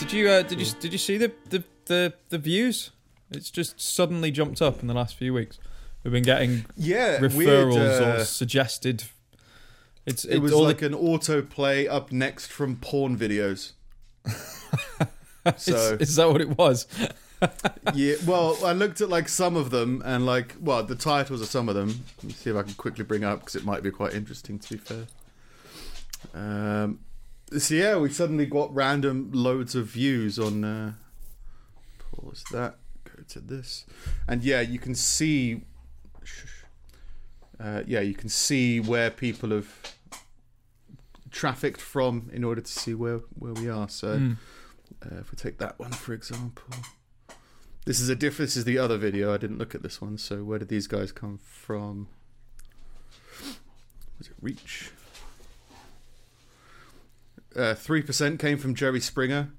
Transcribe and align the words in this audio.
Did 0.00 0.12
you 0.14 0.28
uh, 0.30 0.42
did 0.42 0.58
you 0.58 0.66
did 0.80 0.92
you 0.92 0.98
see 0.98 1.18
the, 1.18 1.30
the 1.50 1.62
the 1.84 2.14
the 2.30 2.38
views? 2.38 2.90
It's 3.30 3.50
just 3.50 3.78
suddenly 3.78 4.30
jumped 4.30 4.62
up 4.62 4.80
in 4.80 4.88
the 4.88 4.94
last 4.94 5.14
few 5.14 5.34
weeks. 5.34 5.58
We've 6.02 6.12
been 6.12 6.22
getting 6.22 6.64
Yeah, 6.74 7.18
referrals 7.18 7.34
weird, 7.36 7.72
uh, 7.74 8.20
or 8.20 8.24
suggested. 8.24 9.04
It's 10.06 10.24
it 10.24 10.38
was 10.38 10.52
all 10.52 10.64
like 10.64 10.80
an 10.80 10.94
autoplay 10.94 11.86
up 11.86 12.10
next 12.12 12.46
from 12.46 12.76
porn 12.76 13.18
videos. 13.18 13.72
so 15.58 15.74
is, 15.74 16.08
is 16.08 16.16
that 16.16 16.32
what 16.32 16.40
it 16.40 16.56
was? 16.56 16.86
yeah, 17.94 18.14
well, 18.26 18.56
I 18.64 18.72
looked 18.72 19.02
at 19.02 19.10
like 19.10 19.28
some 19.28 19.54
of 19.54 19.70
them 19.70 20.02
and 20.06 20.24
like, 20.24 20.56
well, 20.60 20.82
the 20.82 20.96
titles 20.96 21.42
of 21.42 21.48
some 21.48 21.68
of 21.68 21.74
them. 21.74 22.04
Let 22.16 22.24
me 22.24 22.32
see 22.32 22.48
if 22.48 22.56
I 22.56 22.62
can 22.62 22.72
quickly 22.74 23.04
bring 23.04 23.22
up 23.22 23.40
because 23.40 23.54
it 23.54 23.66
might 23.66 23.82
be 23.82 23.90
quite 23.90 24.14
interesting. 24.14 24.58
To 24.60 24.70
be 24.70 24.78
fair, 24.78 25.06
um, 26.32 27.00
so 27.58 27.74
yeah, 27.74 27.96
we 27.96 28.10
suddenly 28.10 28.46
got 28.46 28.74
random 28.74 29.30
loads 29.32 29.74
of 29.74 29.86
views 29.86 30.38
on. 30.38 30.64
Uh, 30.64 30.92
pause 32.12 32.44
that. 32.52 32.76
Go 33.04 33.22
to 33.28 33.40
this, 33.40 33.86
and 34.28 34.42
yeah, 34.42 34.60
you 34.60 34.78
can 34.78 34.94
see. 34.94 35.62
Uh, 37.58 37.82
yeah, 37.86 38.00
you 38.00 38.14
can 38.14 38.28
see 38.28 38.80
where 38.80 39.10
people 39.10 39.50
have 39.50 39.68
trafficked 41.30 41.80
from 41.80 42.30
in 42.32 42.42
order 42.44 42.60
to 42.60 42.72
see 42.72 42.94
where 42.94 43.18
where 43.38 43.52
we 43.52 43.68
are. 43.68 43.88
So, 43.88 44.18
Mm. 44.18 44.36
uh, 45.04 45.16
if 45.20 45.30
we 45.30 45.36
take 45.36 45.58
that 45.58 45.78
one 45.78 45.92
for 45.92 46.12
example. 46.14 46.74
This 47.86 47.98
is 48.00 48.08
a 48.10 48.14
diff. 48.14 48.36
This 48.36 48.56
is 48.56 48.64
the 48.64 48.78
other 48.78 48.98
video. 48.98 49.32
I 49.34 49.38
didn't 49.38 49.56
look 49.58 49.74
at 49.74 49.82
this 49.82 50.00
one. 50.02 50.18
So 50.18 50.44
where 50.44 50.58
did 50.58 50.68
these 50.68 50.86
guys 50.86 51.12
come 51.12 51.38
from? 51.42 52.08
Was 54.18 54.28
it 54.28 54.34
Reach? 54.40 54.90
Uh, 57.56 57.74
Three 57.74 58.02
percent 58.02 58.38
came 58.38 58.58
from 58.58 58.74
Jerry 58.74 59.00
Springer. 59.00 59.50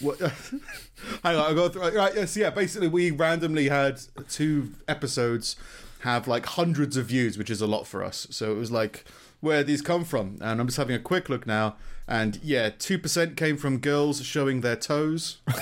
what? 0.00 0.18
Hang 1.22 1.36
on, 1.36 1.50
I 1.50 1.54
got 1.54 1.72
th- 1.74 1.94
right. 1.94 2.14
Yes, 2.14 2.36
yeah. 2.36 2.50
Basically, 2.50 2.88
we 2.88 3.10
randomly 3.10 3.68
had 3.68 4.00
two 4.28 4.72
episodes 4.88 5.56
have 6.00 6.26
like 6.28 6.44
hundreds 6.46 6.96
of 6.96 7.06
views, 7.06 7.38
which 7.38 7.48
is 7.50 7.60
a 7.60 7.66
lot 7.66 7.86
for 7.86 8.02
us. 8.04 8.26
So 8.30 8.52
it 8.52 8.56
was 8.56 8.70
like, 8.70 9.04
where 9.40 9.62
these 9.64 9.80
come 9.82 10.04
from? 10.04 10.38
And 10.40 10.60
I'm 10.60 10.66
just 10.66 10.76
having 10.76 10.96
a 10.96 11.00
quick 11.00 11.28
look 11.28 11.46
now, 11.46 11.76
and 12.08 12.38
yeah, 12.42 12.70
two 12.70 12.98
percent 12.98 13.36
came 13.36 13.56
from 13.56 13.78
girls 13.78 14.22
showing 14.24 14.60
their 14.60 14.76
toes 14.76 15.38
uh, 15.48 15.52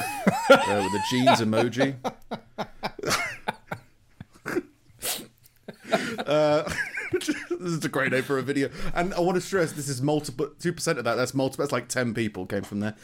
with 0.49 0.59
a 0.95 1.03
jeans 1.11 1.41
emoji. 1.41 1.97
uh, 6.27 6.73
this 7.27 7.29
is 7.61 7.85
a 7.85 7.89
great 7.89 8.13
name 8.13 8.23
for 8.23 8.39
a 8.39 8.43
video, 8.43 8.71
and 8.95 9.13
I 9.15 9.21
want 9.21 9.37
to 9.37 9.41
stress 9.41 9.73
this 9.73 9.89
is 9.89 10.01
multiple. 10.03 10.51
Two 10.59 10.73
percent 10.73 10.99
of 10.99 11.05
that, 11.05 11.17
that's 11.17 11.35
multiple. 11.35 11.63
That's 11.63 11.73
like 11.73 11.89
ten 11.89 12.15
people 12.15 12.47
came 12.47 12.63
from 12.63 12.81
there, 12.81 12.95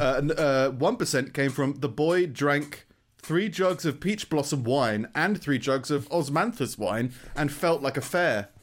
uh, 0.00 0.14
and 0.16 0.32
uh, 0.32 0.70
one 0.70 0.96
percent 0.96 1.34
came 1.34 1.50
from 1.50 1.74
the 1.74 1.88
boy 1.88 2.26
drank 2.26 2.86
three 3.20 3.48
jugs 3.48 3.84
of 3.84 4.00
peach 4.00 4.30
blossom 4.30 4.64
wine 4.64 5.08
and 5.14 5.40
three 5.40 5.58
jugs 5.58 5.90
of 5.90 6.08
osmanthus 6.08 6.78
wine 6.78 7.12
and 7.36 7.52
felt 7.52 7.82
like 7.82 7.96
a 7.96 8.00
fair. 8.00 8.48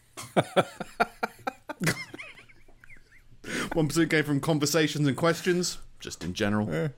One 3.73 3.87
percent 3.87 4.09
came 4.09 4.23
from 4.23 4.39
conversations 4.39 5.07
and 5.07 5.15
questions, 5.15 5.77
just 5.99 6.23
in 6.23 6.33
general. 6.33 6.89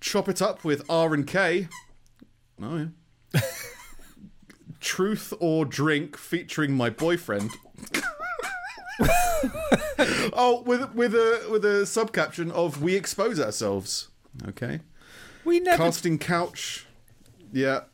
Chop 0.00 0.28
it 0.28 0.40
up 0.40 0.62
with 0.64 0.82
R 0.88 1.12
and 1.12 1.26
K. 1.26 1.68
Oh 2.62 2.88
yeah. 3.34 3.40
Truth 5.00 5.32
or 5.40 5.64
drink 5.64 6.14
featuring 6.18 6.74
my 6.74 6.90
boyfriend. 6.90 7.52
oh, 10.34 10.62
with 10.66 10.92
with 10.92 11.14
a 11.14 11.48
with 11.50 11.64
a 11.64 11.84
subcaption 11.86 12.50
of 12.50 12.82
"We 12.82 12.96
expose 12.96 13.40
ourselves." 13.40 14.08
Okay. 14.46 14.80
We 15.46 15.60
never. 15.60 15.84
Casting 15.84 16.18
couch. 16.18 16.84
Yeah. 17.50 17.84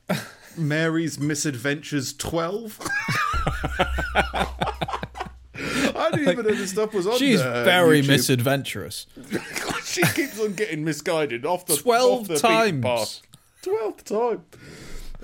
Mary's 0.59 1.16
misadventures 1.21 2.12
twelve. 2.12 2.77
I 5.55 6.11
didn't 6.11 6.28
even 6.28 6.45
know 6.45 6.55
this 6.56 6.72
stuff 6.72 6.93
was 6.93 7.06
on. 7.06 7.19
She's 7.19 7.41
very 7.41 8.03
YouTube. 8.03 8.09
misadventurous. 8.09 9.06
she 9.84 10.03
keeps 10.03 10.41
on 10.41 10.55
getting 10.55 10.83
misguided 10.83 11.47
off 11.47 11.66
the 11.66 11.77
Twelve 11.77 12.22
off 12.22 12.27
the 12.27 12.39
times. 12.41 13.22
Twelfth 13.62 14.03
time. 14.03 14.43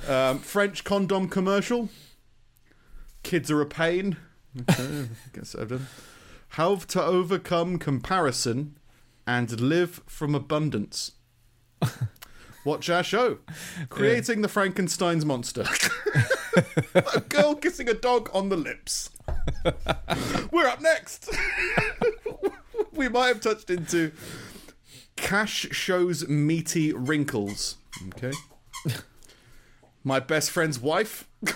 Um, 0.09 0.39
French 0.39 0.85
condom 0.85 1.29
commercial. 1.29 1.89
Kids 3.23 3.51
are 3.51 3.61
a 3.61 3.67
pain. 3.67 4.17
Okay, 4.69 5.09
guess 5.33 5.55
I've 5.55 5.69
done. 5.69 5.87
How 6.49 6.77
to 6.77 7.03
overcome 7.03 7.79
comparison 7.79 8.77
and 9.27 9.61
live 9.61 10.03
from 10.07 10.35
abundance. 10.35 11.13
Watch 12.65 12.91
our 12.91 13.03
show. 13.03 13.39
Creating 13.89 14.43
the 14.43 14.49
Frankenstein's 14.49 15.25
monster. 15.25 15.65
a 16.95 17.21
girl 17.21 17.55
kissing 17.55 17.89
a 17.89 17.95
dog 17.95 18.31
on 18.33 18.51
the 18.51 18.57
lips. 18.57 19.11
We're 20.53 20.67
up 20.67 20.81
next. 20.81 21.35
we 22.93 23.09
might 23.09 23.29
have 23.29 23.41
touched 23.41 23.71
into 23.71 24.13
Cash 25.17 25.69
shows 25.73 26.29
meaty 26.29 26.93
wrinkles. 26.93 27.77
Okay. 28.09 28.33
My 30.05 30.21
best 30.21 30.51
friend's 30.51 30.79
wife. 30.81 31.29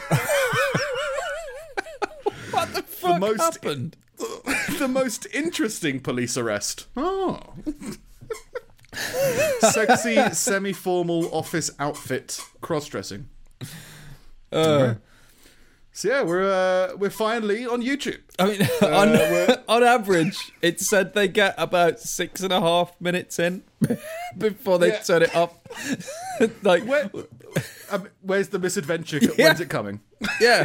What 2.51 2.73
the 2.73 2.83
fuck 2.83 3.21
most- 3.21 3.41
happened? 3.41 3.97
the 4.79 4.89
most 4.89 5.27
interesting 5.35 6.01
police 6.01 6.39
arrest. 6.39 6.87
Oh. 6.97 7.39
Sexy, 9.61 10.17
semi 10.33 10.73
formal 10.73 11.29
office 11.35 11.71
outfit, 11.79 12.41
cross 12.63 12.87
dressing. 12.89 13.29
Uh, 14.51 14.95
So 15.93 16.09
yeah, 16.09 16.23
we're 16.23 16.51
uh, 16.51 16.97
we're 16.97 17.11
finally 17.11 17.67
on 17.67 17.83
YouTube. 17.83 18.21
I 18.39 18.45
mean, 18.47 18.63
on, 18.83 19.17
on 19.69 19.83
average, 19.83 20.37
it 20.63 20.81
said 20.81 21.15
they 21.15 21.27
get 21.29 21.55
about 21.59 22.01
six 22.01 22.43
and 22.43 22.53
a 22.53 22.61
half 22.61 22.99
minutes 23.01 23.39
in 23.39 23.63
before 24.37 24.79
they 24.79 24.89
Yeah. 24.89 25.01
turn 25.03 25.23
it 25.23 25.35
off. 25.35 25.53
like, 26.63 26.85
Where, 26.85 27.11
um, 27.91 28.09
where's 28.23 28.49
the 28.49 28.59
misadventure? 28.59 29.19
Yeah. 29.23 29.47
When's 29.49 29.61
it 29.61 29.69
coming? 29.69 30.01
yeah. 30.41 30.65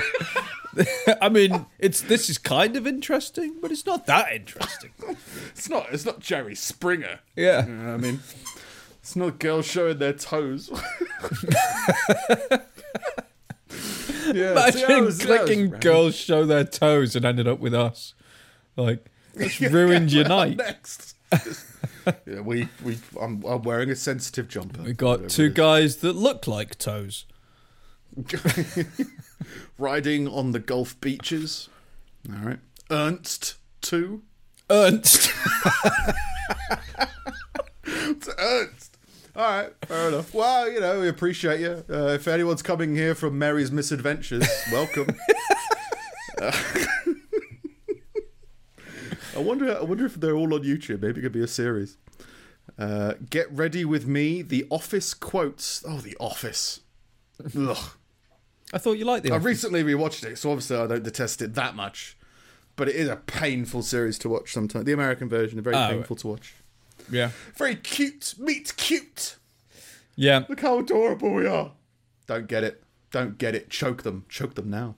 I 1.21 1.27
mean, 1.29 1.65
it's 1.79 2.01
this 2.01 2.29
is 2.29 2.37
kind 2.37 2.75
of 2.77 2.87
interesting, 2.87 3.57
but 3.61 3.71
it's 3.71 3.85
not 3.85 4.05
that 4.07 4.31
interesting. 4.31 4.91
It's 5.51 5.69
not. 5.69 5.87
It's 5.91 6.05
not 6.05 6.19
Jerry 6.19 6.55
Springer. 6.55 7.19
Yeah. 7.35 7.65
You 7.65 7.73
know 7.73 7.93
I 7.93 7.97
mean, 7.97 8.19
it's 9.01 9.15
not 9.15 9.37
girls 9.39 9.65
showing 9.65 9.97
their 9.97 10.13
toes. 10.13 10.69
yeah, 14.33 14.51
Imagine 14.51 15.05
was- 15.05 15.23
clicking 15.23 15.69
girls 15.71 16.15
show 16.15 16.45
their 16.45 16.63
toes 16.63 17.15
and 17.15 17.25
ended 17.25 17.47
up 17.47 17.59
with 17.59 17.73
us. 17.73 18.13
Like, 18.75 19.05
it's 19.35 19.59
ruined 19.61 20.11
your 20.11 20.25
night. 20.27 20.57
Next. 20.57 21.15
Yeah, 22.25 22.41
we 22.41 22.67
we 22.83 22.97
I'm, 23.19 23.43
I'm 23.43 23.61
wearing 23.63 23.89
a 23.89 23.95
sensitive 23.95 24.47
jumper. 24.47 24.81
We 24.83 24.93
got 24.93 25.29
two 25.29 25.49
guys 25.49 25.97
that 25.97 26.13
look 26.13 26.47
like 26.47 26.77
toes. 26.77 27.25
riding 29.77 30.27
on 30.27 30.51
the 30.51 30.59
Gulf 30.59 30.99
beaches. 30.99 31.69
All 32.29 32.45
right, 32.45 32.59
Ernst 32.89 33.55
two. 33.81 34.23
Ernst. 34.69 35.31
It's 37.83 38.29
Ernst. 38.37 38.97
All 39.35 39.43
right, 39.43 39.71
fair 39.85 40.09
enough. 40.09 40.33
Well, 40.33 40.69
you 40.69 40.79
know, 40.79 40.99
we 40.99 41.07
appreciate 41.07 41.59
you. 41.61 41.83
Uh, 41.89 42.07
if 42.09 42.27
anyone's 42.27 42.61
coming 42.61 42.95
here 42.95 43.15
from 43.15 43.39
Mary's 43.39 43.71
Misadventures, 43.71 44.47
welcome. 44.71 45.07
Uh, 46.41 46.51
wonder. 49.73 49.81
I 49.85 49.89
wonder 49.89 50.05
if 50.05 50.15
they're 50.15 50.35
all 50.35 50.53
on 50.53 50.61
YouTube. 50.63 51.01
Maybe 51.01 51.19
it 51.19 51.23
could 51.23 51.31
be 51.31 51.43
a 51.43 51.47
series. 51.47 51.97
Uh, 52.77 53.13
Get 53.29 53.51
ready 53.51 53.85
with 53.85 54.07
me. 54.07 54.41
The 54.41 54.65
Office 54.69 55.13
quotes. 55.13 55.83
Oh, 55.87 55.97
The 55.97 56.15
Office. 56.19 56.81
Ugh. 57.57 57.77
I 58.73 58.77
thought 58.77 58.93
you 58.93 59.05
liked 59.05 59.25
the 59.25 59.31
I 59.31 59.35
Office. 59.35 59.45
recently 59.45 59.83
rewatched 59.83 60.23
it, 60.23 60.37
so 60.37 60.51
obviously 60.51 60.77
I 60.77 60.87
don't 60.87 61.03
detest 61.03 61.41
it 61.41 61.53
that 61.55 61.75
much. 61.75 62.17
But 62.77 62.87
it 62.87 62.95
is 62.95 63.09
a 63.09 63.17
painful 63.17 63.81
series 63.83 64.17
to 64.19 64.29
watch 64.29 64.53
sometimes. 64.53 64.85
The 64.85 64.93
American 64.93 65.27
version 65.27 65.59
is 65.59 65.63
very 65.63 65.75
Oh. 65.75 65.89
painful 65.89 66.15
to 66.17 66.27
watch. 66.27 66.53
Yeah. 67.11 67.31
Very 67.57 67.75
cute. 67.75 68.35
Meet 68.37 68.73
cute. 68.77 69.35
Yeah. 70.15 70.45
Look 70.47 70.61
how 70.61 70.79
adorable 70.79 71.33
we 71.33 71.45
are. 71.47 71.73
Don't 72.27 72.47
get 72.47 72.63
it. 72.63 72.83
Don't 73.11 73.37
get 73.37 73.55
it. 73.55 73.69
Choke 73.69 74.03
them. 74.03 74.25
Choke 74.29 74.55
them 74.55 74.69
now. 74.69 74.95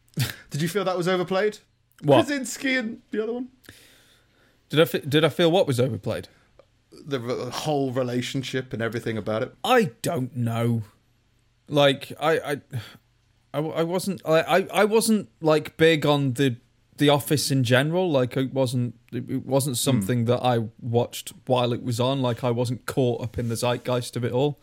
Did 0.50 0.62
you 0.62 0.68
feel 0.68 0.84
that 0.84 0.96
was 0.96 1.06
overplayed? 1.08 1.58
What? 2.02 2.24
Krasinski 2.26 2.76
and 2.76 3.02
the 3.10 3.22
other 3.22 3.34
one? 3.34 3.48
Did 4.70 4.80
I 4.80 4.98
did 4.98 5.24
I 5.24 5.28
feel 5.28 5.50
what 5.52 5.66
was 5.66 5.78
overplayed? 5.78 6.28
The 7.06 7.20
r- 7.20 7.50
whole 7.50 7.92
relationship 7.92 8.72
and 8.72 8.80
everything 8.82 9.18
about 9.18 9.42
it. 9.42 9.54
I 9.62 9.90
don't 10.02 10.34
know. 10.36 10.82
Like 11.68 12.12
I 12.20 12.38
I 12.38 12.60
I, 13.54 13.58
I 13.58 13.82
wasn't 13.82 14.22
I, 14.24 14.40
I 14.40 14.66
I 14.72 14.84
wasn't 14.84 15.28
like 15.40 15.76
big 15.76 16.06
on 16.06 16.34
the 16.34 16.56
The 16.98 17.08
Office 17.08 17.50
in 17.50 17.64
general. 17.64 18.10
Like 18.10 18.36
it 18.36 18.52
wasn't 18.54 18.94
it 19.12 19.44
wasn't 19.44 19.76
something 19.76 20.26
that 20.26 20.40
I 20.42 20.68
watched 20.80 21.32
while 21.46 21.72
it 21.72 21.82
was 21.82 21.98
on. 22.00 22.22
Like 22.22 22.44
I 22.44 22.50
wasn't 22.50 22.86
caught 22.86 23.22
up 23.22 23.38
in 23.38 23.48
the 23.48 23.56
zeitgeist 23.56 24.16
of 24.16 24.24
it 24.24 24.32
all. 24.32 24.60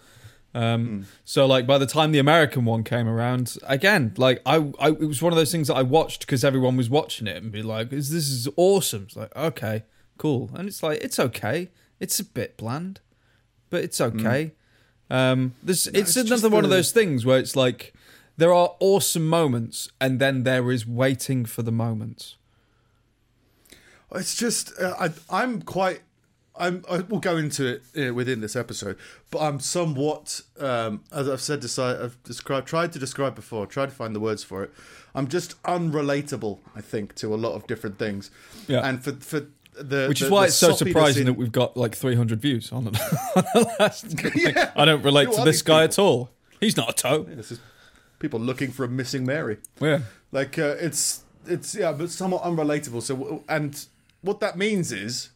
Um, 0.54 1.06
So 1.25 1.45
like 1.45 1.68
by 1.68 1.77
the 1.77 1.86
time 1.86 2.12
the 2.13 2.19
American 2.19 2.63
one 2.65 2.83
came 2.83 3.07
around, 3.07 3.57
again, 3.68 4.13
like 4.18 4.42
I, 4.45 4.71
I 4.80 4.89
it 4.89 5.07
was 5.07 5.21
one 5.21 5.33
of 5.33 5.38
those 5.38 5.51
things 5.51 5.68
that 5.68 5.75
I 5.75 5.83
watched 5.83 6.21
because 6.21 6.44
everyone 6.45 6.77
was 6.77 6.89
watching 6.89 7.27
it 7.27 7.44
and 7.44 7.51
be 7.51 7.62
like, 7.62 7.89
this 7.89 8.09
is 8.12 8.48
awesome?" 8.56 9.04
It's 9.07 9.15
like 9.18 9.36
okay, 9.36 9.83
cool, 10.18 10.50
and 10.54 10.68
it's 10.68 10.84
like 10.84 11.00
it's 11.02 11.19
okay. 11.19 11.69
It's 12.00 12.19
a 12.19 12.25
bit 12.25 12.58
bland, 12.58 13.00
but 13.69 13.84
it's 13.84 14.00
okay. 14.00 14.52
Um, 15.10 15.54
this 15.64 15.88
it's, 15.88 16.16
it's 16.16 16.28
another 16.28 16.50
one 16.50 16.64
of 16.64 16.69
those 16.69 16.92
things 16.92 17.25
where 17.25 17.40
it's 17.40 17.56
like 17.56 17.94
there 18.38 18.54
are 18.54 18.75
awesome 18.80 19.28
moments 19.28 19.90
and 20.00 20.19
then 20.19 20.44
there 20.44 20.72
is 20.72 20.86
waiting 20.86 21.46
for 21.46 21.64
the 21.64 21.72
moments. 21.72 22.36
It's 24.14 24.36
just 24.36 24.72
uh, 24.80 24.94
I, 25.00 25.10
I'm 25.30 25.62
quite. 25.62 26.02
I'm. 26.60 26.84
I 26.90 27.00
will 27.00 27.19
go 27.19 27.38
into 27.38 27.66
it 27.68 28.10
uh, 28.10 28.14
within 28.14 28.42
this 28.42 28.56
episode, 28.56 28.98
but 29.31 29.40
I'm 29.40 29.60
somewhat, 29.60 30.42
um, 30.60 31.04
as 31.12 31.30
I've 31.30 31.42
said, 31.42 31.62
deci- 31.62 32.04
I've 32.04 32.22
described, 32.24 32.68
tried 32.68 32.94
to 32.94 33.00
describe 33.00 33.36
before, 33.36 33.68
tried 33.68 33.90
to 33.90 33.96
find 33.96 34.16
the 34.16 34.19
words 34.19 34.44
for 34.44 34.64
it. 34.64 34.74
I'm 35.14 35.28
just 35.28 35.62
unrelatable, 35.64 36.60
I 36.75 36.81
think, 36.81 37.16
to 37.16 37.34
a 37.34 37.36
lot 37.36 37.54
of 37.54 37.68
different 37.68 38.00
things. 38.00 38.31
Yeah. 38.68 38.88
and 38.88 39.04
for 39.04 39.14
for 39.14 39.48
the 39.79 40.07
Which 40.07 40.21
is 40.21 40.27
the- 40.27 40.33
why 40.33 40.41
the 40.41 40.47
it's 40.47 40.56
so 40.56 40.71
surprising 40.74 41.21
in- 41.21 41.25
that 41.27 41.33
we've 41.33 41.51
got 41.51 41.77
like 41.77 41.95
300 41.95 42.39
views 42.41 42.71
on 42.71 42.88
it. 42.88 42.95
on 43.35 43.44
the 43.53 43.75
last. 43.79 44.06
Yeah. 44.35 44.71
I 44.75 44.85
don't 44.85 45.03
relate 45.03 45.27
Who 45.29 45.35
to 45.38 45.44
this 45.44 45.62
guy 45.62 45.88
people? 45.88 45.94
at 45.94 46.00
all. 46.00 46.29
He's 46.59 46.75
not 46.77 46.89
a 46.89 46.94
toe. 46.94 47.24
This 47.24 47.51
is 47.51 47.59
people 48.19 48.39
looking 48.39 48.71
for 48.71 48.83
a 48.83 48.88
missing 48.88 49.25
Mary. 49.25 49.57
Yeah. 49.79 50.00
Like 50.31 50.57
uh, 50.59 50.75
it's 50.79 51.24
it's 51.45 51.75
yeah, 51.75 51.91
but 51.91 52.09
somewhat 52.09 52.44
unrelatable. 52.44 53.01
So 53.01 53.44
and 53.47 53.85
what 54.21 54.39
that 54.39 54.57
means 54.57 54.91
is, 54.91 55.29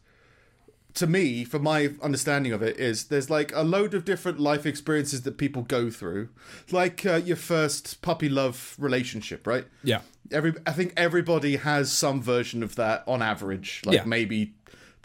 to 0.94 1.06
me, 1.06 1.44
for 1.44 1.58
my 1.58 1.90
understanding 2.02 2.52
of 2.52 2.62
it, 2.62 2.78
is 2.78 3.04
there's 3.04 3.30
like 3.30 3.52
a 3.54 3.62
load 3.62 3.94
of 3.94 4.04
different 4.04 4.38
life 4.40 4.66
experiences 4.66 5.22
that 5.22 5.38
people 5.38 5.62
go 5.62 5.88
through, 5.90 6.28
like 6.70 7.06
uh, 7.06 7.14
your 7.14 7.36
first 7.36 8.02
puppy 8.02 8.28
love 8.28 8.74
relationship, 8.78 9.46
right? 9.46 9.64
Yeah. 9.84 10.00
Every 10.32 10.54
I 10.66 10.72
think 10.72 10.92
everybody 10.96 11.56
has 11.56 11.92
some 11.92 12.22
version 12.22 12.62
of 12.62 12.74
that 12.76 13.04
on 13.06 13.22
average. 13.22 13.82
Like 13.84 13.96
Yeah. 13.96 14.04
maybe 14.04 14.54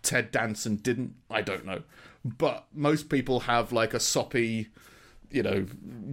Ted 0.02 0.32
Danson 0.32 0.78
didn't. 0.78 1.16
I 1.30 1.42
don't 1.42 1.66
know, 1.66 1.82
but 2.24 2.66
most 2.74 3.10
people 3.10 3.42
have 3.42 3.72
like 3.72 3.94
a 3.94 4.00
soppy, 4.00 4.70
you 5.32 5.44
know, 5.44 5.66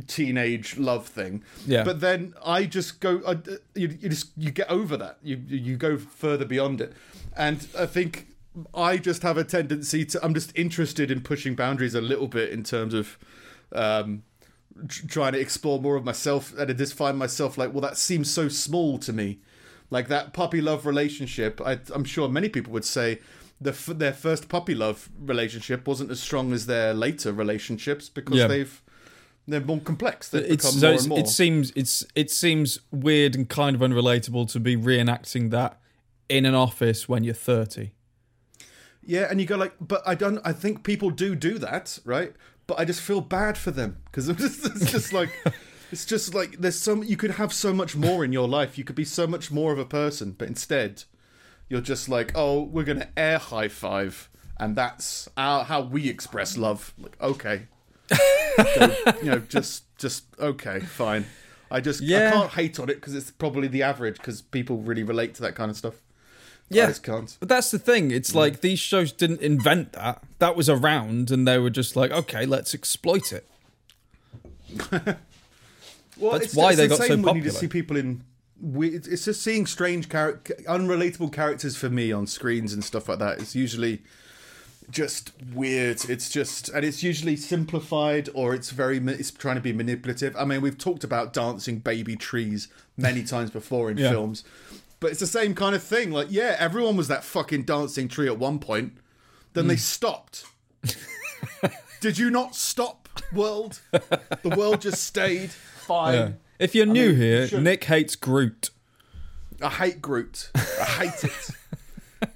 teenage 0.06 0.76
love 0.78 1.06
thing. 1.06 1.42
Yeah. 1.66 1.84
But 1.84 2.00
then 2.00 2.34
I 2.44 2.64
just 2.64 3.00
go. 3.00 3.20
I, 3.26 3.32
you, 3.74 3.88
you 4.00 4.08
just 4.08 4.30
you 4.36 4.50
get 4.50 4.68
over 4.70 4.96
that. 4.96 5.18
You 5.22 5.40
you 5.48 5.76
go 5.76 5.96
further 5.98 6.44
beyond 6.44 6.80
it, 6.80 6.92
and 7.36 7.66
I 7.78 7.86
think 7.86 8.28
I 8.74 8.96
just 8.98 9.22
have 9.22 9.36
a 9.36 9.44
tendency 9.44 10.04
to. 10.06 10.24
I'm 10.24 10.34
just 10.34 10.56
interested 10.56 11.10
in 11.10 11.20
pushing 11.20 11.54
boundaries 11.54 11.94
a 11.94 12.00
little 12.00 12.28
bit 12.28 12.50
in 12.50 12.62
terms 12.64 12.94
of. 12.94 13.18
Um, 13.72 14.22
tr- 14.88 15.06
trying 15.06 15.32
to 15.32 15.40
explore 15.40 15.80
more 15.80 15.96
of 15.96 16.04
myself 16.04 16.52
and 16.58 16.70
I 16.70 16.74
just 16.74 16.94
find 16.94 17.16
myself 17.18 17.56
like 17.58 17.72
well 17.72 17.80
that 17.82 17.96
seems 17.96 18.30
so 18.30 18.48
small 18.48 18.98
to 18.98 19.12
me 19.12 19.38
like 19.90 20.08
that 20.08 20.32
puppy 20.32 20.60
love 20.60 20.86
relationship 20.86 21.60
I, 21.64 21.78
i'm 21.94 22.04
sure 22.04 22.28
many 22.28 22.48
people 22.48 22.72
would 22.72 22.84
say 22.84 23.20
the, 23.60 23.70
f- 23.70 23.86
their 23.86 24.12
first 24.12 24.48
puppy 24.48 24.74
love 24.74 25.08
relationship 25.20 25.86
wasn't 25.86 26.10
as 26.10 26.20
strong 26.20 26.52
as 26.52 26.66
their 26.66 26.92
later 26.94 27.32
relationships 27.32 28.08
because 28.08 28.36
Yeah. 28.38 28.46
they've 28.48 28.82
they're 29.46 29.60
more 29.60 29.80
complex 29.80 30.28
they've 30.30 30.42
It's, 30.44 30.64
become 30.64 30.80
so 30.80 30.88
more 30.90 30.98
and 30.98 31.08
more 31.08 31.18
it 31.20 31.28
seems 31.28 31.72
it's 31.76 32.04
it 32.14 32.30
seems 32.30 32.80
weird 32.90 33.34
and 33.36 33.48
kind 33.48 33.76
of 33.76 33.82
unrelatable 33.82 34.50
to 34.52 34.58
be 34.60 34.76
reenacting 34.76 35.50
that 35.50 35.78
in 36.28 36.46
an 36.46 36.54
office 36.54 37.06
when 37.08 37.22
you're 37.22 37.34
30. 37.34 37.90
Yeah, 39.06 39.26
and 39.30 39.38
you 39.40 39.46
go 39.46 39.56
like, 39.56 39.74
but 39.80 40.02
I 40.06 40.14
don't. 40.14 40.40
I 40.44 40.52
think 40.54 40.82
people 40.82 41.10
do 41.10 41.34
do 41.36 41.58
that, 41.58 41.98
right? 42.06 42.32
But 42.66 42.78
I 42.78 42.84
just 42.84 43.00
feel 43.00 43.20
bad 43.20 43.58
for 43.58 43.70
them 43.70 43.98
because 44.06 44.28
it's 44.30 44.90
just 44.90 45.12
like, 45.12 45.30
it's 45.92 46.04
just 46.04 46.34
like 46.34 46.58
there's 46.58 46.78
some. 46.78 47.02
You 47.02 47.16
could 47.16 47.32
have 47.32 47.52
so 47.52 47.72
much 47.72 47.94
more 47.94 48.24
in 48.24 48.32
your 48.32 48.48
life. 48.48 48.78
You 48.78 48.84
could 48.84 48.96
be 48.96 49.04
so 49.04 49.26
much 49.26 49.50
more 49.50 49.72
of 49.72 49.78
a 49.78 49.84
person, 49.84 50.32
but 50.32 50.48
instead, 50.48 51.04
you're 51.68 51.80
just 51.80 52.08
like, 52.08 52.32
oh, 52.34 52.62
we're 52.62 52.84
gonna 52.84 53.08
air 53.16 53.38
high 53.38 53.68
five, 53.68 54.28
and 54.58 54.76
that's 54.76 55.28
our, 55.36 55.64
how 55.64 55.82
we 55.82 56.08
express 56.08 56.56
love. 56.56 56.94
Like, 56.98 57.20
okay, 57.20 57.68
So, 58.74 58.94
you 59.22 59.30
know, 59.30 59.38
just 59.40 59.84
just 59.98 60.24
okay, 60.38 60.80
fine. 60.80 61.26
I 61.70 61.80
just 61.80 62.00
Yeah. 62.00 62.28
I 62.28 62.32
can't 62.32 62.50
hate 62.52 62.78
on 62.78 62.88
it 62.88 62.94
because 62.94 63.14
it's 63.14 63.30
probably 63.30 63.68
the 63.68 63.82
average 63.82 64.16
because 64.16 64.42
people 64.42 64.78
really 64.78 65.02
relate 65.02 65.34
to 65.36 65.42
that 65.42 65.54
kind 65.54 65.70
of 65.70 65.76
stuff. 65.76 65.94
Yeah. 66.74 66.92
But 67.40 67.48
that's 67.48 67.70
the 67.70 67.78
thing. 67.78 68.10
It's 68.10 68.32
Mm. 68.32 68.36
like 68.36 68.60
these 68.60 68.78
shows 68.78 69.12
didn't 69.12 69.40
invent 69.40 69.92
that. 69.92 70.22
That 70.38 70.56
was 70.56 70.68
around 70.68 71.30
and 71.30 71.46
they 71.46 71.58
were 71.58 71.70
just 71.70 71.96
like, 71.96 72.10
okay, 72.10 72.44
let's 72.46 72.74
exploit 72.74 73.32
it. 73.32 73.46
Well, 76.16 76.32
That's 76.32 76.44
it's, 76.46 76.54
why 76.54 76.68
it's 76.68 76.76
they 76.76 76.86
the 76.86 76.90
got 76.90 76.98
so 76.98 77.08
same 77.08 77.22
when 77.22 77.34
you 77.36 77.42
just 77.42 77.56
popular. 77.56 77.60
see 77.60 77.66
people 77.80 77.96
in. 77.96 78.22
we- 78.62 78.90
It's 78.90 79.08
it's 79.08 79.24
just 79.24 79.42
seeing 79.42 79.66
strange, 79.66 80.08
unrelatable 80.08 81.32
characters 81.32 81.76
for 81.76 81.90
me 81.90 82.12
on 82.12 82.28
screens 82.28 82.72
and 82.72 82.84
stuff 82.84 83.08
like 83.08 83.18
that. 83.18 83.40
It's 83.40 83.56
usually 83.56 84.00
just 84.90 85.32
weird. 85.52 86.08
It's 86.08 86.30
just, 86.30 86.68
and 86.68 86.84
it's 86.84 87.02
usually 87.02 87.34
simplified 87.34 88.28
or 88.32 88.54
it's 88.54 88.70
very. 88.70 88.98
It's 88.98 89.32
trying 89.32 89.56
to 89.56 89.60
be 89.60 89.72
manipulative. 89.72 90.36
I 90.36 90.44
mean, 90.44 90.60
we've 90.60 90.78
talked 90.78 91.02
about 91.02 91.32
dancing 91.32 91.80
baby 91.80 92.14
trees 92.14 92.68
many 92.96 93.24
times 93.24 93.50
before 93.50 93.90
in 93.90 93.98
Yeah. 93.98 94.10
films, 94.10 94.44
but 95.04 95.10
it's 95.10 95.20
the 95.20 95.26
same 95.26 95.54
kind 95.54 95.74
of 95.76 95.82
thing. 95.82 96.10
Like, 96.12 96.28
yeah, 96.30 96.56
everyone 96.58 96.96
was 96.96 97.08
that 97.08 97.24
fucking 97.24 97.64
dancing 97.64 98.08
tree 98.08 98.26
at 98.26 98.38
one 98.38 98.58
point. 98.58 98.94
Then 99.52 99.64
Hmm. 99.64 99.68
they 99.68 99.76
stopped. 99.76 100.46
Did 102.00 102.16
you 102.16 102.30
not 102.30 102.54
stop, 102.56 103.10
world? 103.30 103.80
The 103.92 104.54
world 104.56 104.80
just 104.80 105.02
stayed 105.04 105.50
fine. 105.76 106.14
Yeah. 106.14 106.30
If 106.58 106.74
you're 106.74 106.86
new 106.86 107.10
mean, 107.10 107.16
here, 107.20 107.46
should- 107.48 107.62
Nick 107.62 107.84
hates 107.84 108.16
Groot. 108.16 108.70
I 109.60 109.68
hate 109.68 110.00
Groot. 110.00 110.50
I 110.54 110.84
hate 110.84 111.24
it. 111.24 111.50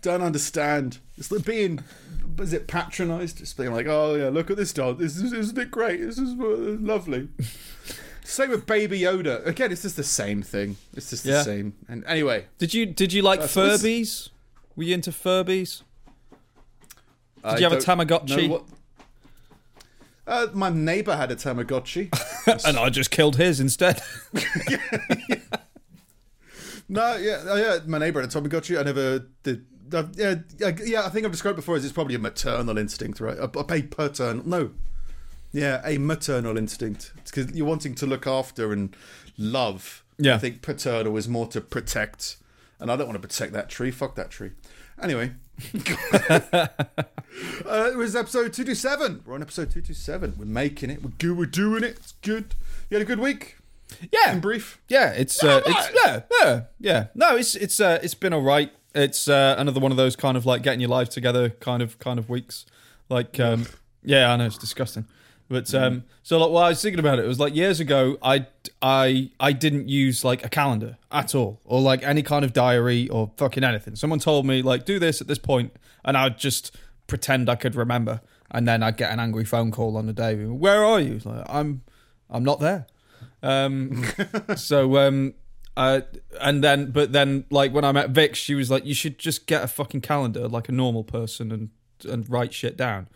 Don't 0.02 0.20
understand. 0.22 0.98
It's 1.16 1.30
like 1.32 1.46
being, 1.46 1.80
is 2.38 2.52
it 2.52 2.66
patronised? 2.68 3.40
It's 3.40 3.54
being 3.54 3.72
like, 3.72 3.86
oh 3.86 4.14
yeah, 4.14 4.28
look 4.28 4.50
at 4.50 4.58
this 4.58 4.74
dog. 4.74 4.98
This 4.98 5.16
is 5.16 5.32
isn't 5.32 5.56
it 5.56 5.70
great? 5.70 6.00
This 6.02 6.18
is 6.18 6.32
uh, 6.38 6.76
lovely. 6.80 7.28
Same 8.28 8.50
with 8.50 8.66
Baby 8.66 9.00
Yoda. 9.00 9.44
Again, 9.46 9.72
it's 9.72 9.80
just 9.82 9.96
the 9.96 10.04
same 10.04 10.42
thing. 10.42 10.76
It's 10.94 11.08
just 11.08 11.24
the 11.24 11.30
Yeah. 11.30 11.42
same. 11.42 11.72
And 11.88 12.04
anyway, 12.04 12.44
Did 12.58 12.74
you 12.74 12.84
did 12.84 13.10
you 13.12 13.22
like 13.22 13.40
Uh, 13.40 13.44
Furbies? 13.46 14.28
Were 14.76 14.84
you 14.84 14.92
into 14.94 15.10
Furbies? 15.12 15.82
did 17.42 17.60
you 17.60 17.68
have 17.68 17.72
a 17.72 17.76
Tamagotchi? 17.78 18.62
Uh, 20.26 20.46
my 20.52 20.68
neighbour 20.68 21.16
had 21.16 21.30
a 21.30 21.36
Tamagotchi. 21.36 22.10
and 22.66 22.76
I 22.78 22.90
just 22.90 23.10
killed 23.10 23.36
his 23.36 23.60
instead. 23.60 24.00
No, 26.90 27.16
yeah, 27.16 27.44
oh, 27.46 27.56
yeah. 27.56 27.78
My 27.86 27.98
neighbour 27.98 28.22
had 28.22 28.34
a 28.34 28.40
Tamagotchi. 28.40 28.78
I 28.80 28.82
never 28.82 29.26
did. 29.42 29.66
Uh, 29.92 30.04
yeah, 30.14 30.36
yeah, 30.58 30.70
yeah. 30.82 31.04
I 31.04 31.10
think 31.10 31.26
I've 31.26 31.32
described 31.32 31.56
before 31.56 31.76
as 31.76 31.84
it's 31.84 31.92
probably 31.92 32.14
a 32.14 32.18
maternal 32.18 32.78
instinct, 32.78 33.20
right? 33.20 33.36
A, 33.36 33.44
a 33.44 33.82
paternal, 33.82 34.48
no, 34.48 34.70
yeah, 35.52 35.80
a 35.84 35.98
maternal 35.98 36.56
instinct. 36.56 37.12
because 37.24 37.52
you're 37.52 37.66
wanting 37.66 37.94
to 37.96 38.06
look 38.06 38.26
after 38.26 38.72
and 38.72 38.94
love. 39.36 40.02
Yeah. 40.18 40.34
I 40.34 40.38
think 40.38 40.62
paternal 40.62 41.16
is 41.16 41.28
more 41.28 41.46
to 41.48 41.60
protect, 41.60 42.36
and 42.80 42.90
I 42.90 42.96
don't 42.96 43.06
want 43.06 43.20
to 43.20 43.26
protect 43.28 43.52
that 43.52 43.68
tree. 43.68 43.90
Fuck 43.90 44.14
that 44.16 44.30
tree. 44.30 44.50
Anyway, 45.00 45.32
uh, 46.54 46.66
it 47.64 47.96
was 47.96 48.16
episode 48.16 48.52
two 48.52 48.64
two 48.64 48.74
seven. 48.74 49.22
We're 49.24 49.34
on 49.34 49.42
episode 49.42 49.70
two 49.70 49.80
two 49.80 49.94
seven. 49.94 50.34
We're 50.38 50.44
making 50.44 50.90
it. 50.90 51.02
We're 51.02 51.10
good. 51.18 51.36
We're 51.38 51.46
doing 51.46 51.84
it. 51.84 51.96
It's 51.98 52.12
good. 52.22 52.54
You 52.90 52.96
had 52.96 53.02
a 53.02 53.06
good 53.06 53.20
week. 53.20 53.56
yeah, 54.12 54.32
In 54.32 54.40
brief. 54.40 54.80
Yeah, 54.88 55.12
it's 55.12 55.42
uh, 55.42 55.62
it's 55.64 55.90
yeah, 56.04 56.20
yeah, 56.42 56.60
yeah. 56.80 57.06
No, 57.14 57.36
it's 57.36 57.54
it's 57.54 57.80
uh, 57.80 57.98
it's 58.02 58.14
been 58.14 58.34
alright. 58.34 58.72
It's 58.94 59.28
uh, 59.28 59.54
another 59.58 59.80
one 59.80 59.90
of 59.92 59.96
those 59.96 60.16
kind 60.16 60.36
of 60.36 60.44
like 60.46 60.62
getting 60.62 60.80
your 60.80 60.90
life 60.90 61.08
together 61.10 61.50
kind 61.50 61.82
of 61.82 61.98
kind 61.98 62.18
of 62.18 62.28
weeks. 62.28 62.66
Like 63.08 63.38
um, 63.38 63.66
yeah, 64.02 64.32
I 64.32 64.36
know 64.36 64.46
it's 64.46 64.58
disgusting. 64.58 65.06
But 65.48 65.72
um, 65.74 66.04
so 66.22 66.38
like, 66.38 66.50
while 66.50 66.64
I 66.64 66.68
was 66.68 66.82
thinking 66.82 66.98
about 67.00 67.18
it, 67.18 67.24
it 67.24 67.28
was 67.28 67.40
like 67.40 67.54
years 67.54 67.80
ago. 67.80 68.18
I 68.22 68.46
I 68.82 69.30
I 69.40 69.52
didn't 69.52 69.88
use 69.88 70.22
like 70.22 70.44
a 70.44 70.48
calendar 70.48 70.98
at 71.10 71.34
all, 71.34 71.60
or 71.64 71.80
like 71.80 72.02
any 72.02 72.22
kind 72.22 72.44
of 72.44 72.52
diary 72.52 73.08
or 73.08 73.30
fucking 73.38 73.64
anything. 73.64 73.96
Someone 73.96 74.18
told 74.18 74.44
me 74.44 74.60
like 74.60 74.84
do 74.84 74.98
this 74.98 75.22
at 75.22 75.26
this 75.26 75.38
point, 75.38 75.72
and 76.04 76.18
I'd 76.18 76.38
just 76.38 76.76
pretend 77.06 77.48
I 77.48 77.54
could 77.54 77.74
remember, 77.74 78.20
and 78.50 78.68
then 78.68 78.82
I'd 78.82 78.98
get 78.98 79.10
an 79.10 79.20
angry 79.20 79.46
phone 79.46 79.70
call 79.70 79.96
on 79.96 80.04
the 80.04 80.12
day. 80.12 80.34
Where 80.44 80.84
are 80.84 81.00
you? 81.00 81.20
Like 81.24 81.46
I'm 81.48 81.82
I'm 82.28 82.44
not 82.44 82.60
there. 82.60 82.86
Um, 83.42 84.04
so 84.56 84.98
um, 84.98 85.32
uh, 85.78 86.02
and 86.42 86.62
then 86.62 86.90
but 86.90 87.12
then 87.12 87.46
like 87.50 87.72
when 87.72 87.86
I 87.86 87.92
met 87.92 88.10
Vic, 88.10 88.34
she 88.34 88.54
was 88.54 88.70
like, 88.70 88.84
you 88.84 88.94
should 88.94 89.18
just 89.18 89.46
get 89.46 89.64
a 89.64 89.68
fucking 89.68 90.02
calendar 90.02 90.46
like 90.46 90.68
a 90.68 90.72
normal 90.72 91.04
person 91.04 91.50
and 91.52 91.70
and 92.06 92.28
write 92.28 92.52
shit 92.52 92.76
down. 92.76 93.08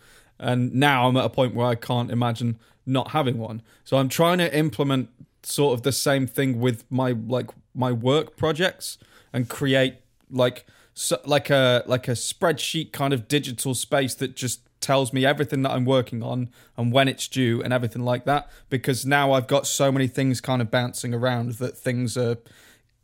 And 0.43 0.73
now 0.73 1.07
I'm 1.07 1.17
at 1.17 1.25
a 1.25 1.29
point 1.29 1.55
where 1.55 1.67
I 1.67 1.75
can't 1.75 2.11
imagine 2.11 2.59
not 2.85 3.11
having 3.11 3.37
one. 3.37 3.61
So 3.83 3.97
I'm 3.97 4.09
trying 4.09 4.39
to 4.39 4.55
implement 4.55 5.09
sort 5.43 5.73
of 5.73 5.83
the 5.83 5.91
same 5.91 6.27
thing 6.27 6.59
with 6.59 6.83
my 6.89 7.11
like 7.11 7.49
my 7.73 7.91
work 7.91 8.37
projects 8.37 8.97
and 9.31 9.49
create 9.49 9.95
like 10.29 10.65
so, 10.93 11.19
like 11.25 11.49
a 11.49 11.83
like 11.85 12.07
a 12.07 12.11
spreadsheet 12.11 12.91
kind 12.91 13.13
of 13.13 13.27
digital 13.27 13.73
space 13.73 14.13
that 14.15 14.35
just 14.35 14.61
tells 14.79 15.13
me 15.13 15.25
everything 15.25 15.61
that 15.61 15.71
I'm 15.71 15.85
working 15.85 16.21
on 16.21 16.49
and 16.75 16.91
when 16.91 17.07
it's 17.07 17.27
due 17.29 17.63
and 17.63 17.71
everything 17.71 18.03
like 18.03 18.25
that 18.25 18.49
because 18.69 19.05
now 19.05 19.31
I've 19.31 19.47
got 19.47 19.65
so 19.65 19.91
many 19.93 20.07
things 20.07 20.41
kind 20.41 20.61
of 20.61 20.69
bouncing 20.69 21.13
around 21.13 21.53
that 21.53 21.77
things 21.77 22.17
are 22.17 22.37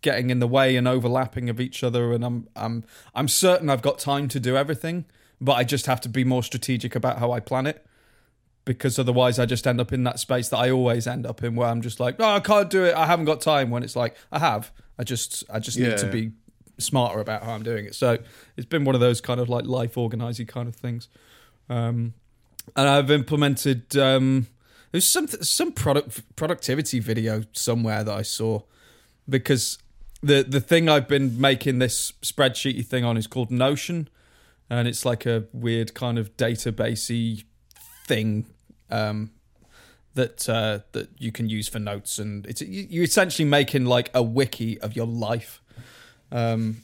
getting 0.01 0.29
in 0.29 0.39
the 0.39 0.47
way 0.47 0.75
and 0.75 0.87
overlapping 0.87 1.49
of 1.49 1.59
each 1.59 1.83
other 1.83 2.11
and 2.13 2.23
I'm 2.25 2.47
I'm 2.55 2.83
I'm 3.15 3.27
certain 3.27 3.69
I've 3.69 3.81
got 3.81 3.97
time 3.97 4.27
to 4.29 4.39
do 4.39 4.57
everything 4.57 5.05
but 5.41 5.53
I 5.53 5.63
just 5.63 5.85
have 5.85 6.01
to 6.01 6.09
be 6.09 6.23
more 6.23 6.43
strategic 6.43 6.95
about 6.95 7.19
how 7.19 7.31
I 7.31 7.39
plan 7.39 7.65
it 7.67 7.85
because 8.65 8.99
otherwise 8.99 9.39
I 9.39 9.45
just 9.45 9.65
end 9.65 9.79
up 9.81 9.91
in 9.93 10.03
that 10.03 10.19
space 10.19 10.49
that 10.49 10.57
I 10.57 10.69
always 10.69 11.07
end 11.07 11.25
up 11.25 11.43
in 11.43 11.55
where 11.55 11.67
I'm 11.69 11.81
just 11.81 11.99
like, 11.99 12.15
oh, 12.19 12.35
I 12.35 12.39
can't 12.39 12.69
do 12.69 12.83
it. 12.85 12.93
I 12.95 13.05
haven't 13.05 13.25
got 13.25 13.41
time. 13.41 13.69
When 13.69 13.83
it's 13.83 13.95
like 13.95 14.15
I 14.31 14.39
have, 14.39 14.71
I 14.97 15.03
just 15.03 15.43
I 15.51 15.59
just 15.59 15.77
Yeah. 15.77 15.89
need 15.89 15.97
to 15.99 16.11
be 16.11 16.31
smarter 16.77 17.19
about 17.19 17.43
how 17.43 17.53
I'm 17.53 17.63
doing 17.63 17.85
it. 17.85 17.95
So 17.95 18.17
it's 18.57 18.65
been 18.67 18.85
one 18.85 18.95
of 18.95 19.01
those 19.01 19.21
kind 19.21 19.39
of 19.39 19.49
like 19.49 19.65
life 19.65 19.97
organizing 19.97 20.45
kind 20.45 20.67
of 20.67 20.75
things. 20.75 21.07
Um, 21.69 22.13
and 22.75 22.87
I've 22.87 23.09
implemented 23.11 23.97
um, 23.97 24.47
there's 24.91 25.09
some 25.09 25.27
some 25.27 25.71
product 25.71 26.35
productivity 26.35 26.99
video 26.99 27.43
somewhere 27.53 28.03
that 28.03 28.13
I 28.13 28.21
saw 28.21 28.61
because 29.27 29.77
the 30.21 30.43
the 30.43 30.59
thing 30.61 30.89
I've 30.89 31.07
been 31.07 31.39
making 31.39 31.79
this 31.79 32.13
spreadsheety 32.21 32.85
thing 32.85 33.03
on 33.05 33.17
is 33.17 33.25
called 33.27 33.49
Notion, 33.51 34.09
and 34.69 34.87
it's 34.87 35.05
like 35.05 35.25
a 35.25 35.45
weird 35.53 35.93
kind 35.93 36.17
of 36.19 36.35
databasey 36.37 37.43
thing 38.07 38.45
um, 38.89 39.31
that 40.15 40.47
uh, 40.49 40.79
that 40.91 41.09
you 41.17 41.31
can 41.31 41.49
use 41.49 41.67
for 41.67 41.79
notes, 41.79 42.19
and 42.19 42.45
it's 42.47 42.61
you- 42.61 42.87
you're 42.89 43.03
essentially 43.03 43.47
making 43.47 43.85
like 43.85 44.09
a 44.13 44.21
wiki 44.23 44.79
of 44.81 44.95
your 44.95 45.07
life. 45.07 45.61
Um, 46.31 46.83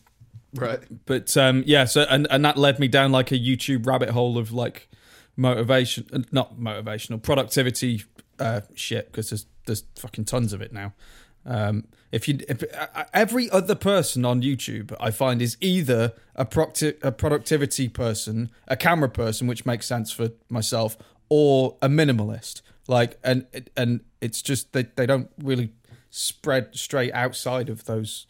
Right. 0.53 0.79
but 1.05 1.35
um, 1.35 1.63
yeah, 1.65 1.83
so 1.85 2.03
and 2.09 2.27
and 2.29 2.45
that 2.45 2.57
led 2.57 2.79
me 2.79 2.87
down 2.87 3.11
like 3.11 3.31
a 3.31 3.37
YouTube 3.37 3.85
rabbit 3.85 4.11
hole 4.11 4.37
of 4.37 4.53
like 4.53 4.87
motivation, 5.35 6.07
uh, 6.13 6.19
not 6.31 6.57
motivational, 6.57 7.21
productivity 7.21 8.03
uh, 8.39 8.61
shit 8.73 9.07
because 9.11 9.29
there's 9.31 9.45
there's 9.65 9.83
fucking 9.97 10.23
tons 10.25 10.53
of 10.53 10.61
it 10.61 10.71
now. 10.71 10.93
Um, 11.45 11.85
if 12.15 12.29
you 12.29 12.39
if, 12.47 12.63
uh, 12.73 13.03
every 13.13 13.49
other 13.49 13.75
person 13.75 14.23
on 14.23 14.41
YouTube 14.41 14.95
I 15.01 15.11
find 15.11 15.41
is 15.41 15.57
either 15.59 16.13
a, 16.33 16.45
procti- 16.45 16.97
a 17.03 17.11
productivity 17.11 17.89
person, 17.89 18.49
a 18.69 18.77
camera 18.77 19.09
person, 19.09 19.47
which 19.47 19.65
makes 19.65 19.85
sense 19.85 20.13
for 20.13 20.29
myself, 20.49 20.97
or 21.27 21.75
a 21.81 21.89
minimalist. 21.89 22.61
Like 22.87 23.19
and 23.21 23.45
and 23.75 23.99
it's 24.21 24.41
just 24.41 24.71
they 24.71 24.83
they 24.83 25.05
don't 25.05 25.29
really 25.37 25.73
spread 26.09 26.73
straight 26.73 27.11
outside 27.13 27.67
of 27.67 27.83
those 27.83 28.27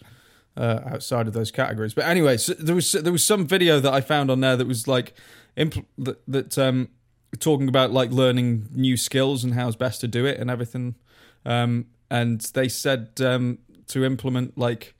uh, 0.58 0.80
outside 0.88 1.27
of 1.27 1.34
those 1.34 1.51
categories. 1.51 1.94
But 1.94 2.06
anyway, 2.06 2.38
so 2.38 2.56
there 2.56 2.74
was 2.74 2.92
there 2.92 3.13
was 3.13 3.24
some 3.24 3.46
video 3.46 3.80
that 3.80 3.94
I 3.94 4.01
found 4.01 4.32
on 4.32 4.39
there 4.39 4.58
that 4.58 4.65
was 4.68 4.88
like 4.88 5.13
impl- 5.56 5.86
that, 6.00 6.22
that 6.27 6.58
um 6.58 6.89
talking 7.39 7.68
about 7.68 7.92
like 7.92 8.10
learning 8.10 8.70
new 8.72 8.98
skills 8.98 9.44
and 9.44 9.54
how 9.54 9.68
it's 9.68 9.75
best 9.75 10.01
to 10.01 10.08
do 10.08 10.25
it 10.25 10.39
and 10.39 10.50
everything. 10.50 10.96
Um, 11.46 11.86
and 12.10 12.42
they 12.54 12.68
said 12.68 13.10
um, 13.20 13.60
to 13.88 14.04
implement 14.04 14.58
like 14.58 14.94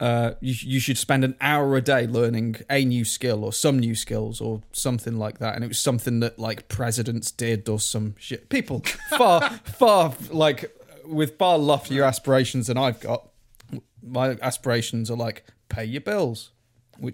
uh, 0.00 0.32
you 0.40 0.54
you 0.60 0.80
should 0.80 0.98
spend 0.98 1.24
an 1.24 1.36
hour 1.40 1.76
a 1.76 1.80
day 1.80 2.06
learning 2.06 2.56
a 2.68 2.84
new 2.84 3.04
skill 3.04 3.44
or 3.44 3.52
some 3.52 3.78
new 3.78 3.94
skills 3.94 4.40
or 4.40 4.62
something 4.72 5.16
like 5.16 5.38
that. 5.38 5.54
And 5.54 5.64
it 5.64 5.68
was 5.68 5.78
something 5.78 6.20
that 6.20 6.38
like 6.38 6.68
presidents 6.68 7.30
did 7.30 7.68
or 7.68 7.78
some 7.78 8.14
shit. 8.18 8.48
People 8.48 8.80
far 9.10 9.48
far 9.64 10.14
like 10.30 10.76
with 11.06 11.38
far 11.38 11.58
loftier 11.58 12.02
aspirations 12.04 12.66
than 12.66 12.76
I've 12.76 13.00
got. 13.00 13.28
My 14.02 14.36
aspirations 14.42 15.10
are 15.10 15.16
like 15.16 15.44
pay 15.68 15.84
your 15.84 16.00
bills, 16.00 16.50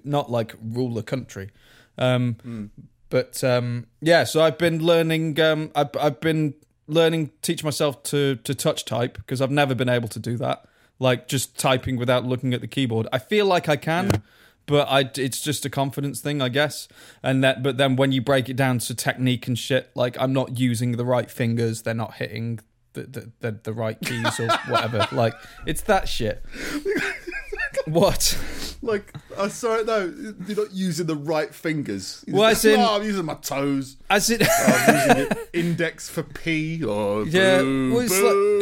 not 0.04 0.30
like 0.30 0.54
rule 0.62 0.94
the 0.94 1.02
country. 1.02 1.50
Um, 1.98 2.70
But 3.10 3.42
um, 3.44 3.86
yeah, 4.00 4.24
so 4.24 4.40
I've 4.40 4.56
been 4.56 4.82
learning. 4.82 5.38
Um, 5.40 5.70
I've, 5.74 5.90
I've 6.00 6.20
been 6.20 6.54
learning, 6.90 7.30
teach 7.42 7.64
myself 7.64 8.02
to 8.04 8.36
to 8.36 8.54
touch 8.54 8.84
type 8.84 9.16
because 9.16 9.40
I've 9.40 9.50
never 9.50 9.74
been 9.74 9.88
able 9.88 10.08
to 10.08 10.18
do 10.18 10.36
that. 10.38 10.64
Like 10.98 11.28
just 11.28 11.58
typing 11.58 11.96
without 11.96 12.24
looking 12.24 12.52
at 12.52 12.60
the 12.60 12.66
keyboard. 12.66 13.08
I 13.12 13.18
feel 13.18 13.46
like 13.46 13.68
I 13.68 13.76
can, 13.76 14.22
but 14.66 14.86
I 14.88 15.10
it's 15.16 15.40
just 15.40 15.64
a 15.64 15.70
confidence 15.70 16.20
thing, 16.20 16.42
I 16.42 16.48
guess. 16.48 16.88
And 17.22 17.42
that, 17.42 17.62
but 17.62 17.76
then 17.76 17.96
when 17.96 18.12
you 18.12 18.20
break 18.20 18.48
it 18.48 18.56
down 18.56 18.78
to 18.80 18.94
technique 18.94 19.46
and 19.46 19.58
shit, 19.58 19.90
like 19.94 20.16
I'm 20.20 20.32
not 20.32 20.58
using 20.58 20.92
the 20.92 21.04
right 21.04 21.30
fingers, 21.30 21.82
they're 21.82 21.94
not 21.94 22.14
hitting 22.14 22.60
the 22.92 23.02
the 23.02 23.32
the, 23.40 23.52
the 23.62 23.72
right 23.72 23.98
keys 24.00 24.38
or 24.38 24.48
whatever. 24.68 25.08
like 25.12 25.34
it's 25.66 25.82
that 25.82 26.08
shit. 26.08 26.44
what? 27.86 28.38
Like, 28.82 29.14
I 29.36 29.48
sorry, 29.48 29.84
no, 29.84 30.12
you're 30.46 30.56
not 30.56 30.72
using 30.72 31.06
the 31.06 31.16
right 31.16 31.54
fingers. 31.54 32.24
Well, 32.28 32.44
as 32.50 32.64
in- 32.64 32.80
no, 32.80 32.94
I'm 32.94 33.02
using 33.02 33.24
my 33.24 33.34
toes. 33.34 33.96
As 34.08 34.30
it. 34.30 34.42
I'm 34.66 34.94
using 34.94 35.28
the 35.28 35.48
index 35.52 36.08
for 36.08 36.22
P 36.22 36.82
or 36.82 37.24
Yeah, 37.26 37.60
boo, 37.60 37.92
well, 37.94 38.00
it's 38.02 38.18
boo. 38.20 38.60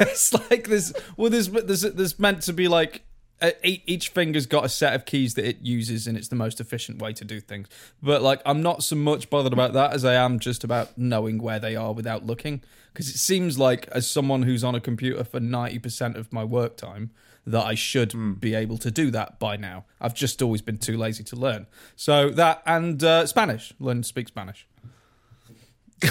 it's 0.00 0.34
like 0.50 0.68
this. 0.68 0.92
Well, 1.16 1.30
there's 1.30 1.48
there's 1.48 1.82
there's 1.82 2.18
meant 2.18 2.42
to 2.42 2.52
be 2.52 2.68
like 2.68 3.02
uh, 3.40 3.50
each 3.62 3.82
each 3.86 4.08
finger's 4.10 4.46
got 4.46 4.64
a 4.64 4.68
set 4.68 4.94
of 4.94 5.04
keys 5.04 5.34
that 5.34 5.44
it 5.46 5.58
uses, 5.62 6.06
and 6.06 6.16
it's 6.16 6.28
the 6.28 6.36
most 6.36 6.60
efficient 6.60 7.00
way 7.00 7.12
to 7.12 7.24
do 7.24 7.40
things. 7.40 7.68
But 8.02 8.22
like, 8.22 8.40
I'm 8.46 8.62
not 8.62 8.82
so 8.82 8.96
much 8.96 9.30
bothered 9.30 9.52
about 9.52 9.72
that 9.74 9.92
as 9.92 10.04
I 10.04 10.14
am 10.14 10.38
just 10.38 10.64
about 10.64 10.96
knowing 10.96 11.38
where 11.38 11.58
they 11.58 11.76
are 11.76 11.92
without 11.92 12.24
looking. 12.24 12.62
Because 12.92 13.08
it 13.08 13.18
seems 13.18 13.58
like, 13.58 13.88
as 13.88 14.08
someone 14.08 14.42
who's 14.42 14.62
on 14.62 14.74
a 14.74 14.80
computer 14.80 15.24
for 15.24 15.40
ninety 15.40 15.78
percent 15.78 16.16
of 16.16 16.32
my 16.32 16.44
work 16.44 16.76
time, 16.76 17.10
that 17.46 17.64
I 17.64 17.74
should 17.74 18.40
be 18.40 18.54
able 18.54 18.78
to 18.78 18.90
do 18.90 19.10
that 19.10 19.38
by 19.38 19.56
now. 19.56 19.84
I've 20.00 20.14
just 20.14 20.40
always 20.40 20.62
been 20.62 20.78
too 20.78 20.96
lazy 20.96 21.24
to 21.24 21.36
learn. 21.36 21.66
So 21.96 22.30
that 22.30 22.62
and 22.66 23.02
uh, 23.04 23.26
Spanish, 23.26 23.72
learn 23.78 24.02
to 24.02 24.08
speak 24.08 24.28
Spanish. 24.28 24.66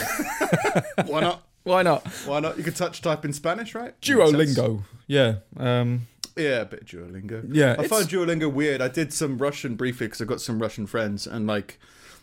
Why 1.05 1.21
not? 1.21 1.43
Why 1.63 1.81
not? 1.83 2.05
Why 2.25 2.39
not? 2.39 2.57
You 2.57 2.63
can 2.63 2.73
touch 2.73 3.01
type 3.01 3.23
in 3.25 3.33
Spanish, 3.33 3.73
right? 3.73 3.99
Duolingo. 4.01 4.83
Yeah. 5.07 5.35
Um, 5.57 6.07
Yeah, 6.35 6.61
a 6.61 6.65
bit 6.65 6.81
of 6.81 6.87
Duolingo. 6.87 7.45
Yeah, 7.49 7.75
I 7.79 7.87
find 7.87 8.05
Duolingo 8.07 8.51
weird. 8.51 8.81
I 8.81 8.87
did 8.89 9.13
some 9.13 9.37
Russian 9.37 9.75
briefly 9.75 10.07
because 10.07 10.21
I've 10.21 10.27
got 10.27 10.41
some 10.41 10.59
Russian 10.61 10.87
friends, 10.87 11.25
and 11.27 11.47
like 11.47 11.79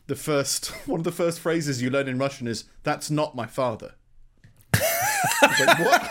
the 0.09 0.17
first 0.17 0.67
one 0.87 1.01
of 1.01 1.05
the 1.05 1.13
first 1.13 1.41
phrases 1.41 1.81
you 1.81 1.91
learn 1.91 2.09
in 2.09 2.19
Russian 2.19 2.47
is 2.47 2.65
"That's 2.83 3.11
not 3.11 3.35
my 3.35 3.47
father." 3.47 3.95
Like, 5.43 5.79
what? 5.79 6.11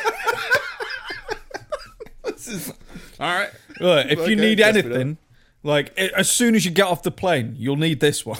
this 2.25 2.47
is 2.47 2.73
all 3.19 3.35
right. 3.39 3.49
Look, 3.79 4.07
if 4.07 4.19
Okay, 4.19 4.29
you 4.29 4.35
need 4.35 4.59
anything, 4.59 5.17
like 5.63 5.93
i- 5.97 6.11
as 6.15 6.29
soon 6.29 6.55
as 6.55 6.65
you 6.65 6.71
get 6.71 6.87
off 6.87 7.03
the 7.03 7.11
plane, 7.11 7.55
you'll 7.57 7.75
need 7.75 7.99
this 7.99 8.25
one. 8.25 8.39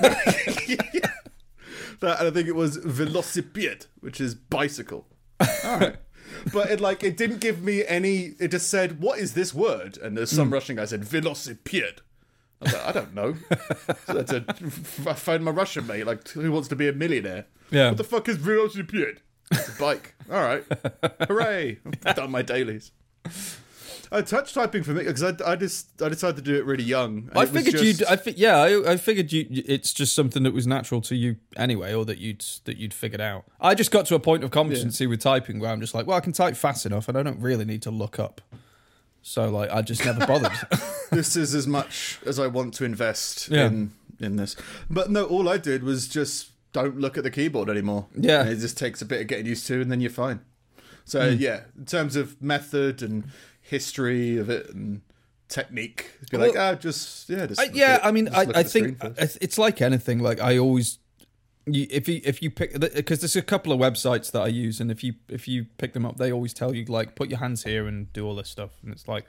That, 2.00 2.18
and 2.18 2.28
I 2.28 2.30
think 2.30 2.46
it 2.46 2.54
was 2.54 2.78
velocipede, 2.78 3.86
which 4.00 4.20
is 4.20 4.34
bicycle. 4.34 5.06
All 5.40 5.78
right. 5.78 5.96
But 6.52 6.70
it 6.70 6.80
like 6.80 7.02
it 7.02 7.16
didn't 7.16 7.40
give 7.40 7.62
me 7.62 7.84
any. 7.86 8.34
It 8.38 8.48
just 8.48 8.68
said, 8.68 9.00
"What 9.00 9.18
is 9.18 9.32
this 9.32 9.54
word?" 9.54 9.96
And 9.96 10.16
there's 10.16 10.30
some 10.30 10.48
hmm. 10.48 10.54
Russian 10.54 10.76
guy 10.76 10.84
said 10.84 11.02
velocipede. 11.02 12.00
I 12.60 12.64
was 12.64 12.72
like, 12.72 12.86
I 12.86 12.92
don't 12.92 13.14
know. 13.14 13.36
so 13.86 13.94
I 14.08 14.12
had 14.12 14.26
to 14.26 14.40
phoned 15.14 15.44
my 15.44 15.50
Russian 15.50 15.86
mate, 15.86 16.06
like, 16.06 16.28
who 16.28 16.52
wants 16.52 16.68
to 16.68 16.76
be 16.76 16.88
a 16.88 16.92
millionaire? 16.92 17.46
Yeah. 17.70 17.88
What 17.88 17.96
the 17.96 18.04
fuck 18.04 18.28
is 18.28 18.38
velocipede? 18.38 19.18
It's 19.50 19.76
a 19.76 19.80
bike. 19.80 20.14
All 20.30 20.42
right. 20.42 20.64
Hooray! 21.28 21.78
I've 22.04 22.16
done 22.16 22.30
my 22.30 22.42
dailies. 22.42 22.92
Touch 24.10 24.52
typing 24.54 24.82
for 24.82 24.92
me 24.92 25.04
because 25.04 25.22
I, 25.22 25.34
I 25.44 25.56
just 25.56 26.00
I 26.02 26.08
decided 26.08 26.36
to 26.36 26.42
do 26.42 26.54
it 26.56 26.64
really 26.64 26.84
young. 26.84 27.30
I 27.34 27.46
figured 27.46 27.72
just- 27.76 27.84
you'd. 28.00 28.04
I 28.04 28.16
fi- 28.16 28.34
yeah, 28.36 28.56
I, 28.58 28.92
I 28.92 28.96
figured 28.96 29.32
you. 29.32 29.46
It's 29.50 29.92
just 29.92 30.14
something 30.14 30.42
that 30.44 30.52
was 30.54 30.66
natural 30.66 31.00
to 31.02 31.14
you 31.16 31.36
anyway, 31.56 31.92
or 31.94 32.04
that 32.04 32.18
you'd 32.18 32.44
that 32.64 32.76
you'd 32.76 32.94
figured 32.94 33.20
out. 33.20 33.44
I 33.60 33.74
just 33.74 33.90
got 33.90 34.06
to 34.06 34.14
a 34.14 34.20
point 34.20 34.44
of 34.44 34.50
competency 34.50 35.06
with 35.06 35.20
typing 35.20 35.58
where 35.60 35.70
I'm 35.70 35.80
just 35.80 35.94
like, 35.94 36.06
well, 36.06 36.16
I 36.16 36.20
can 36.20 36.32
type 36.32 36.56
fast 36.56 36.86
enough, 36.86 37.08
and 37.08 37.16
I 37.18 37.22
don't 37.22 37.40
really 37.40 37.64
need 37.64 37.82
to 37.82 37.90
look 37.90 38.18
up. 38.18 38.40
So 39.22 39.48
like, 39.50 39.70
I 39.70 39.82
just 39.82 40.04
never 40.04 40.24
bothered. 40.26 40.52
this 41.10 41.36
is 41.36 41.54
as 41.54 41.66
much 41.66 42.18
as 42.24 42.38
I 42.38 42.46
want 42.46 42.74
to 42.74 42.84
invest 42.84 43.48
Yeah. 43.48 43.66
in 43.66 43.92
in 44.20 44.36
this. 44.36 44.56
But 44.88 45.10
no, 45.10 45.24
all 45.24 45.48
I 45.48 45.58
did 45.58 45.82
was 45.82 46.06
just 46.08 46.50
don't 46.72 46.98
look 46.98 47.16
at 47.18 47.24
the 47.24 47.30
keyboard 47.30 47.68
anymore. 47.68 48.06
Yeah. 48.14 48.42
And 48.42 48.50
it 48.50 48.56
just 48.56 48.78
takes 48.78 49.02
a 49.02 49.04
bit 49.06 49.20
of 49.20 49.26
getting 49.26 49.46
used 49.46 49.66
to, 49.66 49.80
and 49.80 49.90
then 49.90 50.00
you're 50.00 50.10
fine. 50.10 50.40
So 51.04 51.32
Hmm. 51.32 51.36
yeah, 51.40 51.60
in 51.76 51.84
terms 51.86 52.16
of 52.16 52.40
method 52.42 53.02
and 53.02 53.24
history 53.68 54.38
of 54.38 54.48
it 54.50 54.70
and 54.70 55.02
technique, 55.48 56.10
be 56.30 56.36
like 56.38 56.54
Well, 56.54 56.72
ah, 56.72 56.74
just 56.76 57.28
yeah, 57.28 57.46
just 57.46 57.60
I, 57.60 57.64
yeah, 57.72 57.96
it. 57.96 58.00
I 58.04 58.10
mean, 58.10 58.28
I, 58.28 58.38
I 58.38 58.42
at 58.42 58.52
the 58.54 58.64
screen 58.68 58.94
think 58.96 59.18
it's- 59.18 59.58
like 59.58 59.80
anything. 59.80 60.18
Like 60.20 60.40
I 60.40 60.58
always, 60.58 60.98
you, 61.66 61.86
if 61.90 62.08
you 62.08 62.20
if 62.24 62.42
you 62.42 62.50
pick 62.50 62.78
because 62.80 63.20
there's 63.20 63.36
a 63.36 63.42
couple 63.42 63.72
of 63.72 63.78
websites 63.78 64.30
that 64.32 64.40
I 64.42 64.48
use, 64.48 64.80
and 64.80 64.90
if 64.90 65.02
you 65.04 65.14
if 65.28 65.46
you 65.48 65.66
pick 65.78 65.92
them 65.94 66.04
up, 66.06 66.16
they 66.16 66.32
always 66.32 66.52
tell 66.54 66.74
you 66.74 66.84
like 66.86 67.14
put 67.14 67.28
your 67.30 67.38
hands 67.38 67.64
here 67.64 67.86
and 67.86 68.12
do 68.12 68.26
all 68.26 68.34
this 68.34 68.48
stuff, 68.48 68.70
and 68.82 68.92
it's 68.92 69.06
like 69.08 69.24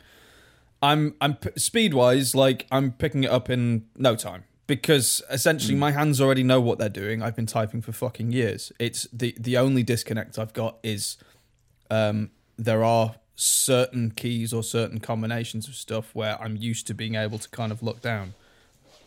I'm 0.81 1.15
I'm 1.21 1.37
speed 1.55 1.93
wise 1.93 2.35
like 2.35 2.67
I'm 2.71 2.91
picking 2.91 3.23
it 3.23 3.31
up 3.31 3.49
in 3.49 3.85
no 3.95 4.15
time 4.15 4.43
because 4.67 5.21
essentially 5.31 5.73
Hmm. 5.73 5.79
my 5.79 5.91
hands 5.91 6.19
already 6.21 6.43
know 6.43 6.59
what 6.61 6.77
they're 6.77 6.89
doing. 6.89 7.21
I've 7.23 7.35
been 7.35 7.45
typing 7.47 7.81
for 7.81 7.91
fucking 7.91 8.31
years. 8.31 8.71
It's 8.79 9.07
the 9.13 9.35
the 9.39 9.57
only 9.57 9.81
disconnect 9.83 10.37
I've 10.37 10.53
got 10.53 10.77
is 10.83 11.17
um 11.89 12.31
there 12.57 12.83
are 12.83 13.15
certain 13.39 14.09
keys 14.09 14.51
or 14.51 14.63
certain 14.63 14.99
combinations 14.99 15.67
of 15.67 15.75
stuff 15.75 16.13
where 16.15 16.41
I'm 16.41 16.57
used 16.57 16.87
to 16.87 16.95
being 16.95 17.13
able 17.13 17.37
to 17.37 17.47
kind 17.49 17.71
of 17.71 17.83
look 17.83 18.01
down. 18.01 18.33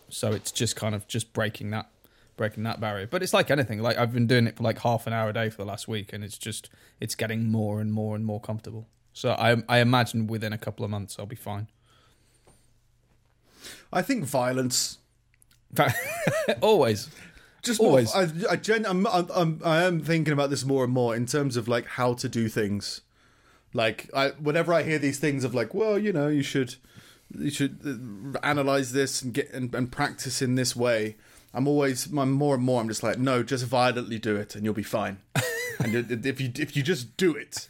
So 0.08 0.32
it's 0.32 0.52
just 0.52 0.76
kind 0.76 0.94
of 0.94 1.06
just 1.08 1.32
breaking 1.32 1.70
that 1.70 1.88
breaking 2.36 2.62
that 2.62 2.80
barrier. 2.80 3.06
But 3.06 3.22
it's 3.22 3.34
like 3.34 3.50
anything. 3.50 3.82
Like 3.82 3.98
I've 3.98 4.14
been 4.14 4.28
doing 4.28 4.46
it 4.46 4.56
for 4.56 4.62
like 4.62 4.78
half 4.78 5.06
an 5.08 5.12
hour 5.12 5.28
a 5.28 5.32
day 5.32 5.50
for 5.50 5.58
the 5.58 5.64
last 5.64 5.88
week 5.88 6.12
and 6.12 6.22
it's 6.22 6.38
just 6.38 6.70
it's 7.00 7.16
getting 7.16 7.50
more 7.50 7.80
and 7.80 7.92
more 7.92 8.14
and 8.14 8.24
more 8.24 8.40
comfortable. 8.40 8.86
So 9.12 9.32
I 9.32 9.62
I 9.68 9.80
imagine 9.80 10.28
within 10.28 10.52
a 10.52 10.58
couple 10.58 10.84
of 10.84 10.90
months 10.92 11.18
I'll 11.18 11.26
be 11.26 11.36
fine. 11.36 11.66
I 13.92 14.02
think 14.02 14.24
violence. 14.24 14.98
Always. 16.60 17.10
Just 17.62 17.80
Always. 17.80 18.14
More, 18.14 18.24
I, 18.24 18.52
I, 18.52 18.56
gen, 18.56 18.86
I'm, 18.86 19.06
I'm, 19.06 19.60
I 19.64 19.82
am 19.82 20.00
thinking 20.00 20.32
about 20.32 20.50
this 20.50 20.64
more 20.64 20.84
and 20.84 20.92
more 20.92 21.14
in 21.14 21.26
terms 21.26 21.56
of 21.56 21.68
like 21.68 21.86
how 21.86 22.14
to 22.14 22.28
do 22.28 22.48
things. 22.48 23.02
Like 23.72 24.10
I, 24.14 24.30
whenever 24.30 24.72
I 24.72 24.82
hear 24.82 24.98
these 24.98 25.18
things 25.18 25.44
of 25.44 25.54
like, 25.54 25.74
well, 25.74 25.98
you 25.98 26.12
know, 26.12 26.28
you 26.28 26.42
should, 26.42 26.76
you 27.38 27.50
should 27.50 27.78
uh, 27.84 28.38
analyze 28.42 28.92
this 28.92 29.22
and 29.22 29.32
get 29.32 29.52
and, 29.52 29.74
and 29.74 29.90
practice 29.90 30.42
in 30.42 30.54
this 30.54 30.74
way. 30.74 31.16
I'm 31.52 31.66
always, 31.66 32.06
I'm 32.06 32.30
more 32.30 32.54
and 32.54 32.64
more. 32.64 32.80
I'm 32.80 32.88
just 32.88 33.02
like, 33.02 33.18
no, 33.18 33.42
just 33.42 33.64
violently 33.66 34.18
do 34.18 34.36
it, 34.36 34.54
and 34.54 34.64
you'll 34.64 34.74
be 34.74 34.82
fine. 34.82 35.18
and 35.80 36.26
if 36.26 36.40
you 36.40 36.52
if 36.56 36.76
you 36.76 36.82
just 36.82 37.16
do 37.16 37.34
it, 37.34 37.68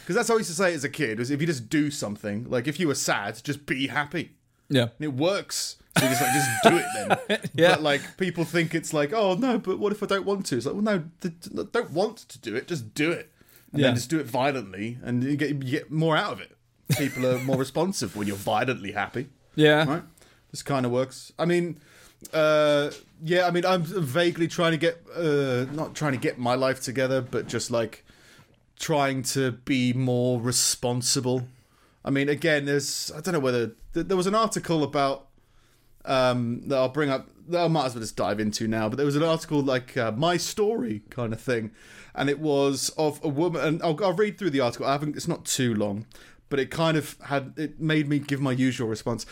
because 0.00 0.16
that's 0.16 0.28
how 0.28 0.34
I 0.34 0.38
used 0.38 0.50
to 0.50 0.56
say 0.56 0.74
as 0.74 0.82
a 0.84 0.88
kid 0.88 1.18
was 1.18 1.30
if 1.30 1.40
you 1.40 1.46
just 1.46 1.68
do 1.68 1.90
something, 1.90 2.48
like 2.50 2.66
if 2.66 2.80
you 2.80 2.88
were 2.88 2.94
sad, 2.94 3.40
just 3.44 3.66
be 3.66 3.86
happy. 3.86 4.32
Yeah. 4.68 4.88
And 4.98 5.00
it 5.00 5.12
works. 5.12 5.76
So 5.98 6.04
you 6.04 6.10
just 6.10 6.22
like 6.22 6.32
just 6.32 6.62
do 6.62 6.76
it 6.76 6.86
then. 7.28 7.50
Yeah. 7.54 7.74
But 7.74 7.82
like 7.82 8.16
people 8.16 8.44
think 8.44 8.74
it's 8.74 8.92
like, 8.92 9.12
oh 9.12 9.34
no, 9.34 9.58
but 9.58 9.78
what 9.78 9.92
if 9.92 10.02
I 10.02 10.06
don't 10.06 10.24
want 10.24 10.46
to? 10.46 10.56
It's 10.56 10.66
like, 10.66 10.74
well, 10.74 10.82
no, 10.82 11.04
don't 11.72 11.90
want 11.90 12.18
to 12.18 12.38
do 12.38 12.54
it. 12.54 12.68
Just 12.68 12.94
do 12.94 13.10
it, 13.12 13.30
and 13.72 13.80
Yeah. 13.80 13.88
then 13.88 13.94
just 13.96 14.10
do 14.10 14.18
it 14.18 14.26
violently, 14.26 14.98
and 15.02 15.22
you 15.24 15.36
get 15.36 15.48
you 15.50 15.54
get 15.56 15.90
more 15.90 16.16
out 16.16 16.32
of 16.34 16.40
it. 16.40 16.56
People 16.98 17.26
are 17.26 17.38
more 17.38 17.56
responsive 17.66 18.16
when 18.16 18.26
you're 18.26 18.36
violently 18.36 18.92
happy, 18.92 19.28
Yeah. 19.54 19.84
right? 19.88 20.02
This 20.50 20.62
kind 20.62 20.84
of 20.84 20.92
works. 20.92 21.32
I 21.38 21.44
mean, 21.44 21.78
uh, 22.32 22.90
yeah, 23.22 23.46
I 23.46 23.50
mean, 23.50 23.64
I'm 23.64 23.82
vaguely 23.84 24.48
trying 24.48 24.72
to 24.72 24.78
get, 24.78 25.00
uh, 25.16 25.66
not 25.72 25.94
trying 25.94 26.12
to 26.12 26.18
get 26.18 26.38
my 26.38 26.54
life 26.54 26.80
together, 26.80 27.20
but 27.22 27.46
just 27.46 27.70
like 27.70 28.04
trying 28.78 29.22
to 29.22 29.52
be 29.52 29.92
more 29.92 30.40
responsible. 30.40 31.46
I 32.04 32.10
mean, 32.10 32.28
again, 32.28 32.64
there's 32.64 33.12
I 33.14 33.20
don't 33.20 33.34
know 33.34 33.40
whether 33.40 33.72
there 33.92 34.16
was 34.16 34.26
an 34.26 34.34
article 34.34 34.82
about 34.82 35.26
um, 36.04 36.62
that 36.68 36.76
I'll 36.78 36.88
bring 36.88 37.10
up. 37.10 37.28
I 37.54 37.68
might 37.68 37.86
as 37.86 37.94
well 37.94 38.02
just 38.02 38.16
dive 38.16 38.40
into 38.40 38.66
now. 38.68 38.88
But 38.88 38.96
there 38.96 39.06
was 39.06 39.16
an 39.16 39.22
article 39.22 39.60
like 39.62 39.96
uh, 39.96 40.12
my 40.12 40.36
story 40.36 41.02
kind 41.10 41.32
of 41.32 41.40
thing, 41.40 41.70
and 42.14 42.28
it 42.30 42.38
was 42.40 42.90
of 42.98 43.20
a 43.24 43.28
woman. 43.28 43.60
And 43.62 43.82
I'll, 43.82 44.02
I'll 44.04 44.12
read 44.14 44.38
through 44.38 44.50
the 44.50 44.60
article. 44.60 44.86
I 44.86 44.92
haven't. 44.92 45.16
It's 45.16 45.28
not 45.28 45.44
too 45.44 45.74
long, 45.74 46.06
but 46.48 46.58
it 46.60 46.70
kind 46.70 46.96
of 46.96 47.16
had. 47.24 47.54
It 47.56 47.80
made 47.80 48.08
me 48.08 48.18
give 48.18 48.40
my 48.40 48.52
usual 48.52 48.88
response. 48.88 49.26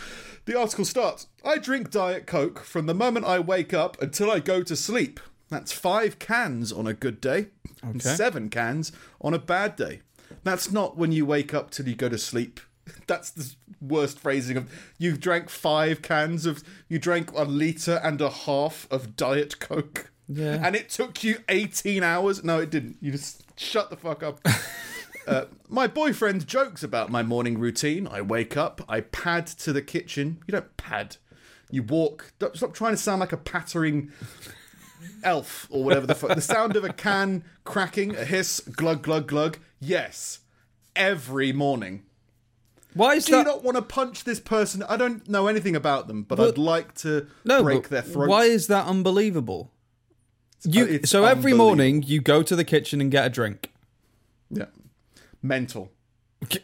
The 0.44 0.58
article 0.58 0.84
starts. 0.84 1.26
I 1.44 1.58
drink 1.58 1.90
Diet 1.90 2.26
Coke 2.26 2.60
from 2.64 2.87
the 2.87 2.94
moment 2.94 3.26
I 3.26 3.38
wake 3.38 3.72
up 3.75 4.00
until 4.02 4.30
I 4.30 4.40
go 4.40 4.62
to 4.62 4.75
sleep. 4.76 5.20
That's 5.50 5.72
five 5.72 6.18
cans 6.18 6.72
on 6.72 6.87
a 6.87 6.92
good 6.94 7.20
day, 7.20 7.46
and 7.82 7.96
Okay. 8.04 8.14
seven 8.14 8.50
cans 8.50 8.92
on 9.20 9.32
a 9.34 9.38
bad 9.38 9.76
day. 9.76 10.00
That's 10.44 10.70
not 10.70 10.96
when 10.98 11.10
you 11.10 11.25
wake 11.25 11.54
up 11.54 11.70
till 11.70 11.88
you 11.88 11.94
go 11.94 12.08
to 12.10 12.18
sleep. 12.18 12.60
That's 13.07 13.30
the 13.30 13.54
worst 13.80 14.18
phrasing 14.18 14.57
of 14.57 14.71
you 14.99 15.16
drank 15.16 15.49
five 15.49 16.02
cans 16.02 16.47
of 16.47 16.64
you 16.88 16.99
drank 16.99 17.30
a 17.33 17.45
liter 17.45 18.00
and 18.02 18.21
a 18.21 18.30
half 18.30 18.87
of 18.90 19.16
diet 19.16 19.59
coke. 19.61 20.11
Yeah. 20.28 20.61
And 20.62 20.76
it 20.76 20.90
took 20.90 21.25
you 21.25 21.38
18 21.49 22.02
hours. 22.02 22.45
No, 22.45 22.61
it 22.61 22.71
didn't. 22.71 22.99
You 23.00 23.12
just 23.12 23.45
shut 23.59 23.90
the 23.90 23.96
fuck 23.96 24.22
up. 24.22 24.40
Uh, 25.27 25.44
my 25.68 25.87
boyfriend 25.87 26.46
jokes 26.46 26.83
about 26.83 27.11
my 27.11 27.22
morning 27.22 27.59
routine. 27.59 28.09
I 28.09 28.22
wake 28.22 28.57
up, 28.57 28.81
I 28.88 29.03
pad 29.03 29.46
to 29.46 29.74
the 29.74 29.83
kitchen. 29.83 30.38
You 30.46 30.53
don't 30.53 30.74
pad, 30.79 31.18
you 31.70 31.83
walk. 31.83 32.33
Don't, 32.38 32.57
stop 32.57 32.72
trying 32.72 32.94
to 32.94 32.96
sound 32.96 33.20
like 33.20 33.33
a 33.33 33.37
pattering 33.37 34.11
elf 35.22 35.68
or 35.70 35.85
whatever 35.85 36.07
the 36.07 36.14
fuck. 36.14 36.35
The 36.35 36.40
sound 36.40 36.77
of 36.77 36.85
a 36.85 36.94
can 36.94 37.44
cracking, 37.64 38.16
a 38.16 38.24
hiss, 38.24 38.61
glug, 38.61 39.03
glug, 39.03 39.29
glug. 39.29 39.59
Yes, 39.81 40.40
every 40.96 41.53
morning. 41.53 42.05
Why 42.94 43.14
is 43.14 43.27
that? 43.27 43.31
Do 43.31 43.37
you 43.38 43.44
that? 43.44 43.51
not 43.51 43.64
want 43.64 43.77
to 43.77 43.83
punch 43.83 44.24
this 44.24 44.40
person? 44.40 44.83
I 44.88 44.96
don't 44.96 45.29
know 45.29 45.46
anything 45.46 45.77
about 45.77 46.09
them, 46.09 46.22
but, 46.22 46.37
But- 46.37 46.48
I'd 46.48 46.59
like 46.59 46.94
to 46.96 47.27
no, 47.44 47.62
break 47.62 47.88
their 47.88 48.03
throat. 48.03 48.29
Why 48.29 48.44
is 48.44 48.66
that 48.68 48.87
unbelievable? 48.87 49.70
You 50.64 51.01
so 51.05 51.24
every 51.24 51.53
morning 51.53 52.03
you 52.03 52.20
go 52.20 52.42
to 52.42 52.57
the 52.57 52.64
kitchen 52.64 53.01
and 53.01 53.11
get 53.11 53.24
a 53.24 53.31
drink. 53.31 53.70
Yeah. 54.51 54.66
Mental. 55.40 55.92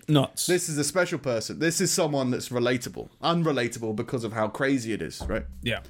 Nuts. 0.08 0.46
This 0.46 0.68
is 0.68 0.78
a 0.78 0.84
special 0.84 1.18
person. 1.18 1.58
This 1.58 1.80
is 1.80 1.90
someone 1.92 2.30
that's 2.30 2.48
relatable. 2.48 3.08
Unrelatable 3.22 3.94
because 3.94 4.24
of 4.24 4.32
how 4.32 4.48
crazy 4.48 4.92
it 4.92 5.02
is, 5.02 5.20
right? 5.28 5.44
yeah. 5.62 5.80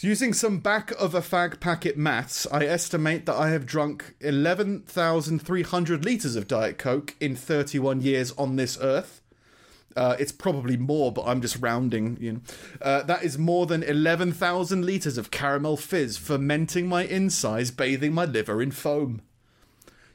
Using 0.00 0.32
some 0.32 0.58
back 0.58 0.90
of 0.92 1.14
a 1.14 1.20
fag 1.20 1.60
packet 1.60 1.96
maths, 1.96 2.46
I 2.50 2.64
estimate 2.66 3.26
that 3.26 3.36
I 3.36 3.50
have 3.50 3.64
drunk 3.64 4.14
11,300 4.20 6.04
litres 6.04 6.36
of 6.36 6.48
Diet 6.48 6.78
Coke 6.78 7.14
in 7.20 7.36
31 7.36 8.00
years 8.02 8.32
on 8.32 8.56
this 8.56 8.76
earth. 8.80 9.20
Uh, 9.96 10.16
it's 10.18 10.32
probably 10.32 10.76
more, 10.76 11.12
but 11.12 11.24
I'm 11.26 11.40
just 11.40 11.60
rounding. 11.60 12.16
You 12.20 12.32
know, 12.32 12.40
uh, 12.82 13.02
that 13.04 13.22
is 13.22 13.38
more 13.38 13.66
than 13.66 13.84
11,000 13.84 14.84
litres 14.84 15.16
of 15.16 15.30
caramel 15.30 15.76
fizz, 15.76 16.16
fermenting 16.16 16.88
my 16.88 17.04
insides, 17.04 17.70
bathing 17.70 18.12
my 18.12 18.24
liver 18.24 18.60
in 18.60 18.72
foam. 18.72 19.22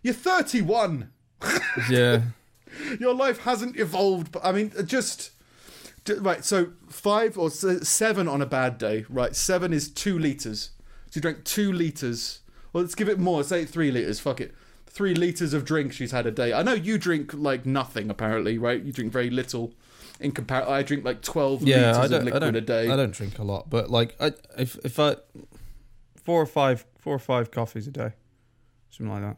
You're 0.03 0.13
31. 0.13 1.09
Yeah. 1.89 2.23
Your 2.99 3.13
life 3.15 3.39
hasn't 3.39 3.77
evolved, 3.77 4.31
but 4.31 4.43
I 4.45 4.51
mean, 4.51 4.71
uh, 4.77 4.81
just, 4.83 5.21
ju- 5.21 5.31
right. 6.17 6.43
So 6.43 6.71
five 6.89 7.37
or 7.37 7.49
seven 7.49 8.27
on 8.27 8.41
a 8.41 8.45
bad 8.45 8.77
day, 8.77 9.05
right? 9.09 9.35
Seven 9.35 9.73
is 9.73 9.89
two 9.89 10.17
liters. 10.17 10.71
So 11.07 11.17
you 11.17 11.21
drank 11.21 11.43
two 11.43 11.71
liters. 11.71 12.39
Well, 12.73 12.83
let's 12.83 12.95
give 12.95 13.09
it 13.09 13.19
more. 13.19 13.43
Say 13.43 13.65
three 13.65 13.91
liters. 13.91 14.19
Fuck 14.19 14.41
it. 14.41 14.53
Three 14.87 15.13
liters 15.13 15.53
of 15.53 15.65
drink 15.65 15.93
she's 15.93 16.11
had 16.11 16.25
a 16.25 16.31
day. 16.31 16.51
I 16.53 16.63
know 16.63 16.73
you 16.73 16.97
drink 16.97 17.33
like 17.33 17.65
nothing. 17.65 18.09
Apparently, 18.09 18.57
right? 18.57 18.81
You 18.81 18.91
drink 18.91 19.11
very 19.11 19.29
little. 19.29 19.73
In 20.19 20.31
compar, 20.33 20.67
I 20.67 20.83
drink 20.83 21.05
like 21.05 21.21
twelve 21.21 21.61
Yeah. 21.61 21.91
liters 21.97 22.11
I 22.11 22.17
of 22.17 22.23
liquid 22.25 22.55
a 22.55 22.61
day. 22.61 22.89
I 22.89 22.95
don't 22.97 23.11
drink 23.13 23.39
a 23.39 23.43
lot, 23.43 23.69
but 23.69 23.89
like, 23.89 24.15
I 24.19 24.33
if 24.57 24.77
if 24.83 24.99
I 24.99 25.15
four 26.23 26.41
or 26.41 26.45
five 26.45 26.85
four 26.99 27.15
or 27.15 27.19
five 27.19 27.51
coffees 27.51 27.87
a 27.87 27.91
day, 27.91 28.11
something 28.89 29.13
like 29.13 29.21
that. 29.21 29.37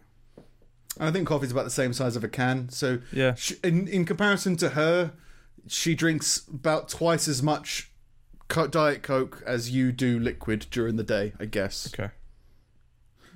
And 1.00 1.08
I 1.08 1.12
think 1.12 1.28
coffee's 1.28 1.52
about 1.52 1.66
the 1.66 1.70
same 1.70 1.94
size 1.94 2.16
of 2.16 2.24
a 2.24 2.28
can. 2.28 2.70
So 2.70 3.00
Yeah. 3.12 3.36
She, 3.36 3.56
in 3.64 3.88
in 3.88 4.06
comparison 4.06 4.56
to 4.58 4.70
her, 4.70 5.12
she 5.68 5.96
drinks 5.96 6.48
about 6.48 6.90
twice 6.90 7.28
as 7.28 7.42
much 7.42 7.92
diet 8.70 9.02
coke 9.02 9.42
as 9.46 9.72
you 9.72 9.92
do 9.92 10.20
liquid 10.20 10.68
during 10.72 10.98
the 10.98 11.04
day. 11.04 11.34
I 11.40 11.46
guess. 11.46 11.92
Okay. 11.94 12.12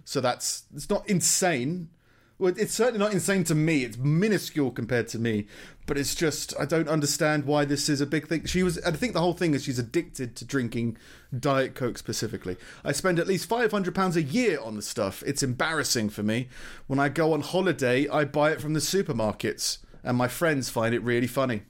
So 0.04 0.22
that's 0.22 0.64
it's 0.74 0.90
not 0.90 1.08
insane. 1.10 1.90
Well, 2.38 2.54
it's 2.58 2.74
certainly 2.74 3.00
not 3.00 3.14
insane 3.14 3.46
to 3.46 3.56
me. 3.56 3.86
It's 3.86 3.98
minuscule 3.98 4.72
compared 4.72 5.08
to 5.10 5.20
me, 5.20 5.48
but 5.88 5.98
it's 5.98 6.14
just 6.14 6.54
I 6.60 6.66
don't 6.66 6.90
understand 6.90 7.46
why 7.46 7.64
this 7.64 7.88
is 7.88 8.02
a 8.02 8.06
big 8.06 8.28
thing. 8.28 8.46
She 8.46 8.62
was. 8.62 8.78
I 8.80 8.92
think 8.92 9.14
the 9.14 9.22
whole 9.22 9.34
thing 9.34 9.54
is 9.54 9.64
she's 9.64 9.80
addicted 9.80 10.36
to 10.36 10.46
drinking 10.46 10.98
diet 11.38 11.76
coke 11.76 11.98
specifically. 11.98 12.58
I 12.84 12.92
spend 12.92 13.20
at 13.20 13.28
least 13.28 13.48
five 13.48 13.72
hundred 13.72 13.96
pounds 13.96 14.18
a 14.18 14.22
year 14.22 14.60
on 14.60 14.76
the 14.76 14.82
stuff. 14.82 15.24
It's 15.26 15.44
embarrassing 15.44 16.10
for 16.10 16.24
me. 16.24 16.50
When 16.88 17.00
I 17.00 17.08
go 17.08 17.32
on 17.32 17.40
holiday, 17.40 18.08
I 18.10 18.26
buy 18.26 18.52
it 18.52 18.60
from 18.60 18.74
the 18.74 18.82
supermarkets, 18.82 19.78
and 20.04 20.18
my 20.18 20.28
friends 20.28 20.70
find 20.70 20.94
it 20.94 21.04
really 21.04 21.28
funny. 21.28 21.64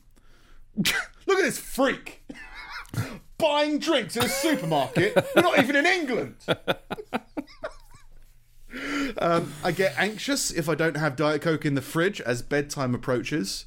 Look 1.28 1.40
at 1.40 1.44
this 1.44 1.60
freak 1.60 2.24
buying 3.38 3.80
drinks 3.80 4.16
in 4.16 4.24
a 4.24 4.30
supermarket. 4.30 5.16
We're 5.36 5.42
not 5.42 5.60
even 5.60 5.76
in 5.76 5.86
England. 5.86 6.36
Um, 9.18 9.54
I 9.64 9.72
get 9.72 9.98
anxious 9.98 10.52
if 10.52 10.68
I 10.68 10.76
don't 10.76 10.98
have 10.98 11.16
Diet 11.16 11.42
Coke 11.42 11.66
in 11.66 11.76
the 11.76 11.82
fridge 11.82 12.20
as 12.22 12.42
bedtime 12.42 12.94
approaches. 12.94 13.66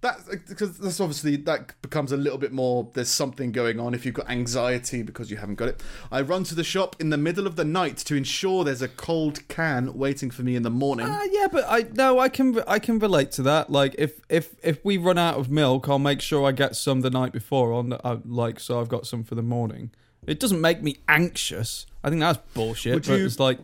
That 0.00 0.18
because 0.48 0.78
that's 0.78 1.00
obviously 1.00 1.36
that 1.36 1.80
becomes 1.82 2.12
a 2.12 2.16
little 2.16 2.38
bit 2.38 2.52
more. 2.52 2.88
There's 2.94 3.08
something 3.08 3.52
going 3.52 3.80
on 3.80 3.94
if 3.94 4.04
you've 4.04 4.14
got 4.14 4.28
anxiety 4.30 5.02
because 5.02 5.30
you 5.30 5.36
haven't 5.36 5.54
got 5.56 5.68
it. 5.68 5.82
I 6.12 6.20
run 6.20 6.44
to 6.44 6.54
the 6.54 6.64
shop 6.64 6.96
in 7.00 7.10
the 7.10 7.16
middle 7.16 7.46
of 7.46 7.56
the 7.56 7.64
night 7.64 7.96
to 7.98 8.14
ensure 8.14 8.64
there's 8.64 8.82
a 8.82 8.88
cold 8.88 9.46
can 9.48 9.96
waiting 9.96 10.30
for 10.30 10.42
me 10.42 10.56
in 10.56 10.62
the 10.62 10.70
morning. 10.70 11.06
Uh, 11.06 11.20
yeah, 11.30 11.46
but 11.50 11.64
I 11.68 11.86
no, 11.94 12.18
I 12.18 12.28
can 12.28 12.60
I 12.66 12.78
can 12.78 12.98
relate 12.98 13.30
to 13.32 13.42
that. 13.42 13.70
Like 13.70 13.94
if 13.98 14.20
if 14.28 14.54
if 14.62 14.84
we 14.84 14.96
run 14.96 15.18
out 15.18 15.36
of 15.38 15.50
milk, 15.50 15.88
I'll 15.88 15.98
make 15.98 16.20
sure 16.20 16.46
I 16.46 16.52
get 16.52 16.76
some 16.76 17.00
the 17.00 17.10
night 17.10 17.32
before 17.32 17.72
on 17.72 17.88
the, 17.90 18.06
uh, 18.06 18.18
like 18.24 18.60
so 18.60 18.80
I've 18.80 18.88
got 18.88 19.06
some 19.06 19.24
for 19.24 19.34
the 19.34 19.42
morning. 19.42 19.90
It 20.26 20.40
doesn't 20.40 20.60
make 20.60 20.82
me 20.82 20.96
anxious. 21.08 21.86
I 22.02 22.08
think 22.08 22.20
that's 22.20 22.38
bullshit. 22.54 22.94
Would 22.94 23.06
but 23.06 23.18
you- 23.18 23.26
it's 23.26 23.38
like 23.38 23.58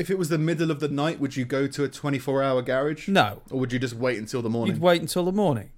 If 0.00 0.10
it 0.10 0.18
was 0.18 0.28
the 0.30 0.38
middle 0.38 0.70
of 0.70 0.80
the 0.80 0.88
night, 0.88 1.20
would 1.20 1.36
you 1.36 1.44
go 1.44 1.66
to 1.66 1.84
a 1.84 1.88
24 1.88 2.42
hour 2.42 2.62
garage? 2.62 3.06
no, 3.08 3.42
Or 3.50 3.60
would 3.60 3.72
you 3.72 3.78
just 3.78 3.94
wait 3.94 4.18
until 4.18 4.42
the 4.42 4.48
morning? 4.50 4.74
you'd 4.74 4.82
wait 4.82 5.00
until 5.00 5.24
the 5.24 5.32
morning. 5.32 5.70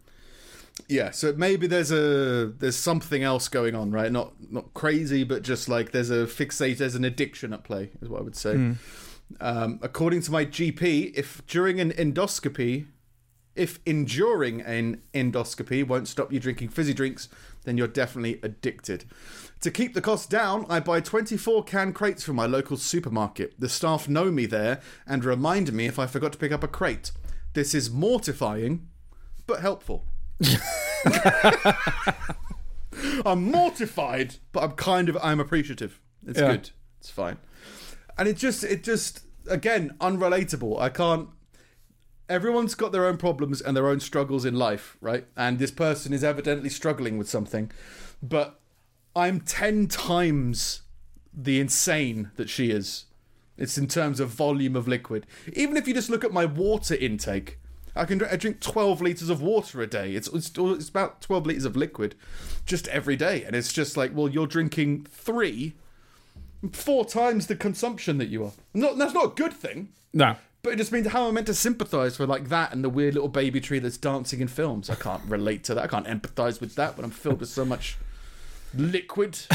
Yeah, 0.88 1.11
so 1.11 1.32
maybe 1.37 1.66
there's 1.66 1.90
a 1.92 2.46
there's 2.58 2.76
something 2.76 3.22
else 3.22 3.48
going 3.48 3.74
on, 3.74 3.90
right? 3.90 4.11
Not 4.11 4.32
not 4.50 4.72
crazy, 4.74 5.22
but 5.24 5.42
just 5.42 5.68
like 5.68 5.92
there's 5.92 6.11
a 6.11 6.24
fixate, 6.26 6.78
there's 6.78 6.94
an 6.94 7.04
addiction 7.04 7.52
at 7.52 7.62
play, 7.64 7.90
is 8.00 8.08
what 8.08 8.20
I 8.20 8.24
would 8.24 8.37
say. 8.37 8.74
Um, 9.40 9.78
according 9.82 10.22
to 10.22 10.30
my 10.32 10.44
GP, 10.46 11.12
if 11.14 11.46
during 11.46 11.80
an 11.80 11.90
endoscopy, 11.92 12.87
If 13.54 13.80
enduring 13.85 14.62
an 14.62 15.02
endoscopy 15.12 15.87
won't 15.87 16.08
stop 16.08 16.32
you 16.32 16.40
drinking 16.40 16.70
fizzy 16.70 16.94
drinks, 16.94 17.28
then 17.64 17.76
you're 17.76 17.87
definitely 18.02 18.40
addicted. 18.42 19.04
To 19.62 19.70
keep 19.70 19.94
the 19.94 20.01
costs 20.01 20.27
down, 20.27 20.66
I 20.68 20.81
buy 20.81 21.01
24 21.01 21.62
can 21.64 21.92
crates 21.92 22.25
from 22.25 22.35
my 22.37 22.46
local 22.46 22.77
supermarket. 22.77 23.55
The 23.61 23.68
staff 23.68 24.09
know 24.09 24.31
me 24.33 24.44
there 24.46 24.81
and 25.07 25.25
remind 25.25 25.72
me 25.72 25.87
if 25.87 25.98
I 26.01 26.07
forgot 26.07 26.33
to 26.33 26.38
pick 26.38 26.51
up 26.51 26.64
a 26.64 26.68
crate. 26.68 27.12
This 27.55 27.72
is 27.75 27.88
mortifying, 27.90 28.88
but 29.46 29.61
helpful. 29.61 30.05
I'm 33.25 33.51
mortified, 33.51 34.37
but 34.53 34.64
I'm 34.64 34.72
kind 34.72 35.09
of 35.09 35.16
I'm 35.22 35.38
appreciative. 35.40 36.01
It's 36.27 36.40
Yeah. 36.40 36.53
good. 36.53 36.70
It's 36.98 37.11
fine. 37.11 37.38
And 38.18 38.29
it 38.29 38.37
just 38.37 38.64
it 38.64 38.83
just 38.83 39.20
again 39.48 39.94
unrelatable. 40.01 40.81
I 40.81 40.88
can't 40.88 41.29
everyone's 42.29 42.75
got 42.75 42.90
their 42.92 43.07
own 43.07 43.16
problems 43.16 43.61
and 43.61 43.77
their 43.77 43.87
own 43.88 44.01
struggles 44.01 44.44
in 44.44 44.57
life, 44.57 44.96
right? 45.01 45.27
And 45.37 45.59
this 45.59 45.70
person 45.70 46.12
is 46.12 46.25
evidently 46.25 46.68
struggling 46.68 47.16
with 47.18 47.29
something, 47.29 47.70
but 48.22 48.59
I'm 49.14 49.40
10 49.40 49.88
times 49.88 50.83
the 51.35 51.61
insane 51.61 52.31
that 52.37 52.48
she 52.48 52.70
is. 52.70 53.07
It's 53.59 53.79
in 53.79 53.87
terms 53.87 54.20
of 54.20 54.31
volume 54.31 54.77
of 54.77 54.88
liquid. 54.88 55.27
Even 55.53 55.77
if 55.77 55.87
you 55.87 55.94
just 55.94 56.11
look 56.11 56.25
at 56.25 56.33
my 56.33 56.44
water 56.44 56.94
intake, 56.94 57.59
I 57.94 58.07
can 58.07 58.25
I 58.25 58.37
drink 58.37 58.61
12 58.61 59.03
liters 59.03 59.29
of 59.29 59.42
water 59.42 59.83
a 59.83 59.87
day. 59.87 60.14
It's, 60.14 60.29
it's 60.29 60.51
it's 60.57 60.88
about 60.88 61.20
12 61.20 61.46
liters 61.46 61.64
of 61.64 61.77
liquid 61.77 62.14
just 62.64 62.88
every 62.88 63.16
day, 63.16 63.44
and 63.44 63.55
it's 63.55 63.72
just 63.72 63.96
like, 63.96 64.12
well, 64.14 64.29
you're 64.29 64.46
drinking 64.46 65.07
three, 65.11 65.75
four 66.72 67.05
times 67.05 67.46
the 67.46 67.57
consumption 67.57 68.16
that 68.18 68.29
you 68.29 68.44
are. 68.44 68.53
Not 68.72 68.96
that's 68.96 69.12
not 69.12 69.25
a 69.27 69.35
good 69.35 69.53
thing. 69.53 69.90
No. 70.14 70.37
But 70.62 70.75
it 70.75 70.77
just 70.77 70.92
means 70.92 71.09
how 71.09 71.25
am 71.25 71.29
I 71.29 71.31
meant 71.33 71.48
to 71.48 71.55
sympathise 71.55 72.18
with 72.18 72.31
like 72.31 72.48
that 72.48 72.72
and 72.72 72.85
the 72.85 72.88
weird 72.88 73.14
little 73.14 73.29
baby 73.29 73.61
tree 73.61 73.81
that's 73.81 73.98
dancing 73.98 74.40
in 74.40 74.48
films. 74.48 74.88
I 74.88 74.94
can't 74.94 75.22
relate 75.25 75.64
to 75.64 75.75
that. 75.75 75.85
I 75.85 75.87
can't 75.88 76.07
empathise 76.07 76.61
with 76.61 76.77
that 76.77 76.96
when 76.96 77.05
I'm 77.05 77.11
filled 77.11 77.40
with 77.40 77.48
so 77.48 77.64
much 77.64 77.98
liquid. 78.74 79.37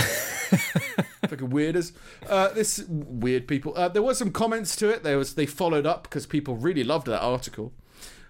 Fucking 1.28 1.50
weirders. 1.50 1.92
Uh, 2.28 2.50
this 2.54 2.84
weird 2.88 3.48
people. 3.48 3.74
Uh, 3.76 3.90
there 3.90 4.02
were 4.02 4.14
some 4.14 4.32
comments 4.32 4.76
to 4.78 4.90
it. 4.90 5.04
There 5.04 5.18
was 5.18 5.36
they 5.36 5.46
followed 5.46 5.86
up 5.86 6.04
because 6.04 6.26
people 6.26 6.56
really 6.56 6.84
loved 6.84 7.08
that 7.08 7.22
article. 7.22 7.74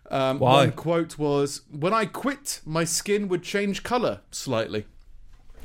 Um, 0.10 0.40
Why? 0.40 0.66
One 0.66 0.72
quote 0.72 1.18
was, 1.18 1.62
"When 1.70 1.94
I 1.94 2.06
quit, 2.06 2.62
my 2.66 2.84
skin 2.86 3.28
would 3.28 3.44
change 3.44 3.84
color 3.84 4.22
slightly. 4.32 4.86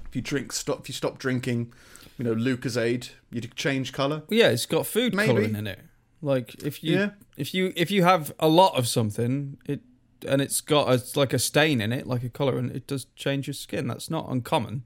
If 0.06 0.16
you 0.16 0.22
drink, 0.22 0.52
stop. 0.52 0.80
If 0.80 0.88
you 0.88 0.94
stop 0.94 1.18
drinking, 1.18 1.72
you 2.18 2.24
know, 2.24 2.35
Lucozade, 2.35 3.11
you'd 3.30 3.54
change 3.54 3.92
color. 3.92 4.22
Yeah, 4.28 4.48
it's 4.48 4.66
got 4.66 4.87
food 4.87 5.14
Maybe. 5.14 5.28
coloring 5.28 5.56
in 5.56 5.66
it. 5.66 5.80
Like 6.20 6.62
if 6.62 6.85
you 6.85 6.98
Yeah. 6.98 7.11
if 7.37 7.54
you 7.54 7.72
if 7.76 7.90
you 7.90 8.02
have 8.04 8.32
a 8.38 8.48
lot 8.48 8.76
of 8.76 8.87
something, 8.87 9.56
it 9.66 9.80
and 10.26 10.40
it's 10.42 10.61
got 10.61 10.88
a, 10.88 11.18
like 11.18 11.32
a 11.32 11.38
stain 11.38 11.80
in 11.80 11.92
it, 11.92 12.06
like 12.06 12.22
a 12.22 12.28
color, 12.28 12.58
and 12.58 12.70
it 12.74 12.87
does 12.87 13.06
change 13.16 13.46
your 13.46 13.54
skin. 13.54 13.87
That's 13.88 14.11
not 14.11 14.28
uncommon. 14.30 14.85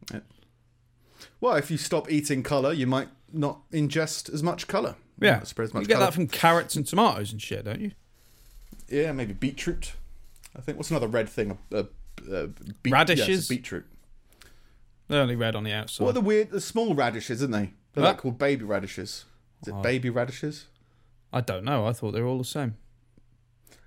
Well, 1.41 1.57
if 1.57 1.71
you 1.71 1.79
stop 1.79 2.11
eating 2.11 2.43
color, 2.43 2.73
you 2.73 2.87
might 2.87 3.09
not 3.33 3.61
ingest 3.71 4.33
as 4.33 4.43
much 4.43 4.67
color. 4.69 4.97
Yeah, 5.21 5.43
spread 5.45 5.67
as 5.67 5.75
much 5.75 5.83
you 5.83 5.89
get 5.89 5.95
colour. 5.95 6.07
that 6.07 6.15
from 6.15 6.27
carrots 6.27 6.77
and 6.77 6.87
tomatoes 6.87 7.33
and 7.33 7.41
shit, 7.41 7.65
don't 7.65 7.81
you? 7.81 7.93
Yeah, 8.89 9.13
maybe 9.13 9.33
beetroot. 9.33 9.93
I 10.57 10.61
think 10.61 10.79
what's 10.79 10.91
another 10.91 11.09
red 11.09 11.29
thing? 11.29 11.59
Uh, 11.73 11.85
uh, 12.33 12.47
beet- 12.83 12.93
Radishes? 12.93 13.29
yes, 13.29 13.49
beetroot. 13.49 13.85
They're 15.09 15.21
only 15.23 15.37
red 15.37 15.55
on 15.55 15.65
the 15.65 15.73
outside. 15.73 16.05
What 16.05 16.11
are 16.11 16.15
the 16.15 16.21
weird, 16.21 16.51
the 16.51 16.61
small 16.61 16.95
radishes, 16.95 17.41
aren't 17.43 17.53
they? 17.53 17.73
They're 17.95 18.03
What? 18.03 18.11
like 18.11 18.19
called 18.19 18.39
baby 18.39 18.65
radishes. 18.65 19.25
Is 19.63 19.69
it 19.69 19.75
Oh. 19.75 19.81
baby 19.83 20.11
radishes? 20.11 20.67
I 21.33 21.41
don't 21.41 21.65
know. 21.65 21.87
I 21.87 21.93
thought 21.93 22.13
they 22.13 22.21
were 22.21 22.27
all 22.29 22.39
the 22.39 22.45
same. 22.45 22.77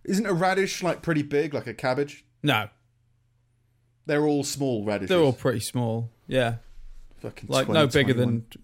Isn't 0.05 0.25
a 0.25 0.33
radish 0.33 0.81
like 0.83 1.01
pretty 1.01 1.21
big, 1.23 1.53
like 1.53 1.67
a 1.67 1.73
cabbage? 1.73 2.25
No, 2.43 2.69
They're 4.05 4.25
all 4.25 4.43
small 4.43 4.85
radishes. 4.85 5.09
they're 5.09 5.19
all 5.19 5.33
pretty 5.33 5.59
small. 5.59 6.09
Yeah, 6.27 6.55
fucking 7.21 7.49
like 7.49 7.65
20, 7.65 7.79
no 7.79 7.87
bigger 7.87 8.13
21. 8.13 8.45
than. 8.51 8.63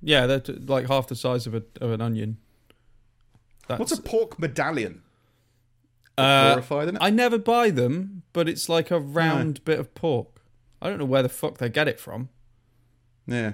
Yeah, 0.00 0.26
they're 0.26 0.40
t- 0.40 0.52
like 0.52 0.86
half 0.88 1.08
the 1.08 1.16
size 1.16 1.46
of 1.46 1.54
a 1.54 1.62
of 1.80 1.90
an 1.90 2.00
onion. 2.00 2.38
That's, 3.66 3.78
What's 3.80 3.92
a 3.92 4.00
pork 4.00 4.38
medallion? 4.38 5.02
uh. 6.16 6.60
I 7.00 7.10
never 7.10 7.38
buy 7.38 7.70
them, 7.70 8.22
but 8.32 8.48
it's 8.48 8.68
like 8.68 8.90
a 8.90 8.98
round 8.98 9.64
bit 9.64 9.78
of 9.78 9.94
pork. 9.94 10.28
I 10.80 10.88
don't 10.88 10.98
know 10.98 11.04
where 11.04 11.22
the 11.22 11.28
fuck 11.28 11.58
they 11.58 11.68
get 11.68 11.88
it 11.88 11.98
from. 12.00 12.28
yeah, 13.26 13.52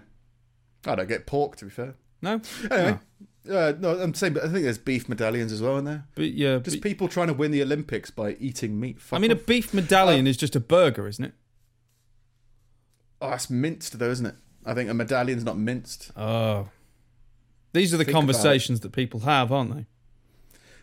I 0.87 0.95
don't 0.95 1.09
get 1.09 1.27
pork 1.27 1.57
to 1.57 1.65
be 1.65 1.71
fair. 1.71 1.95
No, 2.23 2.41
Anyway, 2.71 2.99
uh, 3.51 3.73
no, 3.79 3.99
I'm 4.01 4.15
saying, 4.15 4.35
but 4.35 4.45
I 4.45 4.49
think 4.49 4.65
there's 4.65 4.79
beef 4.79 5.09
medallions 5.09 5.53
as 5.53 5.61
well 5.63 5.77
in 5.79 5.85
there. 5.85 6.05
but 6.15 6.33
yeah, 6.33 6.59
Just 6.59 6.77
but- 6.79 6.83
people 6.89 7.09
trying 7.09 7.29
to 7.29 7.35
win 7.35 7.51
the 7.51 7.63
Olympics 7.63 8.11
by 8.11 8.37
eating 8.41 8.79
meat. 8.81 9.01
Fuck 9.01 9.19
I 9.19 9.21
mean, 9.21 9.31
a 9.31 9.37
beef 9.37 9.73
medallion 9.75 10.27
is 10.27 10.37
just 10.37 10.57
a 10.57 10.61
burger, 10.61 11.07
isn't 11.09 11.25
it? 11.25 11.33
oh, 13.21 13.31
that's 13.31 13.49
minced 13.51 13.99
though, 13.99 14.11
isn't 14.11 14.27
it? 14.27 14.35
I 14.67 14.75
think 14.75 14.89
a 14.91 14.95
medallion's 14.95 15.45
not 15.45 15.59
minced. 15.59 16.11
Oh, 16.17 16.69
these 17.73 17.93
are 17.93 17.97
the 17.97 18.05
Think 18.05 18.15
conversations 18.15 18.81
that 18.81 18.93
people 18.93 19.21
have, 19.21 19.51
aren't 19.53 19.75
they? 19.75 19.87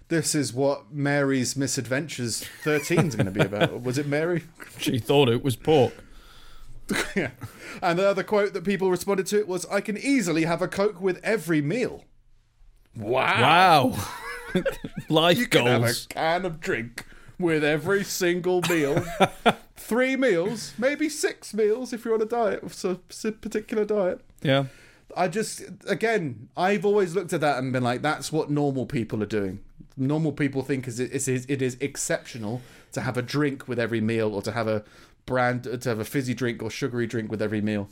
This 0.10 0.36
is 0.36 0.54
what 0.54 0.92
Mary's 0.92 1.56
Misadventures 1.56 2.44
13 2.64 3.08
is 3.08 3.16
going 3.16 3.26
to 3.28 3.32
be 3.32 3.40
about. 3.40 3.82
Was 3.84 3.98
it 3.98 4.08
Mary? 4.08 4.44
She 4.78 5.00
thought 5.00 5.30
it 5.30 5.42
was 5.44 5.56
pork. 5.56 5.94
yeah. 7.16 7.32
And 7.82 7.98
the 7.98 8.10
other 8.10 8.24
quote 8.24 8.52
that 8.54 8.66
people 8.66 8.92
responded 8.92 9.26
to 9.28 9.40
it 9.40 9.48
was, 9.48 9.66
"I 9.68 9.80
can 9.80 9.98
easily 9.98 10.44
have 10.44 10.62
a 10.62 10.68
coke 10.68 11.00
with 11.00 11.20
every 11.24 11.62
meal." 11.62 12.04
Wow. 12.96 13.94
Wow, 13.94 14.62
life 15.10 15.38
You 15.38 15.48
can 15.48 15.66
have 15.66 15.84
a 15.84 15.94
can 16.10 16.46
of 16.46 16.60
drink 16.60 17.06
with 17.40 17.64
every 17.64 18.04
single 18.04 18.62
meal. 18.70 19.04
Three 19.76 20.16
meals, 20.16 20.74
maybe 20.78 21.10
six 21.10 21.54
meals 21.54 21.94
if 21.94 22.06
you're 22.06 22.14
on 22.14 22.22
a 22.22 22.26
diet, 22.26 22.64
of 22.64 22.86
a 22.86 23.32
particular 23.32 23.86
diet. 23.86 24.22
Yeah, 24.42 24.66
I 25.16 25.28
just, 25.28 25.64
again, 25.88 26.50
I've 26.56 26.86
always 26.86 27.16
looked 27.16 27.34
at 27.34 27.42
that 27.42 27.58
and 27.58 27.74
been 27.74 27.84
like, 27.84 28.02
that's 28.02 28.32
what 28.32 28.50
normal 28.50 28.86
people 28.86 29.22
are 29.24 29.28
doing. 29.28 29.60
Normal 29.98 30.32
people 30.32 30.62
think 30.62 30.88
is 30.88 31.00
it 31.00 31.12
is 31.12 31.28
it 31.28 31.62
is 31.62 31.78
exceptional 31.80 32.62
to 32.94 33.02
have 33.02 33.18
a 33.18 33.22
drink 33.22 33.68
with 33.68 33.80
every 33.80 34.02
meal 34.02 34.34
or 34.34 34.42
to 34.42 34.52
have 34.52 34.68
a 34.68 34.84
brand 35.26 35.64
to 35.64 35.90
have 35.90 36.00
a 36.00 36.06
fizzy 36.06 36.34
drink 36.34 36.64
or 36.64 36.70
sugary 36.70 37.08
drink 37.08 37.30
with 37.30 37.42
every 37.42 37.62
meal. 37.62 37.90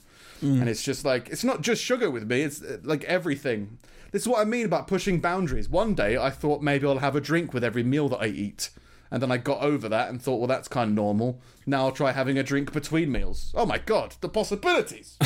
And 0.61 0.69
it's 0.69 0.83
just 0.83 1.05
like 1.05 1.29
it's 1.29 1.43
not 1.43 1.61
just 1.61 1.83
sugar 1.83 2.09
with 2.09 2.29
me; 2.29 2.41
it's 2.41 2.61
uh, 2.61 2.77
like 2.83 3.03
everything. 3.05 3.77
This 4.11 4.23
is 4.23 4.27
what 4.27 4.41
I 4.41 4.45
mean 4.45 4.65
about 4.65 4.87
pushing 4.87 5.19
boundaries. 5.19 5.69
One 5.69 5.93
day 5.93 6.17
I 6.17 6.29
thought 6.29 6.61
maybe 6.61 6.87
I'll 6.87 6.99
have 6.99 7.15
a 7.15 7.21
drink 7.21 7.53
with 7.53 7.63
every 7.63 7.83
meal 7.83 8.09
that 8.09 8.21
I 8.21 8.27
eat. 8.27 8.69
And 9.11 9.23
then 9.23 9.31
I 9.31 9.37
got 9.37 9.61
over 9.61 9.89
that 9.89 10.09
and 10.09 10.21
thought, 10.21 10.37
well, 10.37 10.47
that's 10.47 10.67
kind 10.67 10.89
of 10.89 10.95
normal. 10.95 11.41
Now 11.65 11.85
I'll 11.85 11.91
try 11.91 12.11
having 12.11 12.37
a 12.37 12.43
drink 12.43 12.71
between 12.71 13.11
meals. 13.11 13.51
Oh 13.55 13.65
my 13.65 13.79
god, 13.79 14.15
the 14.21 14.29
possibilities! 14.29 15.17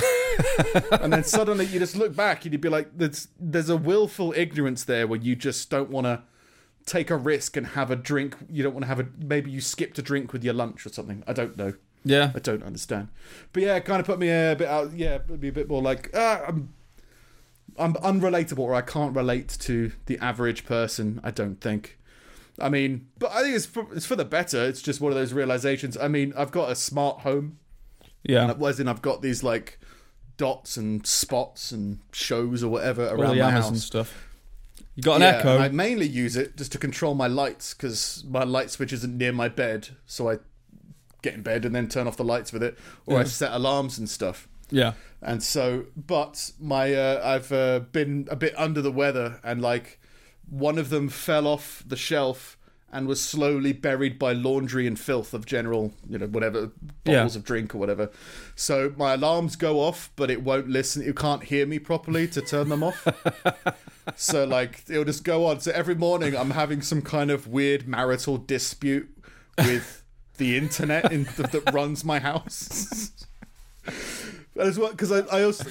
and 0.91 1.11
then 1.11 1.23
suddenly 1.25 1.65
you 1.65 1.79
just 1.79 1.95
look 1.95 2.15
back 2.15 2.45
and 2.45 2.53
you'd 2.53 2.61
be 2.61 2.69
like, 2.69 2.97
there's 2.97 3.27
there's 3.39 3.69
a 3.69 3.77
willful 3.77 4.33
ignorance 4.35 4.85
there 4.85 5.05
where 5.05 5.19
you 5.19 5.35
just 5.35 5.69
don't 5.69 5.89
want 5.89 6.05
to 6.05 6.21
take 6.85 7.09
a 7.09 7.17
risk 7.17 7.57
and 7.57 7.67
have 7.67 7.91
a 7.91 7.95
drink. 7.95 8.35
You 8.49 8.63
don't 8.63 8.73
want 8.73 8.83
to 8.83 8.87
have 8.87 8.99
a 8.99 9.07
maybe 9.17 9.51
you 9.51 9.61
skipped 9.61 9.99
a 9.99 10.01
drink 10.01 10.33
with 10.33 10.43
your 10.43 10.53
lunch 10.53 10.85
or 10.85 10.89
something. 10.89 11.23
I 11.27 11.33
don't 11.33 11.57
know. 11.57 11.73
Yeah. 12.03 12.31
I 12.35 12.39
don't 12.39 12.63
understand. 12.63 13.09
But 13.51 13.63
yeah, 13.63 13.75
it 13.75 13.85
kind 13.85 13.99
of 13.99 14.05
put 14.05 14.19
me 14.19 14.29
a 14.29 14.55
bit 14.57 14.67
out. 14.67 14.93
Yeah, 14.93 15.19
me 15.27 15.47
a 15.47 15.51
bit 15.51 15.69
more 15.69 15.81
like 15.81 16.09
ah, 16.13 16.43
I'm 16.47 16.73
I'm 17.77 17.95
unrelatable, 17.95 18.59
or 18.59 18.73
I 18.75 18.81
can't 18.81 19.15
relate 19.15 19.49
to 19.61 19.91
the 20.05 20.17
average 20.19 20.65
person. 20.65 21.19
I 21.23 21.31
don't 21.31 21.59
think. 21.59 21.97
I 22.59 22.69
mean, 22.69 23.07
but 23.17 23.31
I 23.31 23.41
think 23.41 23.55
it's 23.55 23.65
for, 23.65 23.87
it's 23.95 24.05
for 24.05 24.15
the 24.15 24.25
better. 24.25 24.63
It's 24.63 24.81
just 24.81 25.01
one 25.01 25.11
of 25.11 25.17
those 25.17 25.33
realizations. 25.33 25.97
I 25.97 26.07
mean, 26.07 26.33
I've 26.37 26.51
got 26.51 26.69
a 26.71 26.75
smart 26.75 27.21
home. 27.21 27.57
Yeah, 28.23 28.53
As 28.53 28.79
in, 28.79 28.87
I've 28.87 29.01
got 29.01 29.21
these 29.21 29.43
like 29.43 29.79
dots 30.37 30.77
and 30.77 31.05
spots 31.05 31.71
and 31.71 31.99
shows 32.11 32.63
or 32.63 32.69
whatever 32.69 33.09
all 33.09 33.21
around 33.21 33.35
the 33.37 33.43
my 33.43 33.49
Amazon 33.49 33.73
house. 33.73 33.83
stuff. 33.83 34.27
You 34.95 35.03
got 35.03 35.15
an 35.15 35.21
Yeah, 35.23 35.39
Echo. 35.39 35.57
I 35.57 35.69
mainly 35.69 36.07
use 36.07 36.35
it 36.35 36.55
just 36.55 36.71
to 36.73 36.77
control 36.77 37.15
my 37.15 37.27
lights 37.27 37.73
because 37.73 38.23
my 38.27 38.43
light 38.43 38.69
switch 38.69 38.93
isn't 38.93 39.17
near 39.17 39.33
my 39.33 39.49
bed, 39.49 39.89
so 40.05 40.29
I 40.29 40.37
get 41.23 41.33
in 41.33 41.41
bed 41.41 41.65
and 41.65 41.73
then 41.73 41.87
turn 41.87 42.05
off 42.07 42.15
the 42.17 42.23
lights 42.23 42.53
with 42.53 42.61
it, 42.61 42.77
or 43.07 43.19
I 43.19 43.23
set 43.23 43.51
alarms 43.51 43.97
and 43.97 44.07
stuff. 44.07 44.47
yeah, 44.69 44.93
And 45.21 45.41
so, 45.41 45.85
but 45.95 46.51
my 46.59 46.93
uh, 46.93 47.21
I've 47.23 47.51
uh, 47.51 47.79
been 47.91 48.27
a 48.29 48.35
bit 48.35 48.53
under 48.57 48.81
the 48.81 48.91
weather, 48.91 49.39
and 49.43 49.59
like 49.61 49.99
one 50.49 50.77
of 50.77 50.89
them 50.89 51.09
fell 51.09 51.47
off 51.47 51.83
the 51.87 51.95
shelf 51.95 52.57
and 52.91 53.07
was 53.07 53.19
slowly 53.23 53.73
buried 53.73 54.19
by 54.19 54.33
laundry 54.33 54.85
and 54.85 54.99
filth 54.99 55.33
of 55.33 55.47
general, 55.47 55.93
you 56.07 56.15
know, 56.19 56.27
whatever 56.27 56.69
bottles 57.03 57.33
Yeah. 57.33 57.39
of 57.39 57.43
drink 57.43 57.73
or 57.73 57.79
whatever. 57.79 58.11
So 58.55 58.93
my 58.95 59.13
alarms 59.15 59.55
go 59.55 59.79
off, 59.79 60.11
but 60.15 60.29
it 60.29 60.43
won't 60.43 60.67
listen. 60.69 61.01
You 61.03 61.15
can't 61.15 61.43
hear 61.45 61.65
me 61.65 61.79
properly 61.79 62.27
to 62.27 62.41
turn 62.41 62.69
them 62.69 62.83
off. 62.83 63.07
so 64.15 64.43
like 64.45 64.83
it'll 64.89 65.05
just 65.05 65.23
go 65.23 65.47
on. 65.47 65.59
So 65.59 65.71
every 65.71 65.95
morning 65.95 66.35
I'm 66.35 66.51
having 66.51 66.83
some 66.83 67.01
kind 67.01 67.31
of 67.31 67.47
weird 67.47 67.87
marital 67.87 68.37
dispute 68.37 69.09
with 69.57 70.02
the 70.43 70.57
internet 70.57 71.11
in, 71.11 71.23
that, 71.23 71.71
runs 71.73 72.03
my 72.03 72.19
house. 72.19 73.11
As 74.55 74.77
well, 74.77 74.91
because 74.91 75.11
I, 75.11 75.19
I 75.35 75.43
also 75.43 75.65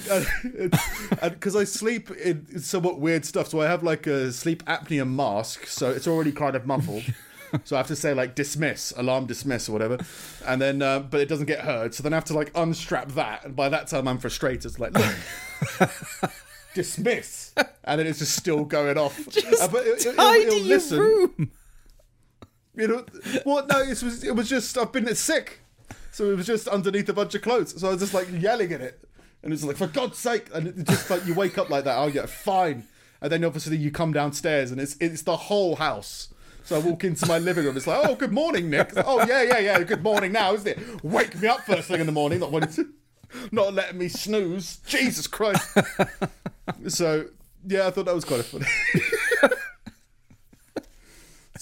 because 1.21 1.55
I 1.55 1.63
sleep 1.63 2.11
in 2.11 2.59
somewhat 2.59 2.99
weird 2.99 3.23
stuff. 3.23 3.47
So 3.47 3.61
I 3.61 3.67
have 3.67 3.81
like 3.81 4.07
a 4.07 4.31
sleep 4.33 4.63
apnea 4.65 5.09
mask, 5.09 5.67
so 5.67 5.89
it's 5.89 6.05
already 6.05 6.33
kind 6.33 6.55
of 6.55 6.65
muffled. 6.65 7.03
so 7.63 7.77
I 7.77 7.79
have 7.79 7.87
to 7.87 7.95
say 7.95 8.13
like 8.13 8.35
dismiss, 8.35 8.91
alarm 8.97 9.25
dismiss 9.25 9.69
or 9.69 9.71
whatever, 9.71 9.99
and 10.45 10.61
then 10.61 10.81
uh, 10.81 10.99
but 10.99 11.21
it 11.21 11.29
doesn't 11.29 11.45
get 11.45 11.61
heard. 11.61 11.93
So 11.95 12.03
then 12.03 12.11
I 12.11 12.17
have 12.17 12.25
to 12.25 12.33
like 12.33 12.51
unstrap 12.55 13.13
that, 13.13 13.45
and 13.45 13.55
by 13.55 13.69
that 13.69 13.87
time 13.87 14.05
I'm 14.05 14.17
frustrated. 14.17 14.65
It's 14.65 14.79
like 14.79 14.91
look, 14.91 15.91
dismiss, 16.73 17.53
and 17.85 17.99
then 17.99 18.05
it's 18.05 18.19
just 18.19 18.35
still 18.35 18.65
going 18.65 18.97
off. 18.97 19.17
Uh, 19.27 19.67
but 19.69 19.87
it, 19.87 20.05
it, 20.05 20.15
Tidy 20.15 20.41
it'll, 20.41 20.53
it'll 20.53 20.57
your 20.57 20.67
listen. 20.67 20.99
room. 20.99 21.51
You 22.75 22.87
know, 22.87 23.05
well, 23.45 23.65
no, 23.67 23.81
it 23.81 24.01
was 24.01 24.23
it 24.23 24.35
was 24.35 24.49
just 24.49 24.77
I've 24.77 24.91
been 24.91 25.13
sick, 25.15 25.59
so 26.11 26.31
it 26.31 26.37
was 26.37 26.47
just 26.47 26.67
underneath 26.67 27.07
a 27.07 27.13
bunch 27.13 27.35
of 27.35 27.43
clothes. 27.43 27.79
So 27.79 27.87
I 27.87 27.91
was 27.91 27.99
just 27.99 28.13
like 28.13 28.27
yelling 28.31 28.73
at 28.73 28.81
it, 28.81 28.99
and 29.43 29.53
it's 29.53 29.63
like 29.63 29.77
for 29.77 29.87
God's 29.87 30.17
sake, 30.17 30.47
and 30.53 30.67
it's 30.67 30.89
just 30.89 31.09
like 31.09 31.25
you 31.27 31.35
wake 31.35 31.57
up 31.59 31.69
like 31.69 31.83
that. 31.83 31.97
Oh 31.97 32.07
yeah, 32.07 32.25
fine, 32.25 32.87
and 33.21 33.31
then 33.31 33.43
obviously 33.43 33.77
you 33.77 33.91
come 33.91 34.11
downstairs, 34.11 34.71
and 34.71 34.81
it's 34.81 34.97
it's 34.99 35.21
the 35.21 35.37
whole 35.37 35.75
house. 35.75 36.29
So 36.63 36.77
I 36.77 36.79
walk 36.79 37.03
into 37.03 37.27
my 37.27 37.37
living 37.39 37.65
room. 37.65 37.75
It's 37.77 37.85
like, 37.85 38.07
oh, 38.07 38.15
good 38.15 38.31
morning, 38.31 38.69
Nick. 38.69 38.93
Oh 38.95 39.23
yeah, 39.27 39.43
yeah, 39.43 39.59
yeah. 39.59 39.83
Good 39.83 40.01
morning 40.01 40.31
now, 40.31 40.53
isn't 40.53 40.67
it? 40.67 41.03
Wake 41.03 41.39
me 41.39 41.47
up 41.47 41.61
first 41.61 41.89
thing 41.89 41.99
in 41.99 42.05
the 42.05 42.11
morning, 42.11 42.39
not 42.39 42.51
wanting 42.51 42.73
to, 42.73 42.89
not 43.51 43.73
letting 43.73 43.99
me 43.99 44.07
snooze. 44.07 44.77
Jesus 44.87 45.27
Christ. 45.27 45.77
so 46.87 47.25
yeah, 47.67 47.87
I 47.87 47.91
thought 47.91 48.05
that 48.05 48.15
was 48.15 48.25
kind 48.25 48.39
of 48.39 48.47
funny. 48.47 48.65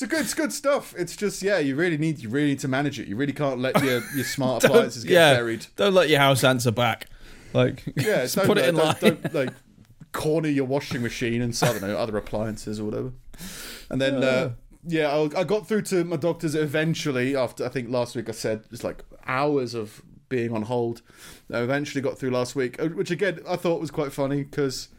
It's 0.01 0.11
a 0.11 0.15
good, 0.15 0.21
it's 0.21 0.33
good 0.33 0.51
stuff. 0.51 0.95
It's 0.97 1.15
just, 1.15 1.43
yeah, 1.43 1.59
you 1.59 1.75
really 1.75 1.95
need, 1.95 2.17
you 2.17 2.29
really 2.29 2.47
need 2.47 2.59
to 2.61 2.67
manage 2.67 2.99
it. 2.99 3.07
You 3.07 3.15
really 3.15 3.33
can't 3.33 3.59
let 3.59 3.83
your, 3.83 4.01
your 4.15 4.23
smart 4.23 4.63
appliances 4.63 5.03
get 5.03 5.13
yeah, 5.13 5.35
buried. 5.35 5.67
don't 5.75 5.93
let 5.93 6.09
your 6.09 6.17
house 6.17 6.43
answer 6.43 6.71
back. 6.71 7.05
Like, 7.53 7.83
Yeah, 7.95 8.03
just 8.23 8.35
don't, 8.35 8.47
put 8.47 8.57
it 8.57 8.67
in 8.67 8.73
don't, 8.73 9.03
line. 9.03 9.19
don't, 9.21 9.33
like 9.35 9.53
corner 10.11 10.49
your 10.49 10.65
washing 10.65 11.03
machine 11.03 11.43
and 11.43 11.55
so, 11.55 11.67
I 11.67 11.73
don't 11.73 11.81
know 11.83 11.95
other 11.95 12.17
appliances 12.17 12.79
or 12.79 12.85
whatever. 12.85 13.11
And 13.91 14.01
then, 14.01 14.23
uh, 14.23 14.53
yeah, 14.87 15.09
I, 15.09 15.41
I 15.41 15.43
got 15.43 15.67
through 15.67 15.83
to 15.83 16.03
my 16.03 16.15
doctor's 16.15 16.55
eventually. 16.55 17.35
After 17.35 17.63
I 17.63 17.69
think 17.69 17.91
last 17.91 18.15
week 18.15 18.27
I 18.27 18.31
said 18.31 18.63
it's 18.71 18.83
like 18.83 19.03
hours 19.27 19.75
of 19.75 20.01
being 20.29 20.51
on 20.51 20.63
hold. 20.63 21.03
I 21.53 21.59
eventually 21.59 22.01
got 22.01 22.17
through 22.17 22.31
last 22.31 22.55
week, 22.55 22.81
uh, 22.81 22.87
which 22.87 23.11
again 23.11 23.41
I 23.47 23.55
thought 23.55 23.79
was 23.79 23.91
quite 23.91 24.11
funny 24.11 24.41
because. 24.45 24.89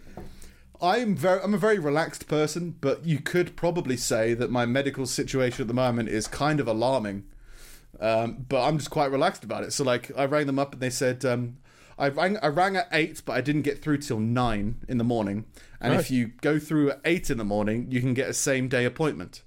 I'm 0.82 1.14
very 1.14 1.40
I'm 1.42 1.54
a 1.54 1.58
very 1.58 1.78
relaxed 1.78 2.26
person, 2.26 2.76
but 2.80 3.06
you 3.06 3.20
could 3.20 3.54
probably 3.56 3.96
say 3.96 4.34
that 4.34 4.50
my 4.50 4.66
medical 4.66 5.06
situation 5.06 5.62
at 5.62 5.68
the 5.68 5.74
moment 5.74 6.08
is 6.08 6.26
kind 6.26 6.58
of 6.60 6.66
alarming. 6.66 7.24
Um, 8.00 8.44
but 8.48 8.66
I'm 8.66 8.78
just 8.78 8.90
quite 8.90 9.12
relaxed 9.12 9.44
about 9.44 9.62
it. 9.62 9.72
So 9.72 9.84
like 9.84 10.10
I 10.18 10.24
rang 10.24 10.46
them 10.46 10.58
up 10.58 10.72
and 10.72 10.82
they 10.82 10.90
said 10.90 11.24
um, 11.24 11.58
I 11.98 12.08
rang 12.08 12.36
I 12.42 12.48
rang 12.48 12.76
at 12.76 12.88
eight, 12.90 13.22
but 13.24 13.34
I 13.34 13.40
didn't 13.40 13.62
get 13.62 13.80
through 13.80 13.98
till 13.98 14.18
nine 14.18 14.76
in 14.88 14.98
the 14.98 15.04
morning. 15.04 15.44
And 15.80 15.92
Right. 15.92 16.00
if 16.00 16.10
you 16.10 16.32
go 16.40 16.58
through 16.58 16.90
at 16.90 17.00
eight 17.04 17.30
in 17.30 17.38
the 17.38 17.44
morning, 17.44 17.86
you 17.90 18.00
can 18.00 18.14
get 18.14 18.28
a 18.28 18.34
same 18.34 18.68
day 18.68 18.84
appointment. 18.84 19.42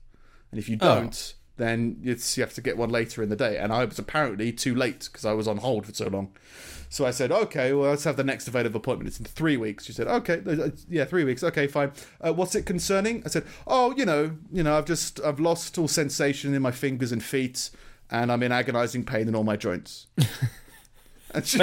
And 0.52 0.60
if 0.60 0.70
you 0.70 0.78
Oh. 0.80 0.96
don't, 0.96 1.34
then 1.58 2.00
it's 2.04 2.38
you 2.38 2.44
have 2.44 2.54
to 2.54 2.62
get 2.62 2.78
one 2.78 2.90
later 2.90 3.22
in 3.24 3.30
the 3.30 3.36
day. 3.36 3.58
And 3.58 3.74
I 3.74 3.84
was 3.84 4.00
apparently 4.00 4.52
too 4.54 4.74
late 4.76 5.10
because 5.12 5.26
I 5.26 5.34
was 5.34 5.48
on 5.50 5.58
hold 5.58 5.86
for 5.86 5.94
so 5.94 6.08
long. 6.08 6.32
So 6.90 7.06
I 7.06 7.12
said, 7.12 7.32
okay, 7.32 7.74
well, 7.74 7.90
let's 7.90 8.04
have 8.06 8.16
the 8.18 8.24
next 8.24 8.48
available 8.48 8.78
appointment. 8.80 9.08
It's 9.10 9.20
in 9.20 9.26
three 9.26 9.58
weeks. 9.58 9.86
She 9.86 9.92
said, 9.94 10.08
okay, 10.08 10.42
uh, 10.48 10.70
yeah, 10.90 11.06
three 11.06 11.24
weeks. 11.24 11.44
Okay, 11.44 11.68
fine. 11.68 11.92
Uh, 12.22 12.34
what's 12.34 12.56
it 12.56 12.66
concerning? 12.66 13.22
I 13.26 13.30
said, 13.30 13.46
oh, 13.68 13.94
you 13.96 14.06
know, 14.06 14.32
you 14.52 14.64
know, 14.64 14.78
I've 14.78 14.86
just 14.86 15.20
I've 15.22 15.40
lost 15.40 15.78
all 15.78 15.88
sensation 15.88 16.54
in 16.54 16.62
my 16.62 16.72
fingers 16.72 17.12
and 17.12 17.24
feet, 17.24 17.70
and 18.10 18.32
I'm 18.32 18.44
in 18.44 18.52
agonising 18.52 19.04
pain 19.06 19.28
in 19.28 19.36
all 19.36 19.44
my 19.44 19.56
joints. 19.58 20.08
and, 21.32 21.46
she, 21.46 21.60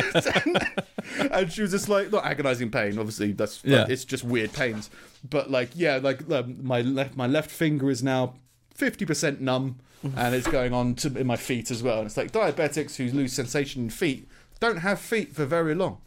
and 1.31 1.51
she 1.53 1.63
was 1.63 1.71
just 1.71 1.89
like, 1.89 2.11
not 2.13 2.25
agonising 2.25 2.71
pain. 2.71 2.99
Obviously, 2.99 3.33
that's 3.33 3.65
Yeah. 3.65 3.87
it's 3.89 4.05
just 4.05 4.25
weird 4.25 4.53
pains. 4.53 4.91
But 5.29 5.51
like, 5.51 5.71
yeah, 5.75 5.99
like 6.03 6.29
um, 6.31 6.59
my 6.63 6.81
left 6.83 7.17
my 7.17 7.27
left 7.27 7.51
finger 7.51 7.91
is 7.91 8.03
now 8.03 8.35
fifty 8.75 9.05
percent 9.07 9.41
numb, 9.41 9.79
and 10.17 10.35
it's 10.35 10.49
going 10.49 10.73
on 10.75 10.95
to 10.97 11.17
in 11.17 11.27
my 11.27 11.37
feet 11.37 11.71
as 11.71 11.83
well. 11.83 11.99
And 11.99 12.07
it's 12.07 12.17
like 12.17 12.33
diabetics 12.33 12.97
who 12.97 13.07
lose 13.17 13.33
sensation 13.33 13.85
in 13.85 13.91
feet 13.91 14.29
don't 14.63 14.79
have 14.79 15.01
feet 15.01 15.35
for 15.35 15.45
very 15.45 15.75
long. 15.75 15.99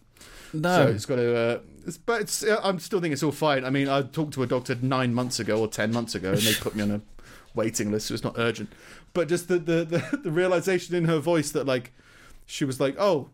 no. 0.53 0.85
So 0.85 0.87
it's 0.87 1.05
got 1.05 1.17
to. 1.17 1.37
Uh, 1.37 1.59
it's, 1.85 1.97
but 1.97 2.21
it's. 2.21 2.41
Uh, 2.43 2.59
I'm 2.63 2.79
still 2.79 3.01
think 3.01 3.11
it's 3.11 3.21
all 3.21 3.33
fine. 3.33 3.65
I 3.65 3.69
mean, 3.69 3.89
I 3.89 4.01
talked 4.01 4.33
to 4.35 4.43
a 4.43 4.47
doctor 4.47 4.77
nine 4.81 5.13
months 5.13 5.39
ago 5.39 5.59
or 5.59 5.67
ten 5.67 5.91
months 5.91 6.15
ago, 6.15 6.31
and 6.31 6.39
they 6.39 6.53
put 6.53 6.73
me 6.73 6.83
on 6.83 6.91
a 6.91 7.01
waiting 7.53 7.91
list, 7.91 8.07
so 8.07 8.13
it's 8.13 8.23
not 8.23 8.35
urgent. 8.37 8.71
But 9.13 9.27
just 9.27 9.49
the 9.49 9.59
the 9.59 9.83
the, 9.83 10.19
the 10.23 10.31
realization 10.31 10.95
in 10.95 11.05
her 11.05 11.19
voice 11.19 11.51
that 11.51 11.65
like 11.65 11.91
she 12.45 12.63
was 12.63 12.79
like, 12.79 12.95
oh, 12.97 13.29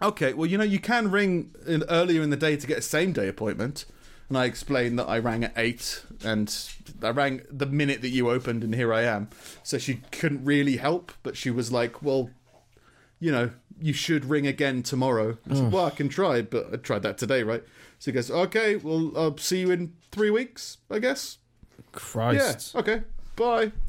okay, 0.00 0.32
well, 0.32 0.46
you 0.46 0.56
know, 0.56 0.64
you 0.64 0.78
can 0.78 1.10
ring 1.10 1.52
in, 1.66 1.82
earlier 1.88 2.22
in 2.22 2.30
the 2.30 2.36
day 2.36 2.56
to 2.56 2.66
get 2.66 2.78
a 2.78 2.82
same 2.82 3.12
day 3.12 3.26
appointment. 3.26 3.84
And 4.28 4.38
I 4.38 4.44
explained 4.44 4.96
that 5.00 5.08
I 5.08 5.18
rang 5.18 5.42
at 5.42 5.52
eight, 5.56 6.04
and 6.24 6.56
I 7.02 7.10
rang 7.10 7.42
the 7.50 7.66
minute 7.66 8.00
that 8.02 8.10
you 8.10 8.30
opened, 8.30 8.62
and 8.62 8.72
here 8.76 8.94
I 8.94 9.02
am. 9.02 9.28
So 9.64 9.76
she 9.76 10.02
couldn't 10.12 10.44
really 10.44 10.76
help, 10.76 11.10
but 11.24 11.36
she 11.36 11.50
was 11.50 11.72
like, 11.72 12.00
"Well, 12.00 12.30
you 13.20 13.30
know, 13.30 13.50
you 13.80 13.92
should 13.92 14.24
ring 14.24 14.46
again 14.46 14.82
tomorrow." 14.82 15.38
I 15.50 15.54
said, 15.54 15.70
"Well, 15.72 15.84
I 15.86 15.90
can 15.90 16.08
try, 16.08 16.42
but 16.42 16.70
I 16.72 16.76
tried 16.76 17.02
that 17.02 17.18
today, 17.18 17.42
right?" 17.42 17.62
So 17.98 18.10
he 18.10 18.14
goes, 18.14 18.30
"Okay, 18.30 18.76
well, 18.76 19.12
I'll 19.16 19.36
see 19.38 19.60
you 19.60 19.70
in 19.70 19.92
three 20.10 20.30
weeks, 20.30 20.78
I 20.90 20.98
guess." 20.98 21.38
Christ. 21.92 22.72
Yeah. 22.74 22.80
Okay. 22.80 23.02
Bye. 23.36 23.72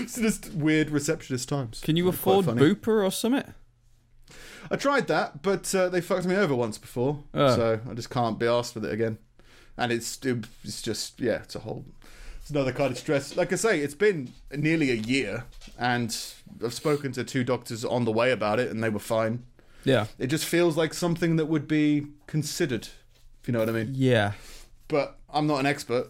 it's 0.00 0.16
just 0.16 0.52
weird 0.52 0.90
receptionist 0.90 1.48
times. 1.48 1.80
Can 1.80 1.96
you 1.96 2.08
afford 2.08 2.46
funny. 2.46 2.60
Bupa 2.60 3.04
or 3.06 3.10
something? 3.10 3.52
I 4.70 4.76
tried 4.76 5.08
that, 5.08 5.42
but 5.42 5.74
uh, 5.74 5.88
they 5.90 6.00
fucked 6.00 6.26
me 6.26 6.34
over 6.36 6.54
once 6.54 6.78
before, 6.78 7.22
Oh. 7.34 7.54
so 7.54 7.80
I 7.88 7.94
just 7.94 8.08
can't 8.10 8.38
be 8.38 8.46
asked 8.46 8.74
with 8.74 8.84
it 8.86 8.92
again. 8.92 9.18
And 9.76 9.92
it's 9.92 10.18
it's 10.24 10.80
just 10.82 11.20
yeah, 11.20 11.42
it's 11.42 11.54
a 11.54 11.60
whole 11.60 11.84
it's 12.44 12.50
another 12.50 12.72
kind 12.72 12.90
of 12.90 12.98
stress. 12.98 13.38
Like 13.38 13.54
I 13.54 13.56
say, 13.56 13.80
it's 13.80 13.94
been 13.94 14.30
nearly 14.54 14.90
a 14.90 14.96
year, 14.96 15.44
and 15.78 16.14
I've 16.62 16.74
spoken 16.74 17.10
to 17.12 17.24
two 17.24 17.42
doctors 17.42 17.86
on 17.86 18.04
the 18.04 18.12
way 18.12 18.32
about 18.32 18.60
it, 18.60 18.70
and 18.70 18.84
they 18.84 18.90
were 18.90 18.98
fine. 18.98 19.44
Yeah. 19.82 20.08
It 20.18 20.26
just 20.26 20.44
feels 20.44 20.76
like 20.76 20.92
something 20.92 21.36
that 21.36 21.46
would 21.46 21.66
be 21.66 22.08
considered, 22.26 22.88
if 23.40 23.48
you 23.48 23.52
know 23.52 23.60
what 23.60 23.70
I 23.70 23.72
mean. 23.72 23.92
Yeah. 23.94 24.32
But 24.88 25.16
I'm 25.32 25.46
not 25.46 25.58
an 25.60 25.64
expert. 25.64 26.08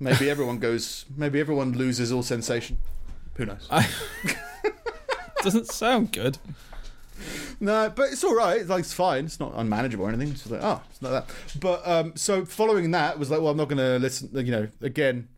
Maybe 0.00 0.30
everyone 0.30 0.58
goes. 0.58 1.04
Maybe 1.14 1.38
everyone 1.38 1.72
loses 1.72 2.10
all 2.10 2.22
sensation. 2.22 2.78
Who 3.34 3.44
knows? 3.44 3.68
I... 3.70 3.86
Doesn't 5.42 5.66
sound 5.66 6.12
good. 6.12 6.38
No, 7.60 7.92
but 7.94 8.10
it's 8.10 8.24
all 8.24 8.34
right. 8.34 8.58
It's 8.58 8.70
like 8.70 8.80
it's 8.80 8.94
fine. 8.94 9.26
It's 9.26 9.38
not 9.38 9.52
unmanageable 9.54 10.06
or 10.06 10.08
anything. 10.08 10.28
It's 10.28 10.50
like 10.50 10.62
oh, 10.62 10.80
it's 10.88 11.02
not 11.02 11.10
that. 11.10 11.30
But 11.60 11.86
um, 11.86 12.16
so 12.16 12.46
following 12.46 12.92
that 12.92 13.18
was 13.18 13.30
like, 13.30 13.40
well, 13.40 13.50
I'm 13.50 13.58
not 13.58 13.68
going 13.68 13.76
to 13.76 13.98
listen. 13.98 14.30
You 14.34 14.50
know, 14.50 14.68
again, 14.80 15.28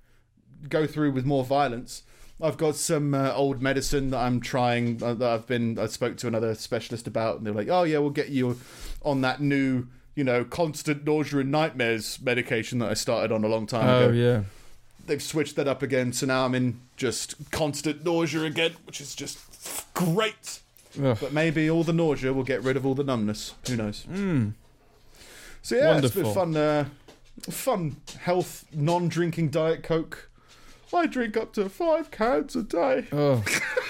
go 0.68 0.86
through 0.86 1.12
with 1.12 1.24
more 1.24 1.44
violence. 1.44 2.02
I've 2.40 2.58
got 2.58 2.74
some 2.76 3.14
uh, 3.14 3.32
old 3.32 3.62
medicine 3.62 4.10
that 4.10 4.18
I'm 4.18 4.40
trying. 4.40 5.02
Uh, 5.02 5.14
that 5.14 5.28
I've 5.30 5.46
been. 5.46 5.78
I 5.78 5.86
spoke 5.86 6.16
to 6.18 6.26
another 6.26 6.54
specialist 6.54 7.06
about, 7.06 7.38
and 7.38 7.46
they're 7.46 7.54
like, 7.54 7.68
oh 7.68 7.84
yeah, 7.84 7.98
we'll 7.98 8.10
get 8.10 8.28
you 8.28 8.58
on 9.02 9.22
that 9.22 9.40
new, 9.40 9.86
you 10.14 10.22
know, 10.24 10.44
constant 10.44 11.04
nausea 11.06 11.40
and 11.40 11.50
nightmares 11.50 12.18
medication 12.20 12.78
that 12.80 12.90
I 12.90 12.94
started 12.94 13.32
on 13.32 13.42
a 13.44 13.48
long 13.48 13.66
time 13.66 13.88
Oh 13.88 14.08
ago. 14.08 14.12
yeah. 14.12 14.42
They've 15.06 15.22
switched 15.22 15.56
that 15.56 15.68
up 15.68 15.82
again, 15.82 16.12
so 16.12 16.26
now 16.26 16.44
I'm 16.44 16.54
in 16.54 16.80
just 16.96 17.36
constant 17.52 18.04
nausea 18.04 18.42
again, 18.42 18.72
which 18.84 19.00
is 19.00 19.14
just 19.14 19.38
great. 19.94 20.60
Ugh. 21.02 21.16
But 21.20 21.32
maybe 21.32 21.70
all 21.70 21.84
the 21.84 21.92
nausea 21.92 22.32
will 22.32 22.42
get 22.44 22.62
rid 22.62 22.76
of 22.76 22.84
all 22.84 22.94
the 22.94 23.04
numbness. 23.04 23.54
Who 23.68 23.76
knows? 23.76 24.04
Mm. 24.10 24.54
So 25.62 25.76
yeah, 25.76 25.98
it's 25.98 26.14
been 26.14 26.34
fun. 26.34 26.56
Uh, 26.56 26.86
fun 27.50 27.96
health 28.20 28.64
non-drinking 28.72 29.50
diet 29.50 29.82
coke. 29.82 30.28
I 30.92 31.06
drink 31.06 31.36
up 31.36 31.52
to 31.54 31.68
five 31.68 32.10
cans 32.10 32.54
a 32.56 32.62
day. 32.62 33.06
Oh. 33.12 33.42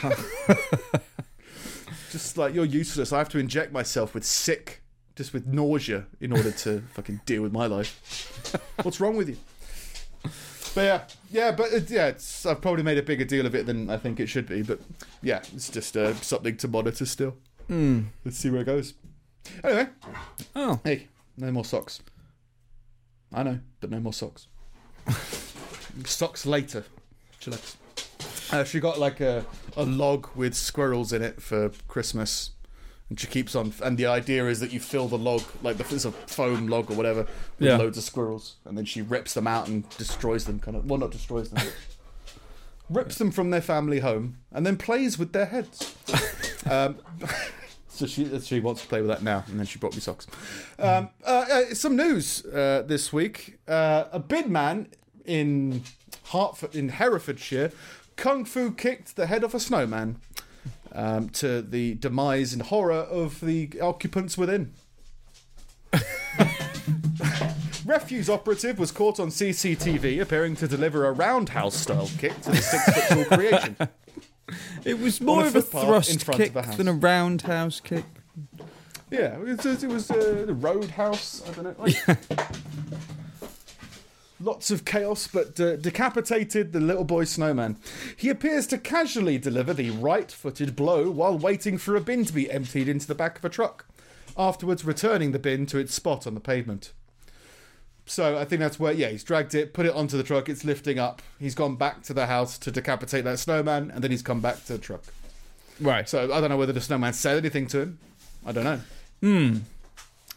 Just 2.11 2.38
like 2.38 2.54
you're 2.54 2.64
useless. 2.64 3.12
I 3.12 3.18
have 3.18 3.28
to 3.30 3.38
inject 3.38 3.72
myself 3.72 4.14
with 4.14 4.24
sick, 4.24 4.82
just 5.16 5.32
with 5.35 5.46
nausea, 5.46 6.06
in 6.20 6.32
order 6.32 6.50
to 6.50 6.80
fucking 6.94 7.20
deal 7.26 7.42
with 7.42 7.52
my 7.52 7.66
life. 7.66 8.62
What's 8.82 9.00
wrong 9.00 9.16
with 9.16 9.28
you? 9.28 9.37
But 10.74 10.82
yeah, 10.82 11.02
yeah, 11.30 11.52
but 11.52 11.72
it, 11.72 11.90
yeah, 11.90 12.06
it's, 12.09 12.44
I've 12.46 12.61
probably 12.61 12.82
made 12.82 12.98
a 12.98 13.02
bigger 13.02 13.24
deal 13.24 13.46
of 13.46 13.54
it 13.54 13.66
than 13.66 13.90
I 13.90 13.96
think 13.96 14.20
it 14.20 14.28
should 14.28 14.46
be. 14.46 14.62
But 14.62 14.80
yeah, 15.22 15.40
it's 15.54 15.68
just 15.68 15.96
uh, 15.96 16.14
something 16.16 16.56
to 16.59 16.68
monitor 16.68 17.06
still. 17.06 17.35
Mm. 17.68 18.06
Let's 18.24 18.38
see 18.38 18.50
where 18.50 18.61
it 18.61 18.66
goes. 18.66 18.94
Anyway, 19.64 19.88
Oh. 20.54 20.80
Hey, 20.85 21.09
no 21.37 21.50
more 21.50 21.64
socks. 21.64 22.00
I 23.32 23.42
know, 23.42 23.59
but 23.80 23.90
no 23.90 24.00
more 24.00 24.12
socks. 24.12 24.46
socks 26.04 26.44
later. 26.46 26.85
Chillax. 27.40 27.76
Uh, 28.52 28.64
she 28.64 28.80
got 28.80 28.98
like 28.98 29.20
a, 29.20 29.44
a 29.76 29.85
log 29.85 30.28
with 30.35 30.54
squirrels 30.54 31.12
in 31.12 31.22
it 31.22 31.40
for 31.42 31.70
Christmas. 31.88 32.50
And 33.09 33.20
she 33.20 33.28
keeps 33.28 33.54
on, 33.54 33.72
and 33.85 33.96
the 33.96 34.06
idea 34.06 34.46
is 34.48 34.59
that 34.59 34.72
you 34.72 34.80
fill 34.80 35.06
the 35.06 35.16
log, 35.18 35.42
like 35.62 35.76
the, 35.76 35.85
it's 35.94 36.04
a 36.04 36.11
foam 36.11 36.66
log 36.66 36.90
or 36.90 36.94
whatever, 36.94 37.20
with 37.59 37.68
Yeah. 37.68 37.76
loads 37.76 37.96
of 37.96 38.02
squirrels, 38.02 38.56
and 38.64 38.76
then 38.76 38.85
she 38.85 39.00
rips 39.00 39.32
them 39.35 39.46
out 39.46 39.68
and 39.68 39.88
destroys 39.90 40.44
them, 40.44 40.59
kind 40.59 40.76
of. 40.76 40.87
Well, 40.90 40.98
not 40.98 41.12
destroys 41.12 41.50
them, 41.50 41.62
but 41.64 42.35
rips 42.90 43.16
them 43.18 43.30
from 43.30 43.50
their 43.50 43.61
family 43.61 44.00
home, 44.00 44.38
and 44.50 44.66
then 44.66 44.76
plays 44.76 45.20
with 45.20 45.32
their 45.32 45.46
heads. 45.46 45.94
um, 46.68 46.96
so 47.88 48.06
she 48.09 48.40
she 48.40 48.59
wants 48.59 48.82
to 48.82 48.88
play 48.88 49.00
with 49.00 49.09
that 49.11 49.22
now, 49.22 49.44
and 49.46 49.59
then 49.61 49.66
she 49.66 49.78
brought 49.78 49.94
me 49.94 50.00
socks. 50.00 50.26
Um, 50.80 51.09
uh, 51.24 51.44
uh, 51.48 51.74
some 51.74 51.94
news 51.94 52.44
uh, 52.46 52.82
this 52.85 53.12
week: 53.12 53.59
uh, 53.68 54.06
a 54.11 54.18
bid 54.18 54.48
man 54.50 54.88
in 55.26 55.82
Hertford, 56.32 56.74
in 56.74 56.88
Herefordshire, 56.90 57.72
kung 58.16 58.44
fu 58.44 58.70
kicked 58.70 59.16
the 59.16 59.26
head 59.26 59.44
off 59.44 59.54
a 59.54 59.60
snowman, 59.60 60.16
um, 60.92 61.28
to 61.30 61.62
the 61.62 61.94
demise 61.94 62.52
and 62.52 62.62
horror 62.62 62.94
of 62.94 63.40
the 63.40 63.70
occupants 63.80 64.38
within. 64.38 64.72
Refuse 67.84 68.28
operative 68.28 68.78
was 68.78 68.90
caught 68.90 69.20
on 69.20 69.28
CCTV 69.28 70.20
appearing 70.20 70.56
to 70.56 70.66
deliver 70.66 71.06
a 71.06 71.12
roundhouse 71.12 71.76
style 71.76 72.10
kick 72.18 72.40
to 72.42 72.50
the 72.50 72.56
six 72.56 72.84
foot 72.84 73.04
tall 73.08 73.24
creation. 73.36 73.76
It 74.84 75.00
was 75.00 75.20
more 75.20 75.42
a 75.42 75.48
of 75.48 75.56
a 75.56 75.60
thrust 75.62 76.24
kick 76.30 76.52
than 76.52 76.86
a 76.86 76.92
roundhouse 76.92 77.80
kick. 77.80 78.04
Yeah, 79.10 79.36
it 79.40 79.64
was, 79.64 79.82
it 79.82 79.88
was 79.88 80.08
uh, 80.08 80.44
the 80.46 80.54
roadhouse. 80.54 81.42
I 81.48 81.52
don't 81.52 81.64
know. 81.64 81.74
Like, 81.76 81.96
lots 84.46 84.70
of 84.70 84.85
chaos, 84.85 85.26
but 85.26 85.59
uh, 85.61 85.76
decapitated 85.76 86.72
the 86.72 86.80
little 86.80 87.04
boy 87.04 87.24
snowman. 87.24 87.76
He 88.16 88.30
appears 88.30 88.66
to 88.68 88.78
casually 88.78 89.37
deliver 89.37 89.74
the 89.74 89.90
right 89.90 90.30
footed 90.30 90.76
blow 90.76 91.11
while 91.11 91.37
waiting 91.37 91.76
for 91.76 91.96
a 91.96 92.00
bin 92.00 92.24
to 92.24 92.32
be 92.32 92.50
emptied 92.50 92.88
into 92.88 93.06
the 93.06 93.14
back 93.14 93.38
of 93.38 93.44
a 93.44 93.48
truck, 93.48 93.87
afterwards 94.38 94.85
returning 94.85 95.32
the 95.32 95.38
bin 95.38 95.66
to 95.66 95.78
its 95.78 95.94
spot 95.94 96.26
on 96.26 96.35
the 96.35 96.40
pavement. 96.40 96.92
So 98.06 98.38
I 98.38 98.44
think 98.44 98.61
that's 98.61 98.78
where, 98.78 98.92
yeah, 98.92 99.09
he's 99.09 99.24
dragged 99.24 99.52
it, 99.54 99.74
put 99.74 99.85
it 99.85 99.92
onto 99.92 100.16
the 100.16 100.22
truck, 100.22 100.48
it's 100.48 100.64
lifting 100.64 101.00
up. 101.00 101.20
He's 101.40 101.56
gone 101.56 101.74
back 101.74 102.04
to 102.04 102.14
the 102.14 102.26
house 102.26 102.56
to 102.59 102.70
decapitate 102.70 103.24
that 103.24 103.40
snowman, 103.40 103.90
and 103.90 104.02
then 104.02 104.12
he's 104.12 104.22
come 104.22 104.40
back 104.40 104.64
to 104.66 104.74
the 104.74 104.78
truck. 104.78 105.02
Right. 105.80 106.09
So 106.09 106.32
I 106.32 106.40
don't 106.40 106.48
know 106.48 106.56
whether 106.56 106.72
the 106.72 106.80
snowman 106.80 107.14
said 107.14 107.37
anything 107.37 107.66
to 107.68 107.80
him. 107.80 107.98
I 108.46 108.52
don't 108.52 108.64
know. 108.64 108.80
Hmm. 109.20 109.59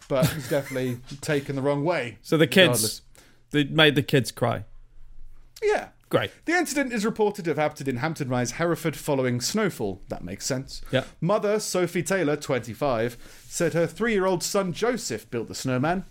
But 0.07 0.27
he's 0.31 0.49
definitely 0.49 0.97
taken 1.21 1.55
the 1.55 1.61
wrong 1.61 1.85
way. 1.85 2.17
So 2.23 2.37
the 2.37 2.47
kids, 2.47 2.69
Regardless. 2.69 3.01
They 3.51 3.65
made 3.65 3.95
the 3.95 4.03
kids 4.03 4.31
cry. 4.31 4.65
Yeah. 5.61 5.89
Great. 6.09 6.31
The 6.45 6.53
incident 6.53 6.91
is 6.91 7.05
reported 7.05 7.45
to 7.45 7.51
have 7.51 7.57
happened 7.57 7.87
in 7.87 7.97
Hampton 7.97 8.29
Rise, 8.29 8.53
Hereford, 8.53 8.95
following 8.95 9.39
snowfall. 9.39 10.01
That 10.07 10.23
makes 10.23 10.45
sense. 10.45 10.81
Yeah. 10.91 11.03
Mother, 11.21 11.59
Sophie 11.59 12.01
Taylor, 12.01 12.35
25, 12.35 13.45
said 13.47 13.73
her 13.73 13.85
three 13.85 14.13
year 14.13 14.25
old 14.25 14.41
son 14.41 14.73
Joseph 14.73 15.29
built 15.29 15.47
the 15.47 15.55
snowman. 15.55 16.05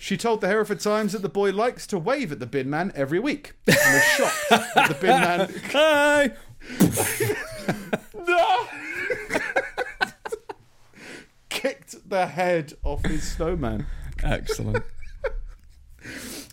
She 0.00 0.16
told 0.16 0.40
the 0.40 0.48
Hereford 0.48 0.80
Times 0.80 1.12
that 1.12 1.22
the 1.22 1.28
boy 1.28 1.50
likes 1.50 1.86
to 1.88 1.98
wave 1.98 2.32
at 2.32 2.40
the 2.40 2.46
bin 2.46 2.70
man 2.70 2.92
every 2.94 3.18
week 3.18 3.54
and 3.66 3.76
was 3.76 4.04
shocked 4.04 4.48
that 4.74 4.88
the 4.88 4.94
bin 4.94 5.20
man 5.20 5.52
Hi. 5.72 6.32
kicked 11.48 12.08
the 12.08 12.26
head 12.26 12.74
off 12.84 13.04
his 13.04 13.24
snowman. 13.24 13.86
Excellent. 14.22 14.84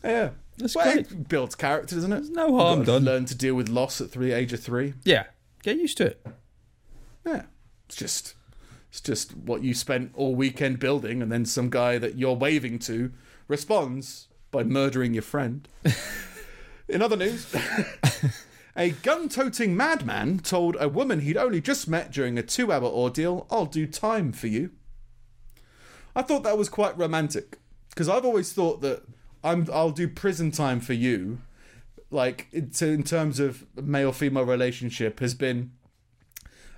Yeah. 0.04 0.30
That's 0.58 0.76
Well, 0.76 0.86
great. 0.94 1.12
it 1.12 1.28
builds 1.28 1.56
character, 1.56 1.96
doesn't 1.96 2.12
it? 2.14 2.16
There's 2.16 2.30
no 2.30 2.58
harm 2.58 2.84
done. 2.84 3.04
Learn 3.04 3.26
to 3.26 3.36
deal 3.36 3.56
with 3.56 3.68
loss 3.68 4.00
at 4.00 4.12
the 4.12 4.32
age 4.32 4.54
of 4.54 4.62
three. 4.62 4.94
Yeah. 5.04 5.26
Get 5.64 5.78
used 5.78 5.98
to 5.98 6.06
it. 6.08 6.26
Yeah, 7.26 7.44
it's 7.88 7.96
just 7.96 8.36
it's 8.90 9.02
just 9.02 9.36
what 9.36 9.64
you 9.64 9.74
spent 9.74 10.12
all 10.16 10.36
weekend 10.36 10.80
building, 10.80 11.22
and 11.22 11.32
then 11.32 11.44
some 11.44 11.70
guy 11.70 11.98
that 11.98 12.18
you're 12.18 12.36
waving 12.36 12.80
to 12.80 13.12
responds 13.48 14.28
by 14.52 14.64
murdering 14.64 15.14
your 15.14 15.24
friend. 15.24 15.68
In 16.88 17.02
other 17.02 17.18
news, 17.18 17.54
a 18.78 18.92
gun-toting 18.92 19.76
madman 19.76 20.38
told 20.40 20.78
a 20.80 20.88
woman 20.88 21.22
he'd 21.22 21.36
only 21.36 21.60
just 21.62 21.88
met 21.90 22.12
during 22.12 22.38
a 22.38 22.44
two-hour 22.44 22.84
ordeal, 22.86 23.48
"I'll 23.50 23.66
do 23.66 23.88
time 23.88 24.32
for 24.32 24.48
you." 24.48 24.70
I 26.16 26.22
thought 26.22 26.44
that 26.44 26.58
was 26.60 26.70
quite 26.70 26.96
romantic 26.98 27.58
because 27.90 28.08
I've 28.08 28.24
always 28.24 28.54
thought 28.54 28.82
that 28.82 29.02
I'm 29.46 29.68
I'll 29.72 29.92
do 29.92 30.08
prison 30.08 30.52
time 30.52 30.82
for 30.82 30.94
you, 30.94 31.40
like 32.12 32.48
in 32.52 33.04
terms 33.04 33.40
of 33.40 33.66
male 33.76 34.12
female 34.12 34.46
relationship 34.46 35.20
has 35.20 35.34
been 35.34 35.72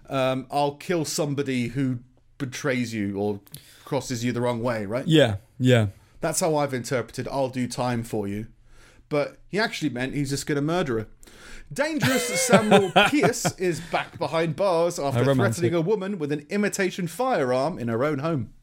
um, 0.09 0.47
I'll 0.51 0.75
kill 0.75 1.05
somebody 1.05 1.69
who 1.69 1.99
betrays 2.37 2.93
you 2.93 3.17
or 3.17 3.39
crosses 3.85 4.23
you 4.23 4.31
the 4.31 4.41
wrong 4.41 4.61
way, 4.61 4.85
right? 4.85 5.07
Yeah. 5.07 5.37
Yeah. 5.59 5.87
That's 6.21 6.39
how 6.39 6.55
I've 6.55 6.73
interpreted 6.73 7.27
I'll 7.29 7.49
do 7.49 7.67
time 7.67 8.03
for 8.03 8.27
you. 8.27 8.47
But 9.09 9.37
he 9.47 9.59
actually 9.59 9.89
meant 9.89 10.13
he's 10.13 10.29
just 10.29 10.45
going 10.45 10.57
to 10.57 10.61
murder 10.61 10.99
her. 10.99 11.07
Dangerous 11.71 12.41
Samuel 12.47 12.91
Pierce 13.09 13.57
is 13.57 13.79
back 13.79 14.17
behind 14.17 14.55
bars 14.55 14.99
after 14.99 15.33
threatening 15.33 15.73
a 15.73 15.81
woman 15.81 16.19
with 16.19 16.31
an 16.31 16.45
imitation 16.49 17.07
firearm 17.07 17.79
in 17.79 17.87
her 17.87 18.03
own 18.03 18.19
home. 18.19 18.53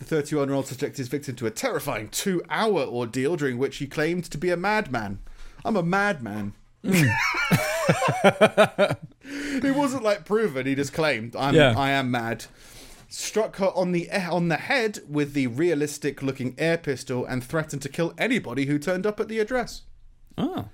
The 0.00 0.06
31 0.06 0.48
year 0.48 0.56
old 0.56 0.66
subjected 0.66 0.98
his 0.98 1.08
victim 1.08 1.36
to 1.36 1.46
a 1.46 1.50
terrifying 1.50 2.08
two 2.08 2.42
hour 2.48 2.80
ordeal 2.80 3.36
during 3.36 3.58
which 3.58 3.76
he 3.76 3.86
claimed 3.86 4.24
to 4.24 4.38
be 4.38 4.50
a 4.50 4.56
madman. 4.56 5.20
I'm 5.64 5.76
a 5.76 5.82
madman. 5.82 6.54
Mm. 6.82 7.14
it 9.62 9.76
wasn't 9.76 10.02
like 10.02 10.24
proven, 10.24 10.66
he 10.66 10.74
just 10.74 10.94
claimed, 10.94 11.36
I'm, 11.36 11.54
Yeah. 11.54 11.74
I 11.76 11.90
am 11.90 12.10
mad. 12.10 12.46
Struck 13.10 13.56
her 13.56 13.70
on 13.76 13.92
the 13.92 14.08
eh, 14.08 14.28
on 14.30 14.48
the 14.48 14.56
head 14.56 15.00
with 15.06 15.34
the 15.34 15.48
realistic 15.48 16.22
looking 16.22 16.54
air 16.56 16.78
pistol 16.78 17.26
and 17.26 17.44
threatened 17.44 17.82
to 17.82 17.88
kill 17.90 18.14
anybody 18.16 18.64
who 18.66 18.78
turned 18.78 19.06
up 19.06 19.20
at 19.20 19.28
the 19.28 19.38
address. 19.38 19.82
Oh. 20.38 20.68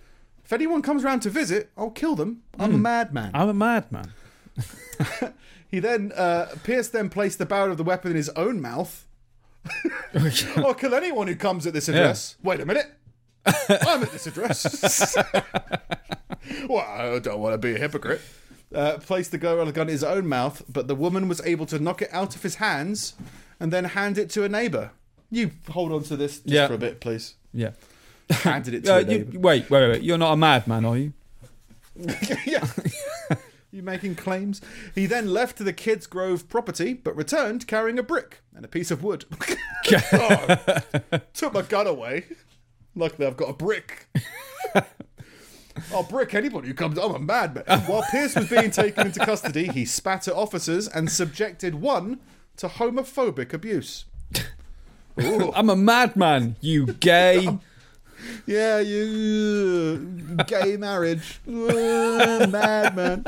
If 0.44 0.52
anyone 0.52 0.82
comes 0.82 1.02
round 1.02 1.22
to 1.22 1.30
visit, 1.30 1.72
I'll 1.76 1.90
kill 1.90 2.14
them. 2.14 2.42
I'm 2.60 2.70
a 2.70 2.76
hmm. 2.76 2.82
madman. 2.82 3.30
I'm 3.34 3.48
a 3.48 3.54
madman. 3.54 4.12
He 5.68 5.80
then, 5.80 6.12
uh, 6.12 6.54
Pierce 6.64 6.88
then 6.88 7.08
placed 7.08 7.38
the 7.38 7.46
barrel 7.46 7.72
of 7.72 7.76
the 7.76 7.84
weapon 7.84 8.12
in 8.12 8.16
his 8.16 8.28
own 8.30 8.60
mouth. 8.60 9.05
I'll 10.57 10.74
kill 10.74 10.94
anyone 10.94 11.26
who 11.26 11.37
comes 11.37 11.66
at 11.66 11.72
this 11.72 11.88
address. 11.88 12.37
Wait 12.42 12.61
a 12.61 12.66
minute. 12.66 12.87
I'm 13.68 14.02
at 14.02 14.11
this 14.12 14.26
address. 14.26 15.16
well, 16.68 16.79
I 16.79 17.18
don't 17.18 17.38
want 17.40 17.55
to 17.55 17.59
be 17.59 17.74
a 17.74 17.79
hypocrite. 17.79 18.20
Uh, 18.74 18.98
placed 18.98 19.31
the 19.31 19.38
barrel 19.38 19.61
of 19.61 19.66
the 19.68 19.72
gun 19.72 19.87
in 19.88 19.92
his 19.92 20.02
own 20.05 20.26
mouth, 20.26 20.62
but 20.68 20.88
the 20.88 20.94
woman 20.94 21.29
was 21.29 21.40
able 21.42 21.66
to 21.66 21.79
knock 21.79 22.02
it 22.02 22.09
out 22.12 22.35
of 22.35 22.42
his 22.42 22.57
hands 22.57 23.14
and 23.61 23.72
then 23.72 23.85
hand 23.85 24.18
it 24.18 24.29
to 24.31 24.42
a 24.44 24.48
neighbour. 24.48 24.90
You 25.31 25.52
hold 25.70 25.92
on 25.92 26.02
to 26.05 26.16
this 26.16 26.38
just 26.40 26.48
Yeah. 26.48 26.66
for 26.66 26.74
a 26.74 26.79
bit, 26.79 27.00
please. 27.00 27.35
Yeah. 27.55 27.70
Handed 28.31 28.74
it 28.74 28.85
to 28.85 28.94
Uh, 28.96 28.98
a 28.98 29.02
you, 29.05 29.31
wait, 29.40 29.70
wait, 29.70 29.88
wait. 29.90 30.02
You're 30.02 30.18
not 30.18 30.33
a 30.33 30.37
madman, 30.37 30.85
are 30.85 30.96
you? 30.96 31.12
yeah. 32.46 32.66
You 33.70 33.83
making 33.83 34.14
claims? 34.14 34.61
He 34.94 35.07
then 35.07 35.33
left 35.33 35.59
to 35.59 35.64
the 35.64 35.72
Kidsgrove 35.72 36.48
property, 36.48 36.94
but 36.94 37.16
returned 37.16 37.66
carrying 37.66 37.98
a 37.98 38.02
brick 38.02 38.40
and 38.55 38.64
a 38.64 38.68
piece 38.68 38.90
of 38.90 39.02
wood. 39.02 39.24
Oh, 40.12 40.57
took 41.35 41.52
my 41.52 41.62
gun 41.62 41.87
away. 41.87 42.26
Luckily, 42.94 43.26
I've 43.26 43.37
got 43.37 43.50
a 43.50 43.52
brick. 43.52 44.09
I'll 45.92 46.05
brick 46.05 46.35
anybody 46.35 46.68
who 46.68 46.74
comes. 46.74 46.98
I'm 46.98 47.14
a 47.14 47.18
madman. 47.18 47.64
While 47.87 48.05
Pierce 48.11 48.35
was 48.35 48.48
being 48.48 48.70
taken 48.70 49.09
into 49.09 49.20
custody, 49.20 49.68
he 49.68 49.85
spat 49.85 50.26
at 50.29 50.35
officers 50.35 50.88
and 50.88 51.11
subjected 51.11 51.74
one 51.74 52.20
to 52.57 52.68
homophobic 52.68 53.52
abuse. 53.52 54.07
Ooh. 55.20 55.52
I'm 55.57 55.70
a 55.70 55.76
madman, 55.76 56.57
you 56.61 56.87
gay. 56.87 57.59
Yeah, 58.46 58.81
you 58.81 60.37
gay 60.46 60.76
marriage, 60.79 61.40
madman. 61.46 63.26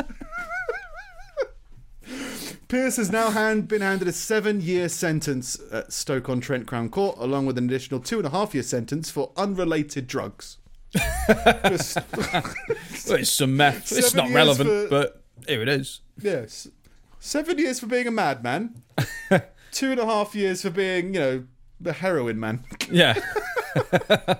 Pierce 2.68 2.96
has 2.98 3.11
now 3.11 3.31
hand, 3.31 3.66
been 3.66 3.81
handed 3.81 4.09
a 4.09 4.12
seven-year 4.12 4.90
sentence 4.90 5.59
at 5.72 5.90
Stoke-on-Trent 5.90 6.66
Crown 6.66 6.90
Court, 6.90 7.16
along 7.18 7.46
with 7.46 7.57
an 7.57 7.64
additional 7.64 7.98
two 7.98 8.18
and 8.18 8.26
a 8.26 8.31
half 8.31 8.52
year 8.52 8.62
sentence 8.62 9.11
for 9.11 9.33
unrelated 9.38 10.07
drugs. 10.07 10.59
Just, 11.66 11.96
Well, 12.16 12.44
it's 13.18 13.31
some 13.31 13.57
meth. 13.57 13.90
It's 13.92 14.14
not 14.14 14.31
relevant, 14.31 14.68
for- 14.68 14.88
but 14.88 15.22
here 15.46 15.62
it 15.62 15.68
is. 15.68 16.00
yes, 16.21 16.69
seven 17.21 17.56
years 17.58 17.81
for 17.81 17.87
being 17.87 18.06
a 18.06 18.10
madman, 18.10 18.83
two 19.73 19.90
and 19.92 20.00
a 20.00 20.04
half 20.04 20.35
years 20.35 20.60
for 20.62 20.71
being, 20.71 21.14
you 21.14 21.21
know, 21.21 21.44
the 21.81 21.94
heroin 21.94 22.38
man. 22.38 22.64
Yeah. 22.90 23.19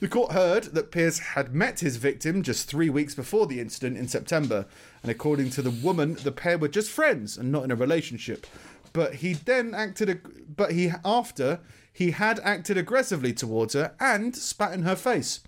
The 0.00 0.08
court 0.08 0.32
heard 0.32 0.64
that 0.72 0.90
Pierce 0.90 1.18
had 1.18 1.54
met 1.54 1.80
his 1.80 1.98
victim 1.98 2.42
just 2.42 2.66
three 2.66 2.88
weeks 2.88 3.14
before 3.14 3.46
the 3.46 3.60
incident 3.60 3.98
in 3.98 4.08
September, 4.08 4.64
and 5.02 5.10
according 5.10 5.50
to 5.50 5.62
the 5.62 5.70
woman, 5.70 6.14
the 6.22 6.32
pair 6.32 6.58
were 6.58 6.68
just 6.68 6.90
friends 6.90 7.36
and 7.38 7.50
not 7.50 7.64
in 7.64 7.70
a 7.70 7.76
relationship. 7.76 8.46
But 8.92 9.16
he 9.16 9.34
then 9.34 9.74
acted, 9.74 10.10
ag- 10.10 10.56
but 10.56 10.72
he 10.72 10.90
after 11.04 11.60
he 11.92 12.10
had 12.12 12.40
acted 12.40 12.76
aggressively 12.76 13.32
towards 13.32 13.74
her 13.74 13.94
and 14.00 14.34
spat 14.36 14.72
in 14.72 14.82
her 14.82 14.96
face, 14.96 15.40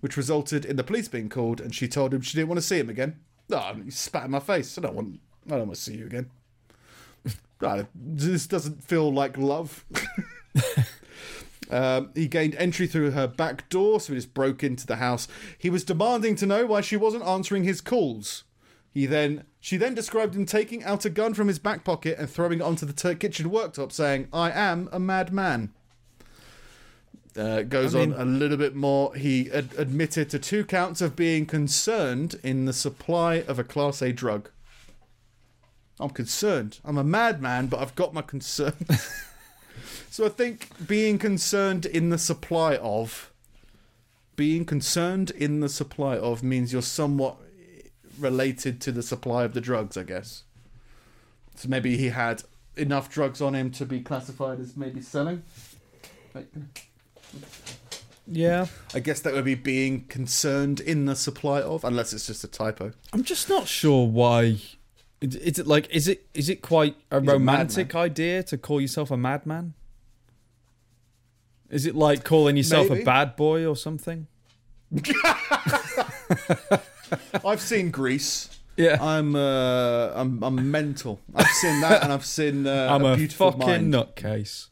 which 0.00 0.16
resulted 0.16 0.64
in 0.64 0.76
the 0.76 0.84
police 0.84 1.08
being 1.08 1.28
called. 1.28 1.60
And 1.60 1.74
she 1.74 1.86
told 1.88 2.12
him 2.14 2.20
she 2.22 2.36
didn't 2.36 2.48
want 2.48 2.60
to 2.60 2.66
see 2.66 2.78
him 2.78 2.88
again. 2.90 3.16
No, 3.48 3.76
you 3.84 3.90
spat 3.90 4.24
in 4.26 4.30
my 4.32 4.40
face. 4.40 4.76
I 4.76 4.82
don't 4.82 4.94
want. 4.94 5.20
I 5.46 5.50
don't 5.50 5.60
want 5.68 5.74
to 5.74 5.80
see 5.80 5.96
you 5.96 6.06
again. 6.06 6.30
Ah, 7.60 7.86
this 7.92 8.46
doesn't 8.46 8.84
feel 8.84 9.12
like 9.12 9.36
love. 9.36 9.84
Um, 11.70 12.10
he 12.14 12.28
gained 12.28 12.54
entry 12.54 12.86
through 12.86 13.10
her 13.10 13.26
back 13.26 13.68
door, 13.68 14.00
so 14.00 14.12
he 14.14 14.18
just 14.18 14.32
broke 14.32 14.64
into 14.64 14.86
the 14.86 14.96
house. 14.96 15.28
He 15.58 15.68
was 15.68 15.84
demanding 15.84 16.34
to 16.36 16.46
know 16.46 16.64
why 16.64 16.80
she 16.80 16.96
wasn't 16.96 17.24
answering 17.26 17.64
his 17.64 17.82
calls. 17.82 18.44
He 18.92 19.06
then, 19.06 19.44
she 19.60 19.76
then 19.76 19.94
described 19.94 20.34
him 20.34 20.46
taking 20.46 20.82
out 20.84 21.04
a 21.04 21.10
gun 21.10 21.34
from 21.34 21.48
his 21.48 21.58
back 21.58 21.84
pocket 21.84 22.16
and 22.18 22.28
throwing 22.28 22.60
it 22.60 22.62
onto 22.62 22.86
the 22.86 22.92
t- 22.92 23.14
kitchen 23.14 23.50
worktop, 23.50 23.92
saying, 23.92 24.28
"I 24.32 24.50
am 24.50 24.88
a 24.92 24.98
madman." 24.98 25.72
Uh, 27.36 27.62
goes 27.62 27.94
I 27.94 28.00
mean- 28.00 28.14
on 28.14 28.20
a 28.20 28.24
little 28.24 28.56
bit 28.56 28.74
more. 28.74 29.14
He 29.14 29.50
ad- 29.52 29.74
admitted 29.76 30.30
to 30.30 30.38
two 30.38 30.64
counts 30.64 31.00
of 31.00 31.14
being 31.14 31.46
concerned 31.46 32.36
in 32.42 32.64
the 32.64 32.72
supply 32.72 33.42
of 33.42 33.58
a 33.58 33.64
Class 33.64 34.02
A 34.02 34.12
drug. 34.12 34.50
I'm 36.00 36.10
concerned. 36.10 36.78
I'm 36.84 36.98
a 36.98 37.04
madman, 37.04 37.66
but 37.66 37.80
I've 37.80 37.94
got 37.94 38.14
my 38.14 38.22
concern. 38.22 38.74
so 40.10 40.24
I 40.24 40.28
think 40.28 40.68
being 40.86 41.18
concerned 41.18 41.86
in 41.86 42.10
the 42.10 42.18
supply 42.18 42.76
of, 42.76 43.32
being 44.36 44.64
concerned 44.64 45.30
in 45.32 45.60
the 45.60 45.68
supply 45.68 46.16
of 46.16 46.42
means 46.42 46.72
you're 46.72 46.82
somewhat 46.82 47.36
related 48.18 48.80
to 48.82 48.92
the 48.92 49.02
supply 49.02 49.44
of 49.44 49.54
the 49.54 49.60
drugs, 49.60 49.96
I 49.96 50.02
guess. 50.02 50.44
So 51.56 51.68
maybe 51.68 51.96
he 51.96 52.08
had 52.08 52.42
enough 52.76 53.10
drugs 53.10 53.40
on 53.40 53.54
him 53.54 53.70
to 53.72 53.84
be 53.84 54.00
classified 54.00 54.60
as 54.60 54.76
maybe 54.76 55.00
selling. 55.00 55.42
Yeah. 58.26 58.66
I 58.94 59.00
guess 59.00 59.20
that 59.20 59.32
would 59.32 59.44
be 59.44 59.54
being 59.54 60.04
concerned 60.04 60.80
in 60.80 61.06
the 61.06 61.16
supply 61.16 61.62
of, 61.62 61.84
unless 61.84 62.12
it's 62.12 62.26
just 62.26 62.44
a 62.44 62.48
typo. 62.48 62.92
I'm 63.12 63.24
just 63.24 63.48
not 63.48 63.66
sure 63.66 64.06
why. 64.06 64.58
Is 65.20 65.58
it 65.58 65.66
like 65.66 65.90
is 65.90 66.06
it 66.06 66.26
is 66.32 66.48
it 66.48 66.62
quite 66.62 66.94
a 67.10 67.20
He's 67.20 67.28
a 67.28 67.32
romantic 67.32 67.94
idea 67.96 68.44
to 68.44 68.56
call 68.56 68.80
yourself 68.80 69.10
a 69.10 69.16
madman? 69.16 69.74
Is 71.70 71.86
it 71.86 71.96
like 71.96 72.22
calling 72.22 72.56
yourself 72.56 72.88
Maybe. 72.88 73.02
a 73.02 73.04
bad 73.04 73.34
boy 73.34 73.66
or 73.66 73.74
something? 73.76 74.28
I've 77.44 77.60
seen 77.60 77.90
Greece. 77.90 78.48
Yeah. 78.76 78.98
I'm 79.00 79.34
uh, 79.34 80.12
I'm 80.14 80.42
I'm 80.42 80.70
mental. 80.70 81.20
I've 81.34 81.46
seen 81.48 81.80
that, 81.80 82.02
and 82.04 82.12
I've 82.12 82.24
seen 82.24 82.66
uh, 82.66 82.88
I'm 82.90 83.04
a, 83.04 83.16
beautiful 83.16 83.50
fucking 83.52 83.90
mind. 83.90 83.94
nutcase. 83.94 84.68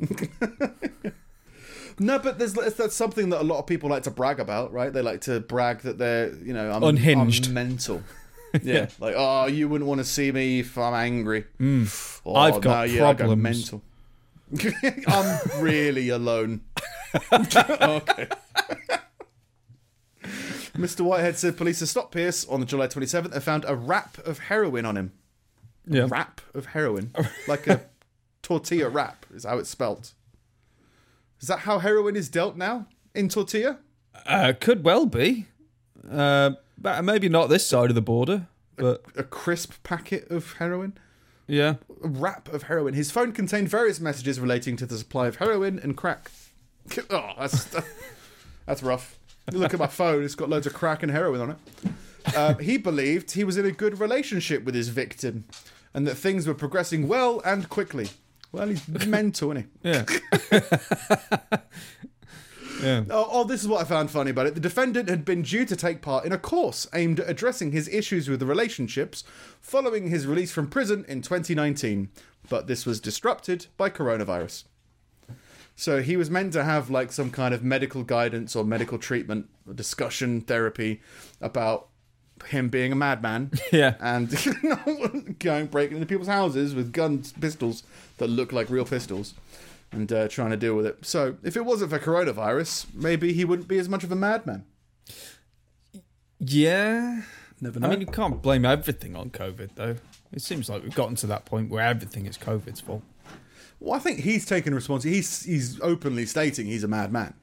No, 2.00 2.18
but 2.18 2.38
there's 2.38 2.52
that's 2.52 2.94
something 2.94 3.30
that 3.30 3.40
a 3.40 3.44
lot 3.44 3.58
of 3.58 3.66
people 3.66 3.90
like 3.90 4.04
to 4.04 4.10
brag 4.10 4.38
about, 4.38 4.72
right? 4.72 4.92
They 4.92 5.02
like 5.02 5.22
to 5.22 5.40
brag 5.40 5.80
that 5.80 5.98
they're 5.98 6.32
you 6.36 6.52
know 6.52 6.70
I'm 6.70 6.82
Unhinged. 6.82 7.48
I'm 7.48 7.54
mental. 7.54 8.02
Yeah, 8.62 8.86
like 8.98 9.14
oh, 9.14 9.44
you 9.44 9.68
wouldn't 9.68 9.86
want 9.86 9.98
to 9.98 10.06
see 10.06 10.32
me 10.32 10.60
if 10.60 10.78
I'm 10.78 10.94
angry. 10.94 11.44
Oh, 11.44 11.54
Hmm. 11.58 11.84
I've 12.34 12.62
got 12.62 12.86
no, 12.88 12.94
yeah, 12.94 13.08
I 13.08 13.12
go 13.12 13.36
mental. 13.36 13.82
I'm 15.06 15.38
really 15.60 16.08
alone. 16.08 16.62
okay. 17.30 18.28
Mr. 20.78 21.00
Whitehead 21.00 21.36
said 21.36 21.56
police 21.56 21.80
have 21.80 21.88
stopped 21.88 22.12
Pierce 22.12 22.46
on 22.46 22.60
the 22.60 22.66
July 22.66 22.86
27th 22.86 23.32
and 23.32 23.42
found 23.42 23.64
a 23.66 23.74
wrap 23.74 24.16
of 24.26 24.38
heroin 24.38 24.84
on 24.86 24.96
him. 24.96 25.12
Yeah. 25.86 26.06
Wrap 26.08 26.40
of 26.54 26.66
heroin, 26.66 27.12
like 27.48 27.66
a 27.66 27.82
tortilla 28.42 28.88
wrap, 28.88 29.26
is 29.34 29.44
how 29.44 29.58
it's 29.58 29.70
spelt. 29.70 30.12
Is 31.40 31.48
that 31.48 31.60
how 31.60 31.78
heroin 31.78 32.14
is 32.16 32.28
dealt 32.28 32.56
now 32.56 32.86
in 33.14 33.28
tortilla? 33.28 33.78
Uh, 34.26 34.52
could 34.58 34.84
well 34.84 35.06
be. 35.06 35.46
Uh, 36.10 36.52
but 36.76 37.02
maybe 37.04 37.28
not 37.28 37.48
this 37.48 37.66
side 37.66 37.88
of 37.90 37.94
the 37.94 38.02
border. 38.02 38.46
But 38.76 39.04
A 39.16 39.22
crisp 39.24 39.82
packet 39.82 40.30
of 40.30 40.52
heroin. 40.54 40.96
yeah. 41.46 41.74
A 42.04 42.08
wrap 42.08 42.48
of 42.52 42.64
heroin. 42.64 42.94
His 42.94 43.10
phone 43.10 43.32
contained 43.32 43.68
various 43.68 43.98
messages 43.98 44.38
relating 44.38 44.76
to 44.76 44.86
the 44.86 44.96
supply 44.98 45.26
of 45.26 45.36
heroin 45.36 45.78
and 45.78 45.96
crack. 45.96 46.30
Oh, 47.10 47.32
that's 47.38 47.68
that's 48.66 48.82
rough. 48.82 49.18
You 49.52 49.58
look 49.58 49.74
at 49.74 49.80
my 49.80 49.86
phone; 49.86 50.24
it's 50.24 50.34
got 50.34 50.48
loads 50.48 50.66
of 50.66 50.74
crack 50.74 51.02
and 51.02 51.12
heroin 51.12 51.40
on 51.40 51.50
it. 51.50 51.58
Uh, 52.36 52.54
he 52.54 52.76
believed 52.76 53.32
he 53.32 53.44
was 53.44 53.56
in 53.56 53.64
a 53.64 53.72
good 53.72 54.00
relationship 54.00 54.64
with 54.64 54.74
his 54.74 54.88
victim, 54.88 55.44
and 55.94 56.06
that 56.06 56.16
things 56.16 56.46
were 56.46 56.54
progressing 56.54 57.08
well 57.08 57.40
and 57.44 57.68
quickly. 57.68 58.10
Well, 58.52 58.68
he's 58.68 58.86
mental, 59.06 59.52
isn't 59.52 59.70
he? 59.82 59.88
Yeah. 59.90 60.04
yeah. 62.82 63.04
Oh, 63.10 63.28
oh, 63.30 63.44
this 63.44 63.62
is 63.62 63.68
what 63.68 63.80
I 63.80 63.84
found 63.84 64.10
funny 64.10 64.30
about 64.30 64.46
it. 64.46 64.54
The 64.54 64.60
defendant 64.60 65.08
had 65.08 65.24
been 65.24 65.42
due 65.42 65.64
to 65.64 65.76
take 65.76 66.02
part 66.02 66.24
in 66.24 66.32
a 66.32 66.38
course 66.38 66.86
aimed 66.94 67.20
at 67.20 67.28
addressing 67.28 67.72
his 67.72 67.88
issues 67.88 68.28
with 68.28 68.40
the 68.40 68.46
relationships 68.46 69.24
following 69.60 70.08
his 70.08 70.26
release 70.26 70.52
from 70.52 70.68
prison 70.68 71.04
in 71.08 71.22
2019, 71.22 72.10
but 72.48 72.66
this 72.66 72.86
was 72.86 73.00
disrupted 73.00 73.66
by 73.76 73.90
coronavirus. 73.90 74.64
So 75.78 76.02
he 76.02 76.16
was 76.16 76.28
meant 76.28 76.54
to 76.54 76.64
have 76.64 76.90
like 76.90 77.12
some 77.12 77.30
kind 77.30 77.54
of 77.54 77.62
medical 77.62 78.02
guidance 78.02 78.56
or 78.56 78.64
medical 78.64 78.98
treatment, 78.98 79.48
or 79.64 79.72
discussion, 79.74 80.40
therapy 80.40 81.00
about 81.40 81.86
him 82.48 82.68
being 82.68 82.90
a 82.90 82.96
madman 82.96 83.52
Yeah. 83.72 83.94
and 84.00 84.28
going 85.38 85.66
breaking 85.66 85.98
into 85.98 86.06
people's 86.06 86.26
houses 86.26 86.74
with 86.74 86.92
guns, 86.92 87.32
pistols 87.32 87.84
that 88.16 88.26
look 88.26 88.52
like 88.52 88.68
real 88.70 88.84
pistols, 88.84 89.34
and 89.92 90.12
uh, 90.12 90.26
trying 90.26 90.50
to 90.50 90.56
deal 90.56 90.74
with 90.74 90.84
it. 90.84 90.98
So, 91.02 91.36
if 91.44 91.56
it 91.56 91.64
wasn't 91.64 91.92
for 91.92 92.00
coronavirus, 92.00 92.92
maybe 92.92 93.32
he 93.32 93.44
wouldn't 93.44 93.68
be 93.68 93.78
as 93.78 93.88
much 93.88 94.02
of 94.02 94.10
a 94.10 94.16
madman. 94.16 94.64
Yeah. 96.40 97.22
Never 97.60 97.84
I 97.84 97.88
mean, 97.88 98.00
you 98.00 98.06
can't 98.06 98.42
blame 98.42 98.64
everything 98.64 99.14
on 99.14 99.30
COVID, 99.30 99.70
though. 99.76 99.96
It 100.32 100.42
seems 100.42 100.68
like 100.68 100.82
we've 100.82 100.94
gotten 100.94 101.14
to 101.16 101.28
that 101.28 101.44
point 101.44 101.70
where 101.70 101.84
everything 101.84 102.26
is 102.26 102.36
COVID's 102.36 102.80
fault. 102.80 103.02
Well, 103.80 103.94
I 103.94 103.98
think 103.98 104.20
he's 104.20 104.44
taken 104.44 104.74
responsibility. 104.74 105.16
He's 105.16 105.44
he's 105.44 105.80
openly 105.80 106.26
stating 106.26 106.66
he's 106.66 106.84
a 106.84 106.88
madman. 106.88 107.34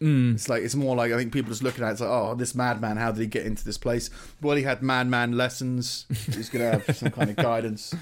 It's 0.00 0.48
like 0.48 0.62
it's 0.62 0.74
more 0.74 0.96
like 0.96 1.12
I 1.12 1.16
think 1.16 1.32
people 1.32 1.50
just 1.50 1.62
looking 1.62 1.82
at 1.84 1.88
it, 1.88 1.92
it's 1.92 2.00
like, 2.00 2.10
oh, 2.10 2.34
this 2.34 2.54
madman, 2.54 2.96
how 2.96 3.12
did 3.12 3.20
he 3.20 3.26
get 3.26 3.46
into 3.46 3.64
this 3.64 3.78
place? 3.78 4.10
Well, 4.42 4.56
he 4.56 4.62
had 4.62 4.82
madman 4.82 5.32
lessons. 5.32 6.06
He's 6.26 6.50
gonna 6.50 6.72
have 6.72 6.96
some 6.96 7.10
kind 7.10 7.30
of 7.30 7.36
guidance, 7.50 7.94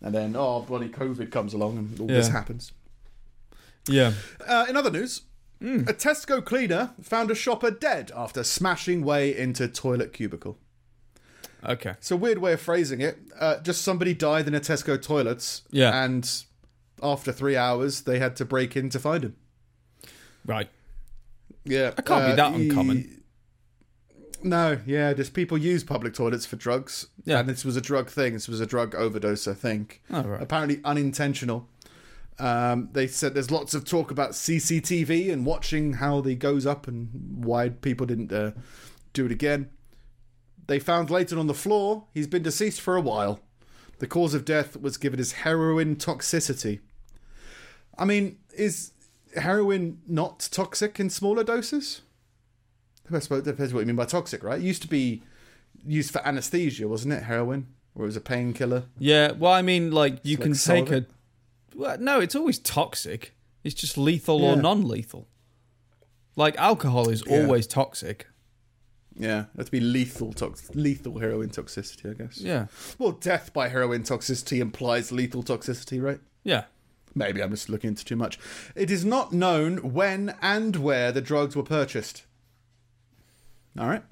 and 0.00 0.14
then 0.14 0.34
oh, 0.36 0.62
bloody 0.62 0.88
COVID 0.88 1.30
comes 1.30 1.54
along 1.54 1.78
and 1.78 2.00
all 2.00 2.06
this 2.06 2.28
happens. 2.28 2.72
Yeah. 3.86 4.14
Uh, 4.46 4.66
in 4.68 4.76
other 4.76 4.90
news, 4.90 5.22
a 5.60 5.92
Tesco 5.92 6.44
cleaner 6.44 6.92
found 7.02 7.30
a 7.30 7.34
shopper 7.34 7.70
dead 7.70 8.10
after 8.16 8.42
smashing 8.42 9.04
way 9.04 9.36
into 9.36 9.68
toilet 9.68 10.12
cubicle. 10.12 10.58
Okay. 11.64 11.90
It's 11.90 12.10
a 12.10 12.16
weird 12.16 12.38
way 12.38 12.52
of 12.54 12.60
phrasing 12.60 13.00
it. 13.00 13.18
Uh, 13.38 13.58
just 13.60 13.82
somebody 13.82 14.12
died 14.12 14.48
in 14.48 14.54
a 14.54 14.60
Tesco 14.60 15.00
toilets. 15.00 15.62
Yeah. 15.70 16.04
And 16.04 16.28
after 17.02 17.32
three 17.32 17.56
hours, 17.56 18.02
they 18.02 18.18
had 18.18 18.36
to 18.36 18.44
break 18.44 18.76
in 18.76 18.88
to 18.90 18.98
find 18.98 19.24
him. 19.24 19.36
Right. 20.46 20.68
Yeah. 21.64 21.90
That 21.90 22.04
can't 22.06 22.26
be 22.26 22.32
uh, 22.32 22.36
that 22.36 22.54
he- 22.54 22.68
uncommon. 22.68 23.20
No, 24.42 24.78
yeah, 24.84 25.14
just 25.14 25.32
people 25.32 25.56
use 25.56 25.82
public 25.84 26.12
toilets 26.12 26.44
for 26.44 26.56
drugs. 26.56 27.06
Yeah. 27.24 27.40
And 27.40 27.48
this 27.48 27.64
was 27.64 27.76
a 27.76 27.80
drug 27.80 28.10
thing. 28.10 28.34
This 28.34 28.46
was 28.46 28.60
a 28.60 28.66
drug 28.66 28.94
overdose, 28.94 29.48
I 29.48 29.54
think. 29.54 30.02
Oh, 30.10 30.22
right. 30.22 30.42
Apparently 30.42 30.80
unintentional. 30.84 31.66
Um, 32.38 32.90
they 32.92 33.06
said 33.06 33.32
there's 33.32 33.50
lots 33.50 33.72
of 33.74 33.84
talk 33.86 34.10
about 34.10 34.32
CCTV 34.32 35.32
and 35.32 35.46
watching 35.46 35.94
how 35.94 36.20
they 36.20 36.34
goes 36.34 36.66
up 36.66 36.86
and 36.86 37.08
why 37.44 37.70
people 37.70 38.04
didn't 38.06 38.32
uh, 38.32 38.50
do 39.14 39.24
it 39.24 39.32
again. 39.32 39.70
They 40.66 40.78
found 40.78 41.08
Leighton 41.10 41.38
on 41.38 41.46
the 41.46 41.54
floor. 41.54 42.04
He's 42.12 42.26
been 42.26 42.42
deceased 42.42 42.80
for 42.82 42.96
a 42.96 43.00
while. 43.00 43.40
The 43.98 44.06
cause 44.06 44.34
of 44.34 44.44
death 44.44 44.76
was 44.80 44.96
given 44.96 45.20
as 45.20 45.32
heroin 45.32 45.96
toxicity. 45.96 46.80
I 47.96 48.04
mean, 48.04 48.38
is 48.56 48.92
heroin 49.36 50.00
not 50.06 50.48
toxic 50.50 50.98
in 50.98 51.10
smaller 51.10 51.44
doses? 51.44 52.02
I 53.12 53.18
suppose 53.18 53.40
it 53.40 53.44
depends 53.44 53.72
what 53.74 53.80
you 53.80 53.86
mean 53.86 53.96
by 53.96 54.06
toxic, 54.06 54.42
right? 54.42 54.58
It 54.60 54.64
used 54.64 54.82
to 54.82 54.88
be 54.88 55.22
used 55.86 56.10
for 56.10 56.26
anesthesia, 56.26 56.88
wasn't 56.88 57.14
it? 57.14 57.24
Heroin, 57.24 57.66
or 57.94 58.04
it 58.04 58.06
was 58.06 58.16
a 58.16 58.20
painkiller. 58.20 58.84
Yeah. 58.98 59.32
Well, 59.32 59.52
I 59.52 59.62
mean, 59.62 59.90
like, 59.90 60.18
you 60.24 60.38
It's 60.40 60.64
can 60.66 60.74
like 60.76 60.86
take 60.86 61.02
a. 61.02 61.06
Well, 61.76 61.98
no, 61.98 62.20
it's 62.20 62.34
always 62.34 62.58
toxic. 62.58 63.34
It's 63.62 63.74
just 63.74 63.96
lethal 63.98 64.42
or 64.44 64.56
non 64.56 64.86
lethal. 64.88 65.28
Like, 66.36 66.56
alcohol 66.56 67.08
is 67.10 67.22
Yeah. 67.26 67.42
always 67.42 67.66
toxic. 67.66 68.26
Yeah, 69.16 69.44
that'd 69.54 69.70
be 69.70 69.80
lethal 69.80 70.32
tox- 70.32 70.74
lethal 70.74 71.18
heroin 71.18 71.50
toxicity, 71.50 72.10
I 72.10 72.14
guess. 72.14 72.40
Yeah. 72.40 72.66
Well, 72.98 73.12
death 73.12 73.52
by 73.52 73.68
heroin 73.68 74.02
toxicity 74.02 74.58
implies 74.58 75.12
lethal 75.12 75.42
toxicity, 75.42 76.02
right? 76.02 76.20
Yeah. 76.42 76.64
Maybe 77.14 77.42
I'm 77.42 77.50
just 77.50 77.68
looking 77.68 77.88
into 77.88 78.04
too 78.04 78.16
much. 78.16 78.38
It 78.74 78.90
is 78.90 79.04
not 79.04 79.32
known 79.32 79.92
when 79.92 80.34
and 80.42 80.76
where 80.76 81.12
the 81.12 81.20
drugs 81.20 81.54
were 81.54 81.62
purchased. 81.62 82.24
All 83.78 83.86
right. 83.86 84.02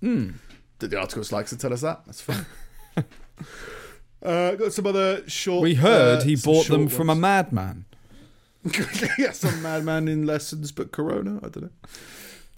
Hmm. 0.00 0.32
Did 0.78 0.90
the 0.90 0.98
articles 0.98 1.32
likes 1.32 1.50
to 1.50 1.56
tell 1.56 1.72
us 1.72 1.80
that. 1.80 2.02
That's 2.04 2.20
fine. 2.20 2.46
uh, 4.22 4.54
got 4.56 4.72
some 4.72 4.86
other 4.86 5.28
short. 5.28 5.62
We 5.62 5.74
heard 5.74 6.20
uh, 6.20 6.24
he 6.24 6.36
bought 6.36 6.66
them 6.66 6.88
short 6.88 6.92
from 6.92 7.10
a 7.10 7.14
madman. 7.14 7.86
yeah, 9.18 9.32
some 9.32 9.62
madman 9.62 10.08
in 10.08 10.26
lessons, 10.26 10.70
but 10.70 10.92
Corona. 10.92 11.38
I 11.38 11.48
don't 11.48 11.62
know. 11.62 11.70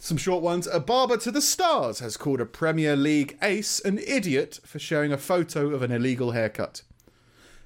Some 0.05 0.17
short 0.17 0.43
ones. 0.43 0.67
A 0.67 0.81
barber 0.81 1.17
to 1.19 1.31
the 1.31 1.41
stars 1.41 2.01
has 2.01 2.17
called 2.17 2.41
a 2.41 2.45
Premier 2.45 2.97
League 2.97 3.39
ace 3.41 3.79
an 3.79 4.01
idiot 4.05 4.59
for 4.65 4.81
sharing 4.81 5.13
a 5.13 5.17
photo 5.17 5.69
of 5.73 5.81
an 5.83 5.93
illegal 5.93 6.33
haircut. 6.33 6.83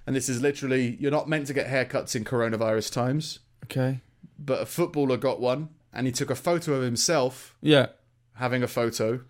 And 0.06 0.14
this 0.14 0.28
is 0.28 0.42
literally, 0.42 0.98
you're 1.00 1.10
not 1.10 1.30
meant 1.30 1.46
to 1.46 1.54
get 1.54 1.66
haircuts 1.66 2.14
in 2.14 2.26
coronavirus 2.26 2.92
times, 2.92 3.38
Okay. 3.64 4.00
but 4.38 4.60
a 4.60 4.66
footballer 4.66 5.16
got 5.16 5.40
one 5.40 5.70
and 5.94 6.06
he 6.06 6.12
took 6.12 6.28
a 6.28 6.34
photo 6.34 6.74
of 6.74 6.82
himself 6.82 7.56
Yeah. 7.62 7.86
having 8.34 8.62
a 8.62 8.68
photo, 8.68 9.20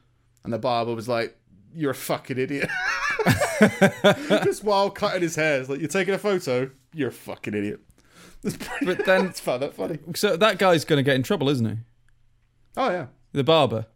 and 0.43 0.53
the 0.53 0.59
barber 0.59 0.93
was 0.93 1.07
like, 1.09 1.39
You're 1.73 1.93
a 1.93 1.95
fucking 1.95 2.39
idiot. 2.39 2.69
Just 4.45 4.65
while 4.65 4.91
cutting 4.91 5.23
his 5.23 5.37
hair. 5.37 5.61
It's 5.61 5.69
like, 5.69 5.79
You're 5.79 5.89
taking 5.89 6.15
a 6.15 6.19
photo, 6.19 6.71
you're 6.93 7.11
a 7.11 7.13
fucking 7.13 7.55
idiot. 7.55 7.81
But 8.83 9.05
then, 9.07 9.27
That's 9.27 9.39
fun. 9.41 9.61
That's 9.61 9.77
funny. 9.77 9.99
so 10.17 10.37
that 10.37 10.59
guy's 10.59 10.85
going 10.85 10.99
to 10.99 11.03
get 11.05 11.15
in 11.15 11.23
trouble, 11.23 11.49
isn't 11.49 11.67
he? 11.67 11.77
Oh 12.77 12.91
yeah. 12.91 13.07
The 13.33 13.45
barber. 13.45 13.87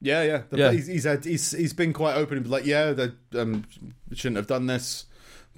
Yeah, 0.00 0.22
yeah. 0.22 0.42
The, 0.50 0.56
Yeah. 0.58 0.72
He's, 0.72 0.86
he's 0.86 1.04
had 1.04 1.24
he's 1.24 1.50
he's 1.52 1.72
been 1.72 1.92
quite 1.92 2.14
open 2.16 2.48
like, 2.48 2.64
yeah, 2.66 2.92
they 2.92 3.10
um, 3.38 3.64
shouldn't 4.12 4.36
have 4.36 4.46
done 4.46 4.66
this, 4.66 5.06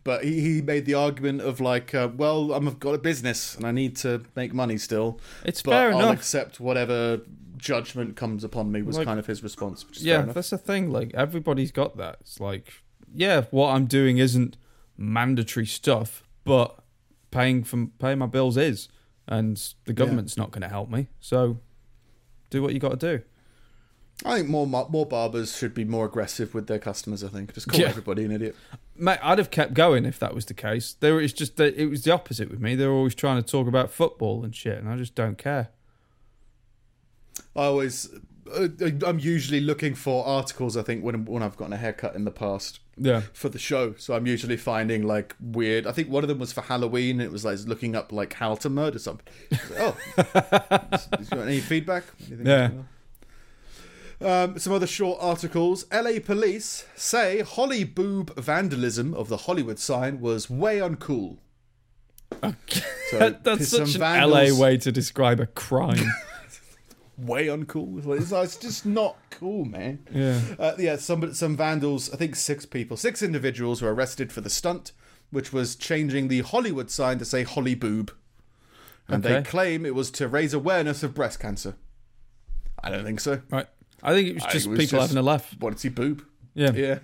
but 0.04 0.24
he, 0.24 0.40
he 0.40 0.62
made 0.62 0.86
the 0.86 0.94
argument 0.94 1.42
of 1.42 1.60
like, 1.60 1.94
uh, 1.94 2.08
well, 2.16 2.52
I'm, 2.52 2.66
I've 2.66 2.80
got 2.80 2.94
a 2.94 2.98
business 2.98 3.54
and 3.56 3.66
I 3.66 3.70
need 3.72 3.96
to 3.96 4.22
make 4.34 4.54
money 4.54 4.78
still, 4.78 5.20
It's 5.44 5.60
but 5.62 5.72
fair 5.72 5.92
I'll 5.92 5.98
enough. 6.00 6.14
accept 6.16 6.58
whatever 6.60 7.20
judgment 7.58 8.16
comes 8.16 8.42
upon 8.42 8.72
me. 8.72 8.80
Was 8.82 8.96
Like- 8.96 9.06
kind 9.06 9.20
of 9.20 9.26
his 9.26 9.42
response. 9.42 9.84
Yeah, 9.98 10.22
that's 10.22 10.50
the 10.50 10.58
thing. 10.58 10.90
Like 10.90 11.12
everybody's 11.14 11.72
got 11.72 11.96
that. 11.98 12.16
It's 12.22 12.40
like, 12.40 12.72
yeah, 13.14 13.42
what 13.50 13.74
I'm 13.74 13.84
doing 13.86 14.16
isn't 14.18 14.56
mandatory 14.96 15.66
stuff, 15.66 16.22
but 16.44 16.76
paying 17.30 17.62
for 17.64 17.86
paying 17.98 18.18
my 18.18 18.26
bills 18.26 18.56
is, 18.56 18.88
and 19.28 19.62
the 19.84 19.92
government's 19.92 20.36
not 20.38 20.50
going 20.50 20.62
to 20.62 20.68
help 20.68 20.88
me. 20.90 21.08
So, 21.20 21.58
do 22.50 22.62
what 22.62 22.72
you 22.74 22.78
got 22.80 22.98
to 23.00 23.18
do. 23.18 23.24
I 24.24 24.36
think 24.36 24.48
more 24.50 24.66
more 24.66 25.06
barbers 25.06 25.56
should 25.56 25.72
be 25.72 25.84
more 25.84 26.04
aggressive 26.04 26.52
with 26.52 26.66
their 26.66 26.78
customers. 26.78 27.24
I 27.24 27.28
think 27.28 27.54
just 27.54 27.68
call 27.68 27.80
Yeah. 27.80 27.88
everybody 27.88 28.24
an 28.24 28.32
idiot. 28.32 28.54
Mate, 28.94 29.18
I'd 29.22 29.38
have 29.38 29.50
kept 29.50 29.72
going 29.72 30.04
if 30.04 30.18
that 30.18 30.34
was 30.34 30.44
the 30.44 30.52
case. 30.52 30.94
There 31.00 31.14
was 31.14 31.32
just 31.32 31.58
it 31.58 31.88
was 31.88 32.04
the 32.04 32.12
opposite 32.12 32.50
with 32.50 32.60
me. 32.60 32.74
They 32.74 32.86
were 32.86 32.92
always 32.92 33.14
trying 33.14 33.42
to 33.42 33.48
talk 33.48 33.66
about 33.66 33.90
football 33.90 34.44
and 34.44 34.54
shit, 34.54 34.76
and 34.76 34.90
I 34.90 34.96
just 34.96 35.14
don't 35.14 35.38
care. 35.38 35.70
I 37.56 37.64
always. 37.64 38.10
Uh, 38.52 38.68
I'm 39.06 39.18
usually 39.18 39.60
looking 39.60 39.94
for 39.94 40.26
articles. 40.26 40.76
I 40.76 40.82
think 40.82 41.04
when 41.04 41.24
when 41.24 41.42
I've 41.42 41.56
gotten 41.56 41.72
a 41.72 41.76
haircut 41.76 42.14
in 42.14 42.24
the 42.24 42.30
past, 42.30 42.80
Yeah, 42.96 43.22
for 43.32 43.48
the 43.48 43.58
show. 43.58 43.94
So 43.98 44.14
I'm 44.14 44.26
usually 44.26 44.56
finding 44.56 45.02
like 45.06 45.34
weird. 45.40 45.86
I 45.86 45.92
think 45.92 46.08
one 46.08 46.24
of 46.24 46.28
them 46.28 46.38
was 46.38 46.52
for 46.52 46.62
Halloween. 46.62 47.20
It 47.20 47.30
was 47.32 47.44
like 47.44 47.58
looking 47.66 47.94
up 47.96 48.12
like 48.12 48.34
how 48.34 48.54
to 48.56 48.68
murder 48.70 48.98
somebody. 48.98 49.30
oh, 49.78 49.96
any 51.32 51.60
feedback? 51.60 52.04
Anything 52.26 52.46
Yeah. 52.46 52.70
Um, 54.22 54.58
some 54.58 54.72
other 54.74 54.86
short 54.86 55.18
articles. 55.20 55.86
LA 55.92 56.20
police 56.22 56.84
say 56.94 57.40
Holly 57.40 57.84
boob 57.84 58.34
vandalism 58.38 59.14
of 59.14 59.28
the 59.28 59.38
Hollywood 59.38 59.78
sign 59.78 60.20
was 60.20 60.50
way 60.50 60.78
uncool. 60.78 61.38
So, 63.10 63.36
that's 63.42 63.68
such 63.68 63.94
an 63.94 64.00
vandals- 64.00 64.52
LA 64.52 64.60
way 64.60 64.76
to 64.76 64.92
describe 64.92 65.40
a 65.40 65.46
crime. 65.46 66.12
Way 67.20 67.46
uncool. 67.48 67.98
It's, 68.16 68.30
like- 68.32 68.44
it's 68.44 68.56
just 68.56 68.86
not 68.86 69.16
cool, 69.30 69.64
man. 69.64 69.98
yeah, 70.12 70.40
Uh, 70.58 70.72
yeah, 70.78 70.96
some 70.96 71.32
some 71.34 71.56
vandals. 71.56 72.12
I 72.12 72.16
think 72.16 72.36
six 72.36 72.64
people, 72.66 72.96
six 72.96 73.22
individuals 73.22 73.82
were 73.82 73.92
arrested 73.94 74.32
for 74.32 74.40
the 74.40 74.50
stunt, 74.50 74.92
which 75.30 75.52
was 75.52 75.76
changing 75.76 76.28
the 76.28 76.40
Hollywood 76.40 76.90
sign 76.90 77.18
to 77.18 77.24
say 77.24 77.42
Holly 77.42 77.74
boob, 77.74 78.12
and 79.08 79.22
they 79.22 79.42
claim 79.42 79.84
it 79.84 79.94
was 79.94 80.10
to 80.12 80.28
raise 80.28 80.54
awareness 80.54 81.02
of 81.02 81.14
breast 81.14 81.40
cancer. 81.40 81.74
I 82.82 82.90
don't 82.90 83.04
think 83.04 83.20
so. 83.20 83.42
right. 83.50 83.66
I 84.02 84.14
think 84.14 84.28
it 84.28 84.34
was 84.34 84.44
just 84.44 84.66
it 84.66 84.70
was 84.70 84.78
people 84.78 84.98
just- 84.98 85.10
having 85.10 85.18
a 85.18 85.22
laugh. 85.22 85.54
Want 85.60 85.76
did 85.76 85.80
see 85.80 85.88
boob? 85.90 86.24
Yeah, 86.54 86.72
Yeah, 86.72 86.98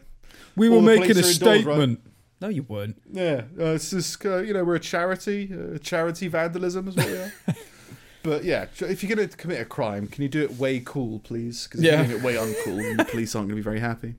we 0.56 0.68
were 0.68 0.80
making 0.80 1.02
a 1.02 1.08
indoors, 1.10 1.26
right? 1.42 1.60
statement. 1.60 2.00
No, 2.40 2.48
you 2.48 2.62
weren't. 2.64 3.00
yeah. 3.12 3.42
Uh, 3.58 3.74
it's 3.74 3.90
just 3.90 4.24
uh, 4.26 4.38
you 4.38 4.52
know 4.54 4.64
we're 4.64 4.74
a 4.76 4.80
charity. 4.80 5.50
Uh, 5.52 5.78
charity 5.78 6.28
vandalism 6.28 6.88
is 6.88 6.96
what 6.96 7.06
we 7.06 7.16
are. 7.16 7.32
But 8.26 8.42
yeah, 8.44 8.66
if 8.80 9.02
you're 9.04 9.14
going 9.14 9.28
to 9.28 9.36
commit 9.36 9.60
a 9.60 9.64
crime, 9.64 10.08
can 10.08 10.22
you 10.22 10.28
do 10.28 10.42
it 10.42 10.58
way 10.58 10.80
cool, 10.84 11.20
please? 11.20 11.64
Because 11.64 11.80
if 11.80 11.86
Yeah. 11.86 11.98
you're 11.98 12.06
doing 12.08 12.18
it 12.20 12.24
way 12.24 12.34
uncool, 12.34 12.76
then 12.82 12.96
the 12.96 13.04
police 13.14 13.34
aren't 13.36 13.48
going 13.48 13.56
to 13.56 13.62
be 13.62 13.70
very 13.72 13.78
happy. 13.80 14.14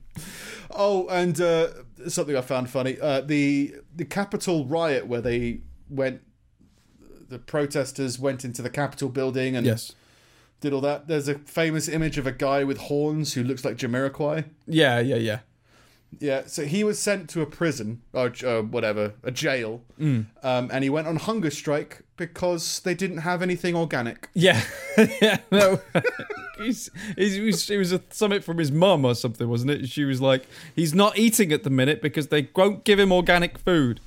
Oh, 0.70 1.06
and 1.08 1.38
uh, 1.40 1.68
something 2.08 2.34
I 2.34 2.40
found 2.40 2.70
funny: 2.70 2.98
uh, 3.00 3.20
the 3.20 3.74
the 3.94 4.04
Capitol 4.06 4.64
riot 4.64 5.06
where 5.06 5.20
they 5.20 5.60
went, 5.90 6.22
the 7.28 7.38
protesters 7.38 8.18
went 8.18 8.44
into 8.44 8.62
the 8.62 8.70
Capitol 8.70 9.08
building 9.10 9.54
and 9.56 9.66
Yes. 9.66 9.92
did 10.60 10.72
all 10.72 10.80
that. 10.80 11.06
There's 11.08 11.28
a 11.28 11.34
famous 11.40 11.86
image 11.88 12.16
of 12.18 12.26
a 12.26 12.32
guy 12.32 12.64
with 12.64 12.78
horns 12.78 13.34
who 13.34 13.42
looks 13.44 13.62
like 13.64 13.76
Jamiroquai. 13.76 14.44
Yeah, 14.66 15.00
yeah, 15.00 15.16
yeah. 15.16 15.38
Yeah, 16.18 16.44
so 16.46 16.64
he 16.64 16.82
was 16.84 16.98
sent 16.98 17.28
to 17.30 17.42
a 17.42 17.46
prison 17.46 18.00
or 18.14 18.32
uh, 18.46 18.62
whatever, 18.62 19.12
a 19.22 19.30
jail, 19.30 19.82
Mm. 20.00 20.24
um, 20.42 20.70
and 20.72 20.82
he 20.82 20.88
went 20.88 21.06
on 21.06 21.16
hunger 21.16 21.50
strike 21.50 22.00
because 22.18 22.80
they 22.80 22.94
didn't 22.94 23.18
have 23.18 23.40
anything 23.40 23.74
organic. 23.74 24.28
Yeah, 24.34 24.62
yeah, 25.22 25.38
no. 25.50 25.80
he's, 26.58 26.90
he's, 27.16 27.34
he 27.34 27.40
was, 27.40 27.70
it 27.70 27.78
was 27.78 27.92
a 27.92 28.02
summit 28.10 28.44
from 28.44 28.58
his 28.58 28.70
mum 28.70 29.04
or 29.04 29.14
something, 29.14 29.48
wasn't 29.48 29.70
it? 29.70 29.88
She 29.88 30.04
was 30.04 30.20
like, 30.20 30.44
he's 30.76 30.94
not 30.94 31.18
eating 31.18 31.52
at 31.52 31.62
the 31.62 31.70
minute 31.70 32.02
because 32.02 32.28
they 32.28 32.48
won't 32.54 32.84
give 32.84 32.98
him 32.98 33.12
organic 33.12 33.56
food. 33.56 34.00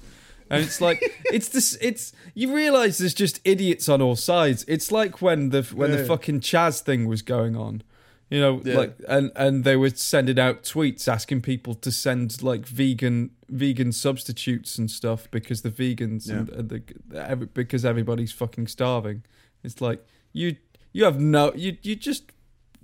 And 0.50 0.64
it's 0.64 0.82
like, 0.82 1.02
it's 1.26 1.50
this, 1.50 1.78
it's, 1.82 2.14
you 2.36 2.54
realise 2.54 2.98
there's 3.00 3.14
just 3.14 3.40
idiots 3.44 3.90
on 3.90 4.02
all 4.02 4.16
sides. 4.16 4.66
It's 4.68 4.92
like 4.92 5.22
when 5.22 5.50
the, 5.50 5.64
when 5.74 5.92
the 5.92 6.06
fucking 6.06 6.42
Chaz 6.42 6.82
thing 6.82 7.08
was 7.08 7.22
going 7.22 7.56
on. 7.56 7.84
You 8.32 8.40
know, 8.40 8.62
Yeah. 8.64 8.78
like, 8.78 8.96
and 9.08 9.32
and 9.36 9.64
they 9.66 9.76
were 9.76 9.90
sending 9.92 10.40
out 10.40 10.64
tweets 10.64 11.08
asking 11.08 11.42
people 11.42 11.76
to 11.76 11.92
send 11.92 12.42
like 12.42 12.66
vegan 12.66 13.32
vegan 13.50 13.92
substitutes 13.92 14.78
and 14.78 14.90
stuff 14.90 15.30
because 15.32 15.62
the 15.64 15.70
vegans 15.70 16.30
and, 16.30 16.48
and 16.50 16.70
the 16.70 16.82
every, 17.14 17.46
because 17.48 17.84
everybody's 17.86 18.32
fucking 18.32 18.68
starving. 18.68 19.24
It's 19.64 19.82
like 19.82 20.04
you 20.32 20.56
you 20.94 21.04
have 21.04 21.20
no 21.20 21.54
you 21.56 21.78
you 21.84 21.96
just 21.98 22.32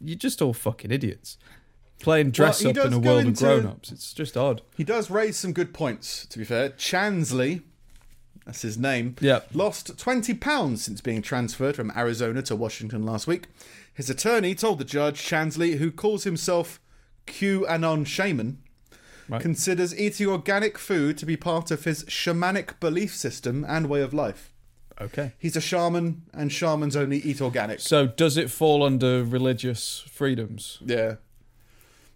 you're 0.03 0.17
just 0.17 0.41
all 0.41 0.53
fucking 0.53 0.91
idiots 0.91 1.37
playing 1.99 2.29
dress 2.29 2.59
he 2.59 2.69
up 2.69 2.77
in 2.85 2.93
a 2.93 2.99
world 2.99 3.25
of 3.25 3.35
grown-ups. 3.37 3.91
It's 3.91 4.13
just 4.13 4.37
odd. 4.37 4.61
He 4.75 4.83
does 4.83 5.09
raise 5.09 5.35
some 5.37 5.51
good 5.53 5.73
points, 5.73 6.27
to 6.27 6.37
be 6.37 6.43
fair. 6.45 6.69
Chansley, 6.71 7.63
that's 8.45 8.61
his 8.61 8.77
name, 8.77 9.15
Yeah. 9.19 9.39
lost 9.51 9.97
£20 9.97 10.77
since 10.77 11.01
being 11.01 11.23
transferred 11.23 11.75
from 11.75 11.91
Arizona 11.95 12.43
to 12.43 12.55
Washington 12.55 13.03
last 13.03 13.25
week. 13.25 13.45
His 13.97 14.11
attorney 14.11 14.53
told 14.53 14.77
the 14.77 14.85
judge, 14.85 15.19
Chansley, 15.23 15.77
who 15.79 15.91
calls 15.91 16.23
himself 16.23 16.79
QAnon 17.25 18.05
shaman, 18.05 18.59
Right. 19.27 19.41
considers 19.41 19.93
eating 19.99 20.27
organic 20.27 20.77
food 20.77 21.17
to 21.17 21.25
be 21.25 21.35
part 21.35 21.71
of 21.71 21.83
his 21.83 22.03
shamanic 22.05 22.79
belief 22.79 23.13
system 23.13 23.65
and 23.67 23.89
way 23.89 24.01
of 24.01 24.13
life. 24.13 24.53
Okay. 25.01 25.33
He's 25.39 25.55
a 25.57 25.61
shaman, 25.61 26.21
and 26.31 26.51
shamans 26.51 26.95
only 26.95 27.17
eat 27.17 27.41
organic. 27.41 27.79
So 27.79 28.05
does 28.07 28.37
it 28.37 28.49
fall 28.51 28.83
under 28.83 29.23
religious 29.23 30.03
freedoms? 30.09 30.77
Yeah. 30.85 31.15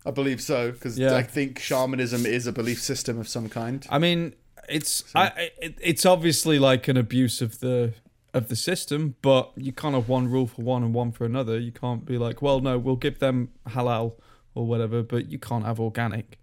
I 0.05 0.11
believe 0.11 0.39
so, 0.39 0.71
because 0.71 0.97
Yeah. 0.99 1.15
I 1.15 1.23
think 1.23 1.59
shamanism 1.59 2.25
is 2.27 2.45
a 2.47 2.51
belief 2.51 2.79
system 2.81 3.19
of 3.19 3.27
some 3.27 3.49
kind. 3.49 3.85
I 3.89 3.97
mean, 3.99 4.33
it's 4.69 5.03
I, 5.15 5.49
it, 5.61 5.77
it's 5.81 6.05
obviously 6.05 6.59
like 6.59 6.87
an 6.87 6.95
abuse 6.97 7.41
of 7.41 7.59
the 7.59 7.93
of 8.33 8.47
the 8.47 8.55
system, 8.55 9.15
but 9.21 9.51
you 9.55 9.71
can't 9.71 9.95
have 9.95 10.07
one 10.07 10.29
rule 10.29 10.47
for 10.47 10.61
one 10.61 10.83
and 10.83 10.93
one 10.93 11.11
for 11.11 11.25
another. 11.25 11.59
You 11.59 11.71
can't 11.71 12.05
be 12.05 12.17
like, 12.17 12.41
well, 12.41 12.59
no, 12.59 12.77
we'll 12.77 12.95
give 12.95 13.19
them 13.19 13.49
halal 13.67 14.13
or 14.55 14.65
whatever, 14.65 15.03
but 15.03 15.29
you 15.29 15.39
can't 15.39 15.65
have 15.65 15.79
organic. 15.79 16.37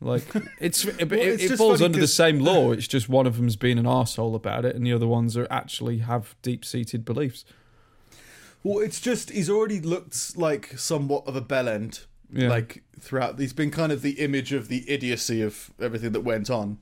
Like 0.00 0.24
it's 0.60 0.84
it, 0.84 1.10
Well, 1.10 1.20
it's 1.20 1.44
it 1.44 1.56
falls 1.56 1.80
under 1.80 1.98
the 1.98 2.08
same 2.08 2.40
law. 2.44 2.72
It's 2.72 2.88
just 2.88 3.08
one 3.08 3.26
of 3.26 3.36
them's 3.36 3.56
being 3.56 3.78
an 3.78 3.84
arsehole 3.84 4.34
about 4.34 4.64
it, 4.64 4.74
and 4.76 4.84
the 4.86 4.92
other 4.92 5.06
ones 5.06 5.36
are 5.36 5.46
actually 5.50 5.98
have 5.98 6.34
deep 6.42 6.64
seated 6.64 7.04
beliefs. 7.04 7.44
Well, 8.62 8.78
it's 8.78 9.00
just 9.00 9.30
he's 9.30 9.50
already 9.50 9.80
looked 9.80 10.36
like 10.36 10.78
somewhat 10.78 11.26
of 11.26 11.36
a 11.36 11.40
bell 11.40 11.68
end. 11.68 12.00
Yeah. 12.32 12.48
Like 12.48 12.82
throughout, 12.98 13.38
he's 13.38 13.52
been 13.52 13.70
kind 13.70 13.92
of 13.92 14.00
the 14.00 14.12
image 14.12 14.52
of 14.52 14.68
the 14.68 14.88
idiocy 14.88 15.42
of 15.42 15.70
everything 15.78 16.12
that 16.12 16.22
went 16.22 16.48
on, 16.48 16.78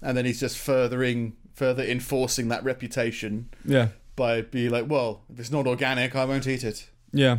and 0.00 0.16
then 0.16 0.24
he's 0.24 0.40
just 0.40 0.56
furthering, 0.56 1.36
further 1.54 1.82
enforcing 1.82 2.48
that 2.48 2.62
reputation 2.64 3.48
Yeah, 3.64 3.88
by 4.16 4.42
being 4.42 4.70
like, 4.70 4.88
"Well, 4.88 5.22
if 5.32 5.40
it's 5.40 5.50
not 5.50 5.66
organic, 5.66 6.14
I 6.14 6.24
won't 6.24 6.46
eat 6.46 6.62
it." 6.64 6.90
yeah, 7.12 7.38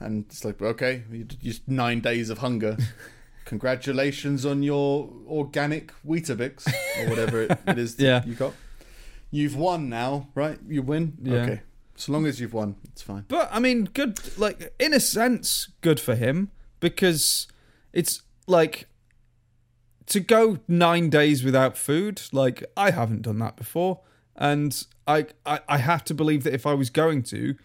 And 0.00 0.24
it's 0.28 0.44
like, 0.44 0.62
okay, 0.62 1.02
you 1.10 1.24
just 1.24 1.66
nine 1.68 2.00
days 2.00 2.30
of 2.30 2.38
hunger. 2.38 2.76
Congratulations 3.46 4.44
on 4.44 4.62
your 4.62 5.08
organic 5.28 5.92
Weetabix 6.04 6.66
or 7.00 7.08
whatever 7.10 7.42
it, 7.42 7.58
it 7.66 7.78
is 7.78 7.96
Yeah. 7.98 8.24
you 8.24 8.34
got. 8.34 8.52
You've 9.30 9.56
won 9.56 9.88
now, 9.88 10.28
right? 10.34 10.58
You 10.68 10.82
win. 10.82 11.16
Yeah. 11.22 11.34
Okay, 11.42 11.60
so 11.96 12.12
long 12.12 12.26
as 12.26 12.40
you've 12.40 12.52
won, 12.54 12.76
it's 12.84 13.02
fine. 13.02 13.24
But 13.28 13.48
I 13.52 13.58
mean, 13.60 13.84
good. 13.92 14.18
Like 14.38 14.74
in 14.80 14.92
a 14.94 15.00
sense, 15.00 15.68
good 15.80 16.00
for 16.00 16.14
him 16.16 16.50
because 16.80 17.46
it's 17.92 18.22
like 18.46 18.86
to 20.06 20.20
go 20.20 20.58
nine 20.68 21.10
days 21.10 21.42
without 21.44 21.76
food. 21.76 22.22
Like 22.32 22.64
I 22.76 22.90
haven't 22.90 23.22
done 23.22 23.38
that 23.40 23.56
before, 23.56 24.00
and 24.34 24.86
I 25.06 25.26
I, 25.44 25.60
I 25.68 25.78
have 25.78 26.04
to 26.04 26.14
believe 26.14 26.44
that 26.44 26.54
if 26.54 26.66
I 26.66 26.74
was 26.74 26.90
going 26.90 27.22
to, 27.24 27.56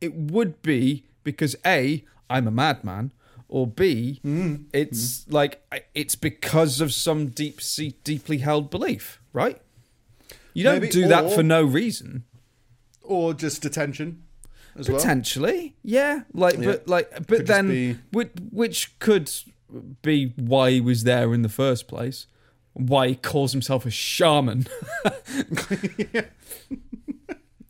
it 0.00 0.14
would 0.14 0.62
be 0.62 1.04
because 1.22 1.56
a 1.64 2.04
I'm 2.28 2.46
a 2.46 2.50
madman. 2.50 3.12
Or 3.52 3.66
B, 3.66 4.20
mm. 4.24 4.66
it's 4.72 5.24
mm. 5.24 5.32
like 5.32 5.60
it's 5.92 6.14
because 6.14 6.80
of 6.80 6.94
some 6.94 7.30
deep, 7.30 7.60
deeply 8.04 8.38
held 8.38 8.70
belief, 8.70 9.20
right? 9.32 9.60
You 10.54 10.62
don't 10.62 10.80
Maybe, 10.80 10.92
do 10.92 11.08
that 11.08 11.24
or- 11.24 11.30
for 11.30 11.42
no 11.42 11.64
reason. 11.64 12.22
Or 13.02 13.34
just 13.34 13.64
attention. 13.64 14.22
as 14.76 14.88
well. 14.88 14.98
Potentially, 14.98 15.74
yeah. 15.82 16.20
Like, 16.32 16.58
Yeah. 16.58 16.64
but 16.64 16.88
like, 16.88 17.10
but 17.26 17.28
Could 17.38 17.46
then, 17.48 17.68
be- 17.68 17.98
which, 18.12 18.30
which 18.52 18.98
could 19.00 19.30
be 20.02 20.32
why 20.36 20.70
he 20.70 20.80
was 20.80 21.04
there 21.04 21.32
in 21.34 21.42
the 21.42 21.48
first 21.48 21.88
place. 21.88 22.26
Why 22.72 23.08
he 23.08 23.14
calls 23.14 23.52
himself 23.52 23.84
a 23.84 23.90
shaman. 23.90 24.66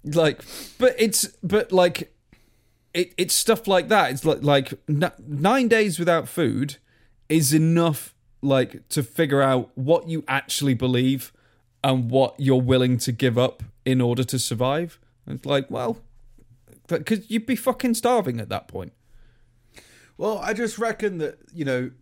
like, 0.04 0.42
but 0.78 0.94
it's 0.98 1.26
but 1.42 1.72
like, 1.72 2.14
it 2.92 3.14
it's 3.16 3.34
stuff 3.34 3.66
like 3.66 3.88
that. 3.88 4.10
It's 4.12 4.24
like 4.24 4.42
like 4.42 4.74
n- 4.88 5.12
nine 5.26 5.68
days 5.68 5.98
without 5.98 6.28
food 6.28 6.76
is 7.28 7.54
enough 7.54 8.14
like 8.42 8.88
to 8.88 9.02
figure 9.02 9.42
out 9.42 9.70
what 9.74 10.08
you 10.08 10.24
actually 10.28 10.74
believe 10.74 11.32
and 11.82 12.10
what 12.10 12.34
you're 12.38 12.60
willing 12.60 12.98
to 12.98 13.12
give 13.12 13.38
up 13.38 13.62
in 13.84 14.00
order 14.00 14.24
to 14.24 14.38
survive. 14.38 14.98
It's 15.26 15.46
like, 15.46 15.70
well, 15.70 15.98
because 16.88 17.30
you'd 17.30 17.46
be 17.46 17.56
fucking 17.56 17.94
starving 17.94 18.40
at 18.40 18.48
that 18.48 18.68
point. 18.68 18.92
Well, 20.20 20.36
I 20.36 20.52
just 20.52 20.78
reckon 20.78 21.16
that, 21.16 21.38
you 21.50 21.64
know, 21.64 21.92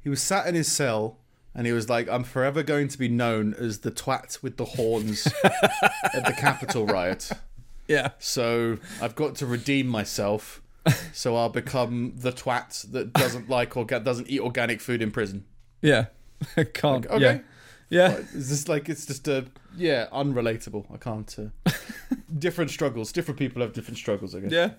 he 0.00 0.08
was 0.08 0.22
sat 0.22 0.46
in 0.46 0.54
his 0.54 0.72
cell 0.72 1.18
and 1.54 1.66
he 1.66 1.72
was 1.74 1.90
like, 1.90 2.08
I'm 2.08 2.24
forever 2.24 2.62
going 2.62 2.88
to 2.88 2.96
be 2.96 3.10
known 3.10 3.52
as 3.52 3.80
the 3.80 3.90
twat 3.90 4.42
with 4.42 4.56
the 4.56 4.64
horns 4.64 5.26
at 5.44 6.24
the 6.24 6.32
Capitol 6.32 6.86
riot. 6.86 7.30
Yeah. 7.88 8.12
So 8.18 8.78
I've 9.02 9.14
got 9.16 9.34
to 9.34 9.46
redeem 9.46 9.86
myself. 9.86 10.62
So 11.12 11.36
I'll 11.36 11.50
become 11.50 12.14
the 12.16 12.32
twat 12.32 12.90
that 12.92 13.12
doesn't 13.12 13.50
like 13.50 13.76
or 13.76 13.84
doesn't 13.84 14.30
eat 14.30 14.40
organic 14.40 14.80
food 14.80 15.02
in 15.02 15.10
prison. 15.10 15.44
Yeah. 15.82 16.06
I 16.56 16.64
can't. 16.64 17.04
Okay. 17.04 17.42
Yeah. 17.90 18.08
Yeah. 18.08 18.16
Is 18.32 18.48
this 18.48 18.66
like 18.66 18.88
it's 18.88 19.04
just 19.04 19.28
a 19.28 19.44
yeah 19.76 20.06
unrelatable? 20.10 20.86
I 20.90 20.96
can't. 20.96 21.36
Uh, 21.38 21.70
different 22.38 22.70
struggles. 22.70 23.12
Different 23.12 23.38
people 23.38 23.60
have 23.60 23.74
different 23.74 23.98
struggles. 23.98 24.34
I 24.34 24.40
guess. 24.40 24.52
Yeah. 24.52 24.70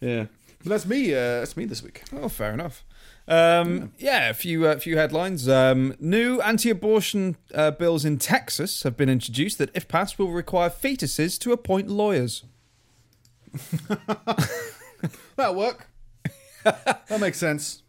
Yeah. 0.00 0.26
But 0.60 0.70
that's 0.70 0.86
me. 0.86 1.12
Uh, 1.12 1.40
that's 1.40 1.56
me 1.56 1.64
this 1.64 1.82
week. 1.82 2.02
Oh, 2.12 2.28
fair 2.28 2.52
enough. 2.52 2.84
Um, 3.28 3.92
yeah, 3.98 4.30
a 4.30 4.34
few 4.34 4.66
uh, 4.66 4.78
few 4.78 4.96
headlines. 4.96 5.48
Um, 5.48 5.94
new 6.00 6.40
anti-abortion 6.40 7.36
uh, 7.54 7.70
bills 7.72 8.04
in 8.04 8.18
Texas 8.18 8.82
have 8.84 8.96
been 8.96 9.08
introduced 9.10 9.58
that, 9.58 9.70
if 9.74 9.86
passed, 9.86 10.18
will 10.18 10.32
require 10.32 10.70
fetuses 10.70 11.38
to 11.40 11.52
appoint 11.52 11.88
lawyers. 11.88 12.44
That'll 15.36 15.54
work. 15.54 15.86
that 16.64 17.20
makes 17.20 17.38
sense. 17.38 17.82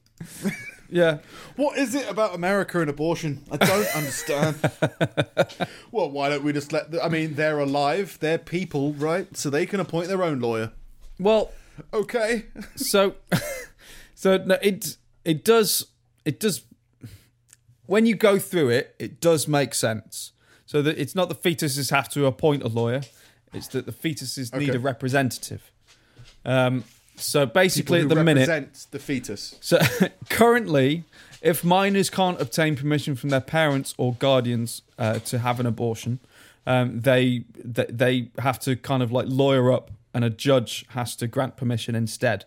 Yeah, 0.92 1.20
What 1.56 1.78
is 1.78 1.94
it 1.94 2.10
about 2.10 2.34
America 2.34 2.82
and 2.82 2.90
abortion? 2.90 3.44
I 3.52 3.58
don't 3.58 3.96
understand. 3.96 4.56
well, 5.92 6.10
why 6.10 6.30
don't 6.30 6.44
we 6.44 6.52
just 6.52 6.74
let? 6.74 6.90
The, 6.92 7.04
I 7.04 7.10
mean, 7.10 7.36
they're 7.36 7.60
alive. 7.60 8.18
They're 8.20 8.40
people, 8.40 8.94
right? 8.94 9.28
So 9.38 9.50
they 9.52 9.66
can 9.68 9.80
appoint 9.80 10.08
their 10.08 10.24
own 10.24 10.40
lawyer. 10.40 10.72
well, 11.20 11.52
Okay. 11.94 12.46
so 12.76 13.16
so 14.16 14.38
no, 14.38 14.58
it 14.62 14.98
it 15.26 15.44
does 15.44 15.88
it 16.26 16.40
does 16.40 16.64
when 17.86 18.06
you 18.06 18.16
go 18.16 18.38
through 18.38 18.70
it, 18.70 18.96
it 19.00 19.20
does 19.20 19.48
make 19.48 19.74
sense. 19.74 20.32
So 20.66 20.84
that 20.84 21.00
it's 21.00 21.16
not 21.16 21.30
the 21.30 21.36
fetuses 21.36 21.90
have 21.90 22.10
to 22.10 22.28
appoint 22.28 22.62
a 22.62 22.68
lawyer; 22.68 23.02
it's 23.54 23.68
that 23.70 23.88
the 23.88 23.92
fetuses 23.92 24.56
need 24.56 24.76
a 24.76 24.80
representative. 24.80 25.72
Um, 26.46 26.84
so 27.16 27.48
basically, 27.48 28.02
at 28.02 28.10
the 28.10 28.24
minute, 28.24 28.48
represent 28.48 28.86
the 28.92 29.00
fetus. 29.00 29.56
So 29.62 29.80
currently, 30.30 31.06
if 31.42 31.64
minors 31.64 32.12
can't 32.12 32.40
obtain 32.40 32.76
permission 32.76 33.16
from 33.16 33.30
their 33.30 33.42
parents 33.42 33.96
or 33.98 34.14
guardians 34.14 34.84
uh, 35.00 35.20
to 35.20 35.40
have 35.40 35.60
an 35.60 35.66
abortion, 35.66 36.20
um, 36.68 37.02
they, 37.02 37.46
they 37.56 37.86
they 37.86 38.32
have 38.38 38.60
to 38.60 38.76
kind 38.76 39.02
of 39.02 39.12
like 39.12 39.26
lawyer 39.28 39.72
up, 39.72 39.90
and 40.14 40.24
a 40.26 40.30
judge 40.30 40.86
has 40.90 41.16
to 41.18 41.28
grant 41.28 41.58
permission 41.58 41.96
instead. 41.96 42.46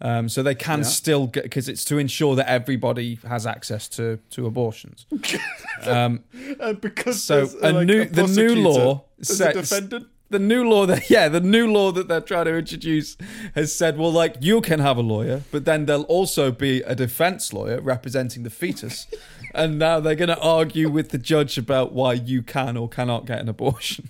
Um, 0.00 0.28
so 0.28 0.42
they 0.42 0.54
can 0.56 0.80
Yeah. 0.80 0.84
still 0.84 1.26
get 1.28 1.44
because 1.44 1.68
it's 1.68 1.84
to 1.86 1.98
ensure 1.98 2.34
that 2.36 2.48
everybody 2.48 3.18
has 3.26 3.46
access 3.46 3.88
to 3.90 4.18
to 4.30 4.46
abortions. 4.46 5.06
um, 5.86 6.24
And 6.60 6.80
because 6.80 7.22
so 7.22 7.48
a 7.62 7.68
uh, 7.68 7.72
like, 7.72 7.86
new 7.86 8.02
a 8.02 8.06
the 8.06 8.26
new 8.26 8.54
law 8.56 9.04
as 9.20 9.30
a 9.30 9.34
sets 9.36 9.70
defendant. 9.70 10.06
the 10.30 10.38
new 10.40 10.68
law 10.68 10.84
that 10.86 11.08
yeah 11.16 11.28
the 11.28 11.40
new 11.40 11.70
law 11.72 11.92
that 11.92 12.08
they're 12.08 12.20
trying 12.20 12.46
to 12.46 12.56
introduce 12.56 13.16
has 13.54 13.74
said 13.74 13.96
well 13.96 14.12
like 14.12 14.34
you 14.40 14.60
can 14.60 14.80
have 14.80 14.96
a 14.98 15.02
lawyer 15.02 15.42
but 15.52 15.64
then 15.64 15.86
there'll 15.86 16.02
also 16.04 16.50
be 16.50 16.82
a 16.82 16.94
defense 16.94 17.52
lawyer 17.52 17.80
representing 17.80 18.42
the 18.42 18.50
fetus 18.50 19.06
and 19.54 19.78
now 19.78 20.00
they're 20.00 20.16
going 20.16 20.28
to 20.28 20.40
argue 20.40 20.88
with 20.90 21.10
the 21.10 21.18
judge 21.18 21.56
about 21.56 21.92
why 21.92 22.12
you 22.12 22.42
can 22.42 22.76
or 22.76 22.88
cannot 22.88 23.26
get 23.26 23.38
an 23.40 23.48
abortion 23.48 24.08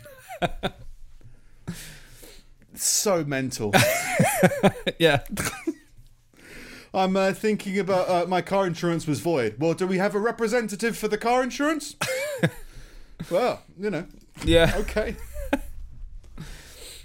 So 2.75 3.25
mental. 3.25 3.73
yeah 4.99 5.21
I'm 6.95 7.17
uh, 7.17 7.33
thinking 7.33 7.79
about 7.81 8.09
uh, 8.09 8.29
my 8.29 8.41
car 8.41 8.67
insurance 8.67 9.07
was 9.07 9.19
void. 9.19 9.57
Well, 9.59 9.75
do 9.75 9.85
we 9.87 9.99
have 9.99 10.15
a 10.15 10.21
representative 10.21 10.97
for 10.97 11.09
the 11.09 11.19
car 11.19 11.43
insurance? 11.43 11.97
well, 13.31 13.63
you 13.79 13.91
know, 13.91 14.07
yeah 14.45 14.73
okay. 14.77 15.17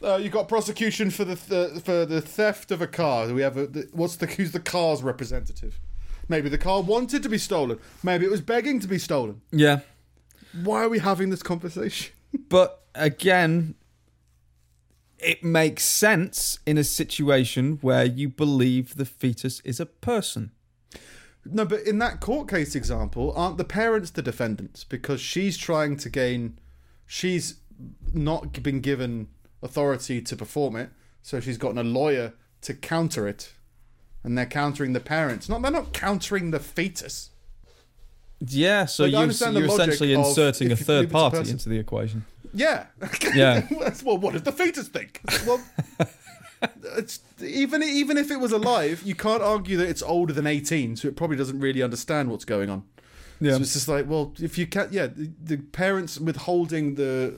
Uh, 0.02 0.16
you 0.16 0.30
got 0.30 0.48
prosecution 0.48 1.10
for 1.10 1.26
the 1.26 1.36
th- 1.36 1.84
for 1.84 2.06
the 2.06 2.22
theft 2.22 2.72
of 2.72 2.82
a 2.82 2.88
car. 2.88 3.28
Do 3.28 3.34
we 3.36 3.42
have 3.42 3.58
a 3.58 3.68
the, 3.68 3.90
what's 3.92 4.16
the 4.16 4.28
who's 4.28 4.52
the 4.54 4.60
car's 4.60 5.04
representative? 5.04 5.80
Maybe 6.30 6.48
the 6.50 6.58
car 6.60 6.82
wanted 6.82 7.24
to 7.24 7.30
be 7.30 7.38
stolen. 7.40 7.80
Maybe 8.04 8.26
it 8.26 8.32
was 8.32 8.42
begging 8.42 8.80
to 8.82 8.88
be 8.88 9.00
stolen. 9.00 9.42
yeah 9.52 9.80
Why 10.64 10.84
are 10.84 10.90
we 10.90 11.00
having 11.00 11.32
this 11.32 11.42
conversation? 11.44 12.14
but 12.48 12.84
again 12.96 13.74
it 15.22 15.44
makes 15.44 15.84
sense 15.84 16.60
in 16.66 16.78
a 16.78 16.84
situation 16.84 17.78
where 17.82 18.06
you 18.06 18.30
believe 18.30 18.96
the 18.96 19.06
fetus 19.06 19.62
is 19.62 19.80
a 19.80 19.86
person 19.86 20.52
No, 21.46 21.66
but 21.66 21.82
in 21.82 22.00
that 22.00 22.20
court 22.20 22.50
case 22.50 22.76
example, 22.76 23.34
aren't 23.36 23.58
the 23.58 23.64
parents 23.64 24.12
the 24.12 24.22
defendants 24.22 24.84
because 24.84 25.22
she's 25.22 25.58
trying 25.58 25.98
to 25.98 26.10
gain, 26.10 26.60
she's 27.06 27.56
not 28.14 28.62
been 28.62 28.82
given 28.82 29.28
authority 29.62 30.22
to 30.22 30.36
perform 30.36 30.76
it, 30.76 30.90
so 31.22 31.40
she's 31.40 31.58
gotten 31.58 31.78
a 31.78 31.84
lawyer 31.84 32.34
to 32.62 32.74
counter 32.74 33.28
it, 33.28 33.54
and 34.24 34.38
they're 34.38 34.46
countering 34.46 34.94
the 34.94 35.00
parents. 35.00 35.48
Not 35.48 35.62
they're 35.62 35.72
not 35.72 35.94
countering 35.94 36.52
the 36.52 36.60
fetus. 36.60 37.32
Yeah, 38.46 38.86
so 38.86 39.04
Like, 39.04 39.12
you, 39.12 39.18
understand 39.18 39.56
the 39.56 39.60
you're 39.62 39.70
logic 39.70 39.88
essentially 39.90 40.14
inserting 40.14 40.70
a 40.70 40.74
if 40.74 40.80
you 40.82 40.86
believe 40.86 41.10
third 41.10 41.10
a 41.10 41.30
party 41.32 41.50
into 41.52 41.70
the 41.70 41.78
equation. 41.78 42.26
Yeah, 42.54 42.86
Yeah. 43.36 43.68
well, 44.04 44.18
what 44.18 44.34
does 44.34 44.44
the 44.44 44.52
fetus 44.52 44.88
think? 44.88 45.22
Well, 45.46 45.62
it's 46.98 47.20
even 47.42 47.84
even 47.84 48.18
if 48.18 48.32
it 48.32 48.40
was 48.40 48.52
alive, 48.52 49.02
you 49.06 49.16
can't 49.16 49.42
argue 49.44 49.78
that 49.78 49.88
it's 49.90 50.02
older 50.04 50.34
than 50.34 50.48
eighteen, 50.48 50.96
so 50.96 51.08
it 51.08 51.16
probably 51.16 51.38
doesn't 51.38 51.60
really 51.60 51.82
understand 51.84 52.30
what's 52.32 52.46
going 52.46 52.70
on. 52.70 52.84
Yeah. 53.42 53.54
So 53.56 53.62
it's 53.62 53.74
just 53.74 53.88
like, 53.88 54.08
well, 54.10 54.34
if 54.40 54.58
you 54.58 54.68
can't, 54.68 54.92
yeah, 54.92 55.08
the, 55.08 55.32
the 55.42 55.58
parents 55.58 56.20
withholding 56.20 56.96
the 56.96 57.34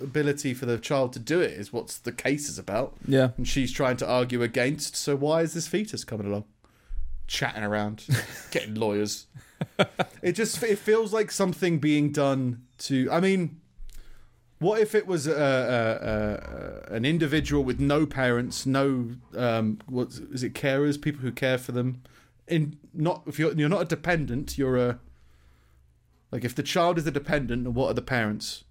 ability 0.00 0.54
for 0.54 0.66
the 0.66 0.78
child 0.78 1.12
to 1.14 1.18
do 1.18 1.40
it 1.40 1.52
is 1.52 1.72
what 1.72 1.88
the 2.04 2.12
case 2.12 2.48
is 2.48 2.58
about, 2.58 2.94
Yeah. 3.08 3.30
and 3.36 3.46
she's 3.48 3.72
trying 3.72 3.96
to 3.98 4.06
argue 4.08 4.42
against. 4.42 4.94
So 4.96 5.16
why 5.16 5.40
is 5.42 5.54
this 5.54 5.66
fetus 5.66 6.04
coming 6.04 6.26
along, 6.26 6.44
chatting 7.26 7.62
around, 7.62 8.06
getting 8.50 8.74
lawyers? 8.74 9.26
It 10.22 10.32
just 10.32 10.62
it 10.62 10.78
feels 10.78 11.12
like 11.12 11.30
something 11.30 11.78
being 11.78 12.12
done 12.12 12.62
to. 12.78 13.08
I 13.10 13.20
mean, 13.20 13.60
what 14.58 14.80
if 14.80 14.94
it 14.94 15.06
was 15.06 15.26
a, 15.26 15.32
a, 15.32 16.92
a, 16.92 16.94
an 16.94 17.04
individual 17.04 17.64
with 17.64 17.80
no 17.80 18.06
parents, 18.06 18.66
no 18.66 19.10
um, 19.36 19.78
what 19.86 20.18
is 20.32 20.42
it? 20.42 20.54
Carers, 20.54 21.00
people 21.00 21.22
who 21.22 21.32
care 21.32 21.58
for 21.58 21.72
them. 21.72 22.02
In 22.46 22.76
not 22.92 23.22
if 23.26 23.38
you're 23.38 23.52
you're 23.54 23.68
not 23.68 23.82
a 23.82 23.86
dependent, 23.86 24.58
you're 24.58 24.76
a 24.76 24.98
like 26.30 26.44
if 26.44 26.54
the 26.54 26.62
child 26.62 26.98
is 26.98 27.06
a 27.06 27.10
dependent, 27.10 27.68
what 27.68 27.88
are 27.90 27.94
the 27.94 28.02
parents? 28.02 28.64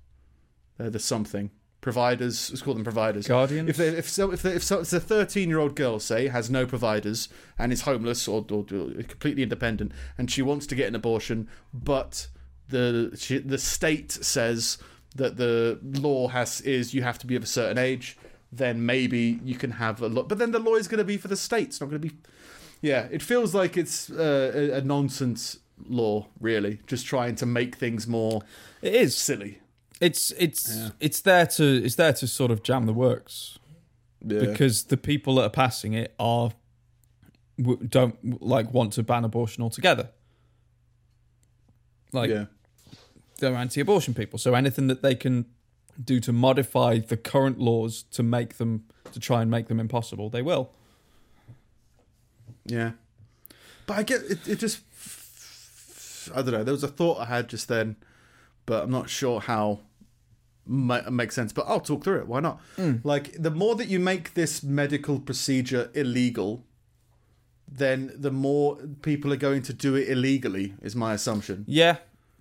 They're 0.77 0.89
the 0.89 0.99
something 0.99 1.51
providers. 1.83 2.49
Let's 2.49 2.63
call 2.63 2.73
them 2.73 2.83
providers. 2.83 3.27
Guardians? 3.27 3.69
If 3.69 3.77
they, 3.77 3.89
if 3.89 4.09
so 4.09 4.31
if, 4.31 4.41
they, 4.41 4.53
if 4.55 4.63
so, 4.63 4.79
it's 4.79 4.93
a 4.93 4.99
thirteen 4.99 5.49
year 5.49 5.59
old 5.59 5.75
girl 5.75 5.99
say 5.99 6.27
has 6.29 6.49
no 6.49 6.65
providers 6.65 7.29
and 7.59 7.71
is 7.71 7.81
homeless 7.81 8.27
or, 8.27 8.43
or, 8.49 8.65
or 8.71 9.03
completely 9.03 9.43
independent 9.43 9.91
and 10.17 10.31
she 10.31 10.41
wants 10.41 10.65
to 10.67 10.75
get 10.75 10.87
an 10.87 10.95
abortion, 10.95 11.47
but 11.71 12.27
the 12.69 13.11
she, 13.15 13.37
the 13.37 13.59
state 13.59 14.11
says 14.11 14.79
that 15.15 15.37
the 15.37 15.79
law 15.83 16.29
has 16.29 16.61
is 16.61 16.93
you 16.95 17.03
have 17.03 17.19
to 17.19 17.27
be 17.27 17.35
of 17.35 17.43
a 17.43 17.47
certain 17.47 17.77
age, 17.77 18.17
then 18.51 18.83
maybe 18.85 19.39
you 19.43 19.55
can 19.55 19.71
have 19.71 20.01
a 20.01 20.07
lot. 20.07 20.27
But 20.27 20.39
then 20.39 20.51
the 20.51 20.59
law 20.59 20.75
is 20.75 20.87
going 20.87 20.97
to 20.97 21.03
be 21.03 21.17
for 21.17 21.27
the 21.27 21.35
state. 21.35 21.67
It's 21.67 21.81
not 21.81 21.89
going 21.91 22.01
to 22.01 22.07
be. 22.07 22.15
Yeah, 22.81 23.07
it 23.11 23.21
feels 23.21 23.53
like 23.53 23.77
it's 23.77 24.09
uh, 24.09 24.51
a, 24.55 24.77
a 24.79 24.81
nonsense 24.81 25.59
law, 25.87 26.27
really, 26.39 26.79
just 26.87 27.05
trying 27.05 27.35
to 27.35 27.45
make 27.45 27.75
things 27.75 28.07
more 28.07 28.41
It 28.81 28.95
is. 28.95 29.15
silly. 29.15 29.59
It's 30.03 30.31
it's 30.31 30.75
Yeah. 30.75 30.89
it's 30.99 31.21
there 31.21 31.45
to 31.57 31.63
it's 31.85 31.95
there 31.95 32.13
to 32.13 32.27
sort 32.27 32.51
of 32.51 32.61
jam 32.63 32.85
the 32.85 32.93
works 32.93 33.57
Yeah. 34.25 34.39
because 34.39 34.83
the 34.85 34.97
people 34.97 35.35
that 35.35 35.43
are 35.43 35.49
passing 35.49 35.93
it 35.93 36.13
are 36.19 36.51
don't 37.87 38.41
like 38.41 38.73
want 38.73 38.93
to 38.93 39.03
ban 39.03 39.23
abortion 39.23 39.63
altogether. 39.63 40.09
Like 42.11 42.29
yeah. 42.29 42.45
they're 43.39 43.55
anti-abortion 43.55 44.13
people, 44.13 44.39
so 44.39 44.53
anything 44.55 44.87
that 44.87 45.01
they 45.01 45.15
can 45.15 45.45
do 46.03 46.19
to 46.19 46.33
modify 46.33 46.99
the 46.99 47.17
current 47.17 47.59
laws 47.59 48.03
to 48.11 48.23
make 48.23 48.57
them 48.57 48.83
to 49.13 49.19
try 49.19 49.41
and 49.41 49.49
make 49.49 49.67
them 49.67 49.79
impossible, 49.79 50.29
they 50.29 50.41
will. 50.41 50.71
Yeah. 52.65 52.91
But 53.85 53.97
I 53.99 54.03
get 54.03 54.21
it, 54.23 54.47
it 54.47 54.59
just 54.59 54.81
I 56.35 56.41
don't 56.41 56.51
know, 56.51 56.63
there 56.63 56.73
was 56.73 56.83
a 56.83 56.87
thought 56.87 57.19
I 57.19 57.25
had 57.25 57.47
just 57.49 57.67
then, 57.67 57.95
but 58.65 58.83
I'm 58.83 58.91
not 58.91 59.09
sure 59.09 59.39
how 59.41 59.79
ma- 60.65 61.09
makes 61.09 61.35
sense. 61.35 61.53
But 61.53 61.65
I'll 61.67 61.79
talk 61.79 62.03
through 62.03 62.19
it. 62.19 62.27
Why 62.27 62.39
not? 62.39 62.59
Hmm. 62.75 62.97
Like 63.03 63.35
the 63.41 63.51
more 63.51 63.75
that 63.75 63.87
you 63.87 63.99
make 63.99 64.33
this 64.33 64.63
medical 64.63 65.19
procedure 65.19 65.89
illegal, 65.93 66.63
then 67.71 68.11
the 68.15 68.31
more 68.31 68.77
people 69.01 69.31
are 69.33 69.37
going 69.37 69.61
to 69.63 69.73
do 69.73 69.95
it 69.95 70.09
illegally. 70.09 70.73
Is 70.81 70.95
my 70.95 71.13
assumption. 71.13 71.65
Yeah, 71.67 71.97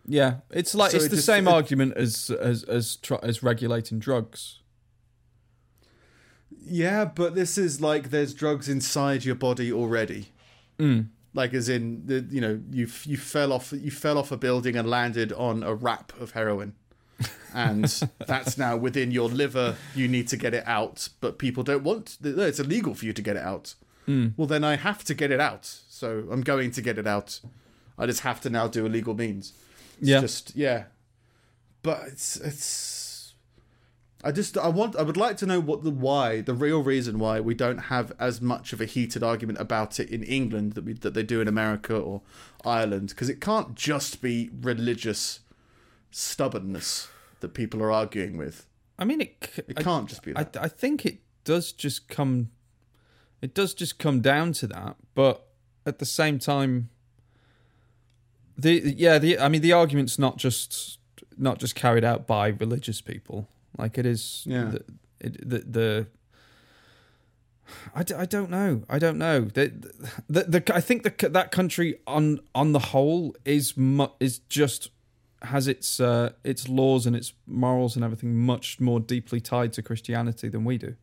yeah. 0.07 0.37
It's 0.51 0.75
like 0.75 0.91
So 0.91 0.97
it's 0.99 1.07
it 1.07 1.11
the 1.11 1.17
just- 1.17 1.27
same 1.27 1.47
it- 1.49 1.53
argument 1.53 1.95
as 1.97 2.31
as 2.31 2.65
as 2.65 2.97
tr- 2.97 3.23
as 3.23 3.43
regulating 3.43 3.99
drugs. 3.99 4.59
Yeah, 6.65 7.05
but 7.07 7.35
this 7.35 7.59
is 7.59 7.81
like 7.81 8.11
there's 8.11 8.35
drugs 8.35 8.69
inside 8.69 9.25
your 9.25 9.35
body 9.35 9.73
already. 9.73 10.29
Hmm. 10.79 11.01
Like 11.35 11.55
as 11.55 11.69
in 11.69 12.07
the 12.07 12.27
you 12.31 12.41
know 12.41 12.61
you 12.71 12.89
you 13.05 13.17
fell 13.17 13.53
off 13.53 13.73
you 13.73 13.91
fell 13.91 14.19
off 14.19 14.31
a 14.33 14.37
building 14.37 14.77
and 14.77 14.89
landed 14.89 15.33
on 15.33 15.63
a 15.63 15.75
wrap 15.75 16.13
of 16.21 16.33
heroin, 16.33 16.75
and 17.55 17.85
that's 18.27 18.57
now 18.59 18.77
within 18.77 19.11
your 19.11 19.29
liver. 19.29 19.77
You 19.95 20.09
need 20.09 20.29
to 20.29 20.37
get 20.37 20.55
it 20.55 20.65
out, 20.67 21.09
but 21.21 21.39
people 21.39 21.63
don't 21.63 21.85
want. 21.85 22.19
It's 22.23 22.61
illegal 22.61 22.95
for 22.95 23.05
you 23.05 23.13
to 23.13 23.23
get 23.23 23.37
it 23.37 23.43
out. 23.43 23.75
Hmm. 24.07 24.29
Well, 24.37 24.47
then 24.49 24.65
I 24.65 24.77
have 24.77 25.05
to 25.05 25.15
get 25.15 25.31
it 25.31 25.41
out. 25.41 25.65
So 25.89 26.27
I'm 26.31 26.41
going 26.43 26.71
to 26.73 26.83
get 26.83 26.99
it 26.99 27.07
out. 27.07 27.41
I 27.99 28.07
just 28.07 28.21
have 28.21 28.41
to 28.43 28.51
now 28.51 28.67
do 28.69 28.87
illegal 28.87 29.15
means. 29.15 29.53
It's 30.01 30.09
Yeah. 30.09 30.21
just 30.21 30.57
yeah. 30.57 30.85
But 31.83 32.01
it's 32.09 32.37
it's. 32.37 33.35
I 34.25 34.31
just 34.31 34.57
I 34.57 34.69
want 34.69 34.95
I 34.97 35.03
would 35.03 35.17
like 35.17 35.37
to 35.39 35.47
know 35.47 35.59
what 35.61 35.83
the 35.83 35.91
why 35.91 36.41
the 36.43 36.55
real 36.55 36.83
reason 36.83 37.19
why 37.19 37.41
we 37.41 37.55
don't 37.55 37.79
have 37.95 38.13
as 38.21 38.41
much 38.41 38.73
of 38.73 38.81
a 38.81 38.85
heated 38.85 39.23
argument 39.25 39.59
about 39.61 39.99
it 39.99 40.11
in 40.11 40.23
England 40.23 40.75
that 40.75 40.85
we 40.85 40.93
that 40.93 41.15
they 41.15 41.25
do 41.25 41.41
in 41.41 41.49
America 41.49 41.97
or 41.97 42.23
Ireland 42.65 43.09
because 43.11 43.29
it 43.29 43.41
can't 43.41 43.75
just 43.75 44.23
be 44.23 44.51
religious 44.61 45.41
stubbornness 46.13 47.09
that 47.41 47.55
people 47.55 47.83
are 47.83 47.91
arguing 47.91 48.37
with. 48.37 48.67
I 48.99 49.05
mean, 49.05 49.21
it 49.21 49.51
c- 49.55 49.63
It 49.69 49.77
can't 49.79 50.09
just 50.09 50.23
be 50.23 50.33
I, 50.37 50.45
that. 50.45 50.57
I 50.63 50.69
think 50.69 51.05
it 51.05 51.19
does 51.45 51.73
just 51.73 52.09
come 52.09 52.51
it 53.41 53.53
does 53.55 53.75
just 53.75 53.99
come 53.99 54.21
down 54.21 54.53
to 54.53 54.69
that 54.69 54.95
but 55.17 55.45
at 55.85 55.99
the 55.99 56.07
same 56.07 56.39
time 56.39 56.89
the 58.57 58.95
yeah 58.97 59.19
the 59.19 59.37
i 59.41 59.49
mean 59.49 59.61
the 59.61 59.73
argument's 59.73 60.21
not 60.21 60.37
just 60.37 60.99
not 61.37 61.59
just 61.59 61.75
carried 61.75 62.05
out 62.05 62.29
by 62.29 62.47
religious 62.47 63.01
people 63.01 63.49
like 63.77 63.99
it 63.99 64.07
is 64.07 64.45
Yeah. 64.47 64.67
the, 64.71 64.85
it, 65.19 65.49
the, 65.51 65.59
the 65.59 66.07
I, 67.95 68.03
d- 68.03 68.15
I 68.15 68.27
don't 68.27 68.51
know. 68.51 68.83
I 68.91 68.99
don't 68.99 69.17
know. 69.17 69.41
The, 69.47 69.73
the, 70.29 70.43
the, 70.45 70.75
I 70.75 70.81
think 70.83 71.05
the, 71.05 71.29
that 71.31 71.51
country 71.51 71.99
on 72.07 72.41
on 72.55 72.73
the 72.73 72.79
whole 72.79 73.35
is 73.47 73.77
mu- 73.79 74.09
is 74.21 74.41
just 74.41 74.91
has 75.43 75.69
its 75.69 76.01
uh, 76.01 76.33
its 76.45 76.69
laws 76.69 77.07
and 77.07 77.15
its 77.17 77.33
morals 77.47 77.97
and 77.97 78.05
everything 78.05 78.37
much 78.37 78.81
more 78.81 79.01
deeply 79.01 79.41
tied 79.41 79.73
to 79.75 79.83
Christianity 79.83 80.49
than 80.49 80.65
we 80.65 80.79
do. 80.79 80.95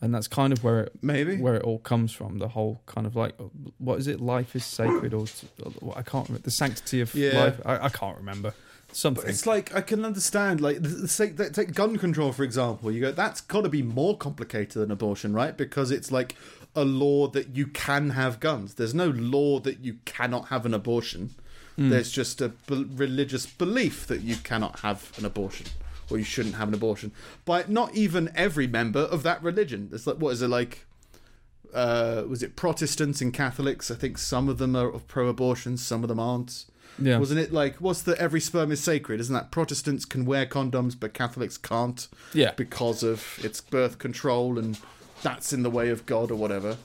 And 0.00 0.12
that's 0.12 0.26
kind 0.26 0.52
of 0.52 0.64
where 0.64 0.80
it 0.80 0.92
Maybe. 1.00 1.36
where 1.36 1.54
it 1.54 1.62
all 1.62 1.78
comes 1.78 2.12
from. 2.12 2.38
The 2.38 2.48
whole 2.48 2.82
kind 2.86 3.06
of 3.06 3.14
like 3.14 3.34
what 3.78 3.98
is 4.00 4.08
it? 4.08 4.20
Life 4.20 4.56
is 4.56 4.64
sacred, 4.64 5.14
or 5.14 5.26
I 5.94 6.02
can't 6.02 6.28
remember 6.28 6.44
the 6.44 6.50
sanctity 6.50 7.00
of 7.00 7.14
Yeah. 7.14 7.44
life. 7.44 7.60
I, 7.64 7.86
I 7.86 7.88
can't 7.88 8.16
remember 8.16 8.52
something. 8.92 9.28
It's 9.28 9.46
like 9.46 9.72
I 9.74 9.80
can 9.80 10.04
understand, 10.04 10.60
like 10.60 10.82
the, 10.82 10.88
the, 10.88 11.50
take 11.52 11.72
gun 11.74 11.98
control 11.98 12.32
for 12.32 12.42
example. 12.42 12.90
You 12.90 13.00
go, 13.00 13.12
that's 13.12 13.40
got 13.40 13.62
to 13.62 13.68
be 13.68 13.82
more 13.82 14.16
complicated 14.16 14.82
than 14.82 14.90
abortion, 14.90 15.34
right? 15.34 15.56
Because 15.56 15.92
it's 15.92 16.10
like 16.10 16.34
a 16.74 16.84
law 16.84 17.28
that 17.28 17.54
you 17.54 17.68
can 17.68 18.10
have 18.10 18.40
guns. 18.40 18.74
There's 18.74 18.94
no 18.94 19.06
law 19.08 19.60
that 19.60 19.84
you 19.84 19.98
cannot 20.04 20.48
have 20.48 20.66
an 20.66 20.74
abortion. 20.74 21.30
There's 21.76 22.10
just 22.12 22.40
a 22.40 22.50
b- 22.50 22.86
religious 22.94 23.46
belief 23.46 24.06
that 24.06 24.20
you 24.20 24.36
cannot 24.36 24.80
have 24.80 25.10
an 25.18 25.24
abortion 25.24 25.66
or 26.10 26.18
you 26.18 26.24
shouldn't 26.24 26.56
have 26.56 26.68
an 26.68 26.74
abortion 26.74 27.12
by 27.44 27.64
not 27.66 27.94
even 27.94 28.30
every 28.34 28.66
member 28.66 29.00
of 29.00 29.22
that 29.22 29.42
religion. 29.42 29.88
It's 29.92 30.06
like 30.06 30.16
what 30.16 30.30
is 30.30 30.42
it 30.42 30.48
like? 30.48 30.84
Uh, 31.72 32.24
was 32.28 32.42
it 32.42 32.54
Protestants 32.54 33.20
and 33.22 33.32
Catholics? 33.32 33.90
I 33.90 33.94
think 33.94 34.18
some 34.18 34.48
of 34.50 34.58
them 34.58 34.76
are 34.76 34.90
pro-abortion, 34.90 35.78
some 35.78 36.02
of 36.04 36.08
them 36.08 36.20
aren't. 36.20 36.66
yeah, 36.98 37.16
Wasn't 37.18 37.40
it 37.40 37.52
like 37.52 37.76
what's 37.76 38.02
the 38.02 38.20
every 38.20 38.40
sperm 38.40 38.70
is 38.70 38.80
sacred? 38.82 39.20
Isn't 39.20 39.34
that 39.34 39.50
Protestants 39.50 40.04
can 40.04 40.26
wear 40.26 40.44
condoms 40.44 40.94
but 40.98 41.14
Catholics 41.14 41.56
can't 41.56 42.06
yeah, 42.34 42.52
because 42.56 43.02
of 43.02 43.38
its 43.42 43.62
birth 43.62 43.98
control 43.98 44.58
and 44.58 44.78
that's 45.22 45.52
in 45.52 45.62
the 45.62 45.70
way 45.70 45.88
of 45.88 46.04
God 46.04 46.30
or 46.30 46.34
whatever. 46.36 46.76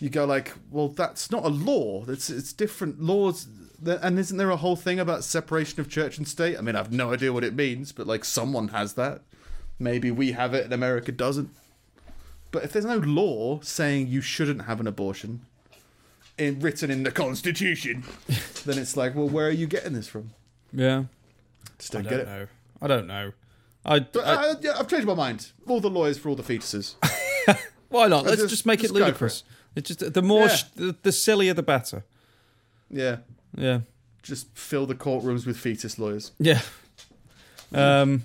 You 0.00 0.08
go 0.10 0.24
like, 0.24 0.52
well, 0.70 0.88
that's 0.88 1.30
not 1.30 1.44
a 1.44 1.48
law. 1.48 2.04
It's 2.06 2.28
it's 2.28 2.52
different 2.52 3.00
laws. 3.00 3.46
That- 3.82 4.00
And 4.02 4.18
isn't 4.18 4.36
there 4.36 4.50
a 4.50 4.56
whole 4.56 4.76
thing 4.76 4.98
about 5.00 5.24
separation 5.24 5.80
of 5.80 5.88
church 5.88 6.18
and 6.18 6.26
state? 6.28 6.58
I 6.58 6.60
mean, 6.60 6.76
I've 6.76 6.92
no 6.92 7.12
idea 7.12 7.32
what 7.32 7.44
it 7.44 7.54
means, 7.54 7.92
but 7.92 8.06
like 8.06 8.24
someone 8.24 8.68
has 8.68 8.94
that. 8.94 9.22
Maybe 9.78 10.10
we 10.10 10.32
have 10.32 10.52
it 10.54 10.64
and 10.64 10.72
America 10.74 11.10
doesn't. 11.12 11.50
But 12.50 12.64
if 12.64 12.72
there's 12.72 12.84
no 12.84 12.98
law 12.98 13.60
saying 13.62 14.08
you 14.08 14.20
shouldn't 14.20 14.62
have 14.62 14.80
an 14.80 14.86
abortion, 14.86 15.42
in, 16.36 16.58
written 16.60 16.90
in 16.90 17.02
the 17.04 17.10
Constitution, 17.10 18.02
then 18.66 18.78
it's 18.78 18.96
like, 18.96 19.14
well, 19.14 19.28
where 19.28 19.46
are 19.46 19.50
you 19.52 19.66
getting 19.66 19.92
this 19.92 20.08
from? 20.08 20.30
yeah. 20.72 21.04
Just 21.78 21.94
I 21.94 22.02
don't 22.02 22.10
don't 22.10 22.18
get 22.18 22.20
it. 22.20 22.26
know. 22.30 22.46
I 22.82 22.86
don't 22.88 23.06
know. 23.06 23.32
I, 23.86 24.00
But 24.00 24.26
I- 24.26 24.48
uh, 24.50 24.54
yeah, 24.60 24.72
I've 24.78 24.88
changed 24.88 25.06
my 25.06 25.14
mind. 25.14 25.52
All 25.66 25.80
the 25.80 25.88
lawyers 25.88 26.18
for 26.18 26.28
all 26.28 26.34
the 26.36 26.42
fetuses. 26.42 26.94
why 27.88 28.08
not? 28.08 28.24
Let's 28.26 28.36
just- 28.42 28.50
just, 28.50 28.66
make 28.66 28.80
just 28.80 28.90
it 28.94 28.98
go 28.98 29.00
for 29.00 29.06
ludicrous. 29.06 29.44
It's 29.76 29.88
just 29.94 30.12
the 30.12 30.20
more 30.22 30.42
Yeah. 30.46 30.54
sh- 30.56 30.64
the, 30.76 30.96
the 31.02 31.12
sillier 31.12 31.54
the 31.54 31.62
better. 31.62 32.04
Yeah, 32.90 33.18
Yeah, 33.56 33.80
just 34.22 34.56
fill 34.56 34.86
the 34.86 34.94
courtrooms 34.94 35.46
with 35.46 35.56
fetus 35.56 35.98
lawyers. 35.98 36.32
yeah. 36.38 36.60
Um. 37.72 38.24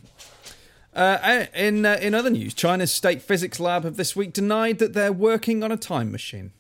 Uh, 0.94 1.46
in 1.54 1.86
uh, 1.86 1.98
in 2.02 2.14
other 2.16 2.30
news, 2.30 2.54
China's 2.54 2.90
state 2.92 3.22
physics 3.22 3.60
lab 3.60 3.84
have 3.84 3.98
this 3.98 4.16
week 4.16 4.32
denied 4.32 4.80
that 4.80 4.94
they're 4.94 5.12
working 5.12 5.62
on 5.62 5.72
a 5.72 5.78
time 5.78 6.12
machine. 6.12 6.52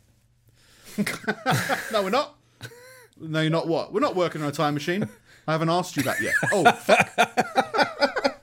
No, 1.91 2.03
we're 2.03 2.09
not. 2.09 2.35
No, 3.19 3.39
you're 3.41 3.49
not. 3.49 3.67
What? 3.67 3.93
We're 3.93 4.01
not 4.01 4.15
working 4.15 4.41
on 4.41 4.49
a 4.49 4.51
time 4.51 4.73
machine. 4.73 5.07
I 5.47 5.53
haven't 5.53 5.69
asked 5.69 5.95
you 5.95 6.03
that 6.03 6.21
yet. 6.21 6.33
Oh, 6.51 6.69
fuck. 6.71 7.11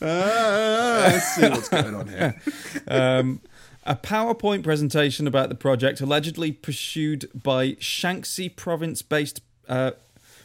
Ah, 0.00 1.08
let's 1.08 1.34
see 1.34 1.48
what's 1.48 1.68
going 1.68 1.94
on 1.94 2.08
here. 2.08 2.40
um, 2.88 3.40
a 3.88 3.96
PowerPoint 3.96 4.62
presentation 4.62 5.26
about 5.26 5.48
the 5.48 5.54
project 5.54 6.02
allegedly 6.02 6.52
pursued 6.52 7.30
by 7.34 7.72
Shaanxi 7.72 8.54
province-based 8.54 9.40
uh, 9.66 9.92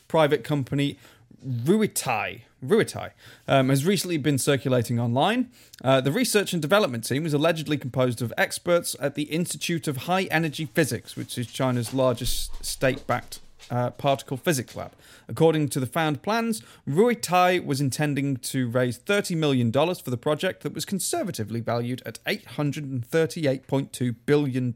private 0.07 0.45
company 0.45 0.97
Ruitai. 1.45 2.43
Ruitai 2.65 3.11
um, 3.49 3.67
has 3.67 3.85
recently 3.85 4.17
been 4.17 4.37
circulating 4.37 4.97
online. 4.97 5.49
Uh, 5.83 5.99
the 5.99 6.13
research 6.13 6.53
and 6.53 6.61
development 6.61 7.03
team 7.03 7.23
was 7.23 7.33
allegedly 7.33 7.77
composed 7.77 8.21
of 8.21 8.31
experts 8.37 8.95
at 9.01 9.15
the 9.15 9.23
Institute 9.23 9.89
of 9.89 9.97
High 9.97 10.23
Energy 10.31 10.65
Physics, 10.65 11.17
which 11.17 11.37
is 11.37 11.47
China's 11.47 11.93
largest 11.93 12.65
state-backed 12.65 13.41
uh, 13.69 13.91
particle 13.91 14.37
physics 14.37 14.75
lab. 14.75 14.91
According 15.27 15.69
to 15.69 15.79
the 15.79 15.85
found 15.85 16.21
plans, 16.21 16.61
Rui 16.85 17.15
Tai 17.15 17.59
was 17.59 17.79
intending 17.81 18.37
to 18.37 18.67
raise 18.67 18.99
$30 18.99 19.37
million 19.37 19.71
for 19.71 20.09
the 20.09 20.17
project 20.17 20.63
that 20.63 20.73
was 20.73 20.85
conservatively 20.85 21.59
valued 21.59 22.01
at 22.05 22.19
$838.2 22.25 24.15
billion. 24.25 24.73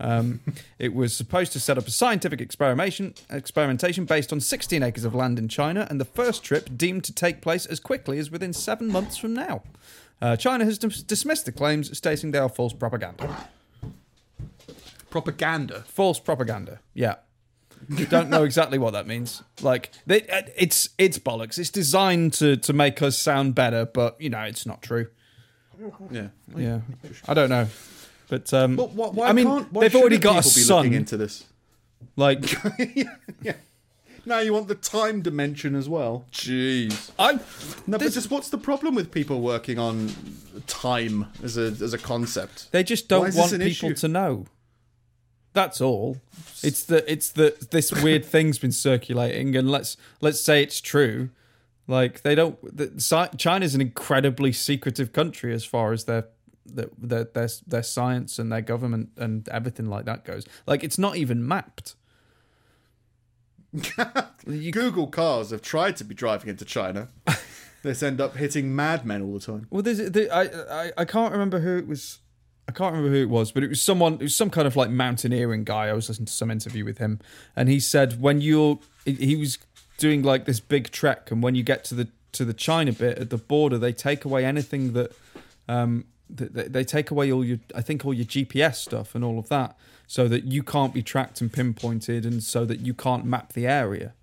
Um, 0.00 0.40
it 0.78 0.94
was 0.94 1.16
supposed 1.16 1.52
to 1.52 1.60
set 1.60 1.78
up 1.78 1.86
a 1.86 1.90
scientific 1.90 2.40
experimentation, 2.40 3.14
experimentation 3.30 4.04
based 4.04 4.32
on 4.32 4.40
16 4.40 4.82
acres 4.82 5.04
of 5.04 5.14
land 5.14 5.38
in 5.38 5.48
China, 5.48 5.86
and 5.88 6.00
the 6.00 6.04
first 6.04 6.42
trip 6.42 6.68
deemed 6.76 7.04
to 7.04 7.12
take 7.12 7.40
place 7.40 7.66
as 7.66 7.80
quickly 7.80 8.18
as 8.18 8.30
within 8.30 8.52
seven 8.52 8.88
months 8.88 9.16
from 9.16 9.34
now. 9.34 9.62
Uh, 10.20 10.36
China 10.36 10.64
has 10.64 10.78
dis- 10.78 11.02
dismissed 11.02 11.44
the 11.44 11.52
claims, 11.52 11.96
stating 11.96 12.30
they 12.30 12.38
are 12.38 12.48
false 12.48 12.72
propaganda. 12.72 13.48
Propaganda. 15.10 15.84
False 15.86 16.18
propaganda. 16.18 16.80
Yeah. 16.92 17.16
Don't 18.08 18.30
know 18.30 18.44
exactly 18.44 18.78
what 18.78 18.92
that 18.92 19.06
means. 19.06 19.42
Like 19.62 19.90
they, 20.06 20.22
uh, 20.28 20.42
it's 20.56 20.90
it's 20.98 21.18
bollocks. 21.18 21.58
It's 21.58 21.70
designed 21.70 22.32
to 22.34 22.56
to 22.56 22.72
make 22.72 23.02
us 23.02 23.18
sound 23.18 23.54
better, 23.54 23.84
but 23.86 24.20
you 24.20 24.30
know 24.30 24.40
it's 24.42 24.66
not 24.66 24.82
true. 24.82 25.08
Yeah. 26.10 26.28
Yeah, 26.56 26.80
I 27.28 27.34
don't 27.34 27.50
know, 27.50 27.66
but 28.28 28.52
um, 28.54 28.76
But 28.76 28.86
wh- 28.88 29.14
why 29.14 29.28
I 29.28 29.32
mean 29.32 29.46
can't, 29.46 29.72
why 29.72 29.82
they've 29.82 29.94
already 29.96 30.18
got 30.18 30.32
a 30.46 30.48
people 30.48 30.54
be 30.54 30.60
son. 30.62 30.92
into 30.94 31.16
this. 31.16 31.44
Like 32.16 32.54
yeah. 33.42 33.54
Now 34.26 34.38
you 34.38 34.54
want 34.54 34.68
the 34.68 34.74
time 34.74 35.20
dimension 35.20 35.74
as 35.74 35.86
well. 35.86 36.24
Jeez. 36.32 37.10
I, 37.18 37.32
No, 37.34 37.40
but 37.86 38.00
This- 38.00 38.14
just 38.14 38.30
what's 38.30 38.48
the 38.48 38.56
problem 38.56 38.94
with 38.94 39.10
people 39.10 39.42
working 39.42 39.78
on 39.78 40.10
time 40.66 41.26
as 41.42 41.58
a 41.58 41.64
as 41.82 41.92
a 41.92 41.98
concept? 41.98 42.70
they 42.72 42.82
just 42.84 43.08
don't 43.08 43.34
want 43.34 43.50
people 43.52 43.66
issue? 43.90 43.94
to 43.94 44.08
know. 44.08 44.46
That's 45.54 45.80
all. 45.80 46.18
It's 46.62 46.84
the 46.84 47.10
it's 47.10 47.30
the 47.30 47.56
this 47.70 47.92
weird 47.92 48.24
thing's 48.24 48.58
been 48.58 48.72
circulating, 48.72 49.56
and 49.56 49.70
let's 49.70 49.96
let's 50.20 50.40
say 50.40 50.62
it's 50.62 50.80
true. 50.80 51.30
Like 51.86 52.22
they 52.22 52.34
don't. 52.34 52.58
The, 52.76 53.28
China's 53.38 53.74
an 53.74 53.80
incredibly 53.80 54.52
secretive 54.52 55.12
country 55.12 55.54
as 55.54 55.64
far 55.64 55.92
as 55.92 56.04
their 56.04 56.26
their 56.66 56.88
their 56.98 57.24
their, 57.24 57.48
their 57.66 57.82
science 57.84 58.38
and 58.38 58.50
their 58.50 58.62
government 58.62 59.10
and 59.16 59.48
everything 59.48 59.86
like 59.86 60.06
that 60.06 60.24
goes. 60.24 60.44
Like 60.66 60.82
it's 60.82 60.98
not 60.98 61.16
even 61.16 61.46
mapped. 61.46 61.94
You- 64.46 64.72
Google 64.72 65.06
cars 65.06 65.50
have 65.50 65.62
tried 65.62 65.96
to 65.98 66.04
be 66.04 66.16
driving 66.16 66.48
into 66.50 66.64
China. 66.64 67.08
they 67.84 67.94
end 68.06 68.20
up 68.20 68.36
hitting 68.36 68.74
madmen 68.74 69.22
all 69.22 69.34
the 69.34 69.40
time. 69.40 69.68
Well, 69.70 69.82
there's, 69.82 69.98
there, 70.10 70.32
I, 70.32 70.42
I 70.86 70.92
I 70.98 71.04
can't 71.04 71.32
remember 71.32 71.60
who 71.60 71.76
it 71.78 71.86
was. 71.86 72.18
I 72.68 72.72
can't 72.72 72.94
remember 72.94 73.14
who 73.14 73.22
it 73.22 73.28
was, 73.28 73.52
but 73.52 73.62
it 73.62 73.68
was 73.68 73.82
someone. 73.82 74.14
It 74.14 74.22
was 74.22 74.36
some 74.36 74.50
kind 74.50 74.66
of 74.66 74.74
like 74.76 74.90
mountaineering 74.90 75.64
guy. 75.64 75.88
I 75.88 75.92
was 75.92 76.08
listening 76.08 76.26
to 76.26 76.32
some 76.32 76.50
interview 76.50 76.84
with 76.84 76.98
him, 76.98 77.20
and 77.54 77.68
he 77.68 77.78
said 77.78 78.20
when 78.20 78.40
you're, 78.40 78.78
he 79.04 79.36
was 79.36 79.58
doing 79.98 80.22
like 80.22 80.46
this 80.46 80.60
big 80.60 80.90
trek, 80.90 81.30
and 81.30 81.42
when 81.42 81.54
you 81.54 81.62
get 81.62 81.84
to 81.84 81.94
the 81.94 82.08
to 82.32 82.44
the 82.44 82.54
China 82.54 82.92
bit 82.92 83.18
at 83.18 83.30
the 83.30 83.36
border, 83.38 83.78
they 83.78 83.92
take 83.92 84.24
away 84.24 84.44
anything 84.44 84.92
that, 84.94 85.12
um, 85.68 86.04
they, 86.28 86.64
they 86.64 86.82
take 86.82 87.12
away 87.12 87.30
all 87.30 87.44
your, 87.44 87.58
I 87.76 87.80
think 87.80 88.04
all 88.04 88.12
your 88.12 88.24
GPS 88.24 88.74
stuff 88.76 89.14
and 89.14 89.22
all 89.22 89.38
of 89.38 89.48
that, 89.50 89.76
so 90.08 90.26
that 90.26 90.44
you 90.44 90.64
can't 90.64 90.92
be 90.92 91.02
tracked 91.02 91.40
and 91.40 91.52
pinpointed, 91.52 92.24
and 92.24 92.42
so 92.42 92.64
that 92.64 92.80
you 92.80 92.94
can't 92.94 93.24
map 93.24 93.52
the 93.52 93.66
area 93.66 94.14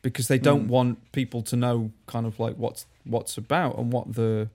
because 0.00 0.28
they 0.28 0.38
don't 0.38 0.68
want 0.68 1.12
people 1.12 1.42
to 1.42 1.56
know 1.56 1.90
kind 2.06 2.26
of 2.26 2.38
like 2.38 2.54
what's 2.56 2.86
what's 3.04 3.36
about 3.36 3.76
and 3.78 3.92
what 3.92 4.14
the 4.14 4.48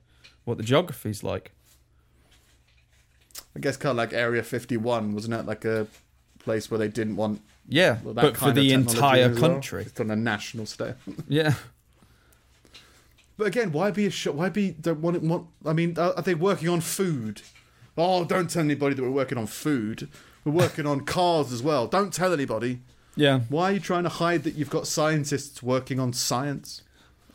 what 0.44 0.56
the 0.56 0.64
geography's 0.64 1.22
like. 1.22 1.52
I 3.56 3.58
guess 3.60 3.76
kind 3.76 3.90
of 3.90 3.96
like 3.96 4.12
Area 4.12 4.42
51, 4.42 5.14
wasn't 5.14 5.34
it? 5.34 5.46
Like 5.46 5.64
a 5.64 5.86
place 6.38 6.70
where 6.70 6.78
they 6.78 6.88
didn't 6.88 7.16
want 7.16 7.42
Yeah, 7.68 7.98
but 8.02 8.36
for 8.36 8.52
the 8.52 8.72
entire 8.72 9.28
well. 9.30 9.38
country. 9.38 9.82
It's 9.82 10.00
on 10.00 10.10
a 10.10 10.16
national 10.16 10.66
scale. 10.66 10.96
Yeah. 11.28 11.54
But 13.36 13.46
again, 13.46 13.72
why 13.72 13.90
be 13.90 14.06
a 14.06 14.10
why 14.32 14.50
be 14.50 14.72
don't 14.72 15.00
want 15.00 15.16
it 15.16 15.22
want 15.22 15.46
I 15.64 15.72
mean, 15.72 15.98
are, 15.98 16.12
are 16.14 16.22
they 16.22 16.34
working 16.34 16.68
on 16.68 16.80
food? 16.82 17.40
Oh, 17.96 18.24
don't 18.24 18.50
tell 18.50 18.62
anybody 18.62 18.94
that 18.94 19.02
we're 19.02 19.10
working 19.10 19.38
on 19.38 19.46
food. 19.46 20.08
We're 20.44 20.52
working 20.52 20.86
on 20.86 21.00
cars 21.06 21.52
as 21.52 21.62
well. 21.62 21.86
Don't 21.86 22.12
tell 22.12 22.32
anybody. 22.32 22.80
Yeah. 23.16 23.40
Why 23.48 23.70
are 23.70 23.72
you 23.74 23.80
trying 23.80 24.04
to 24.04 24.08
hide 24.10 24.44
that 24.44 24.54
you've 24.54 24.70
got 24.70 24.86
scientists 24.86 25.62
working 25.62 25.98
on 25.98 26.12
science? 26.12 26.82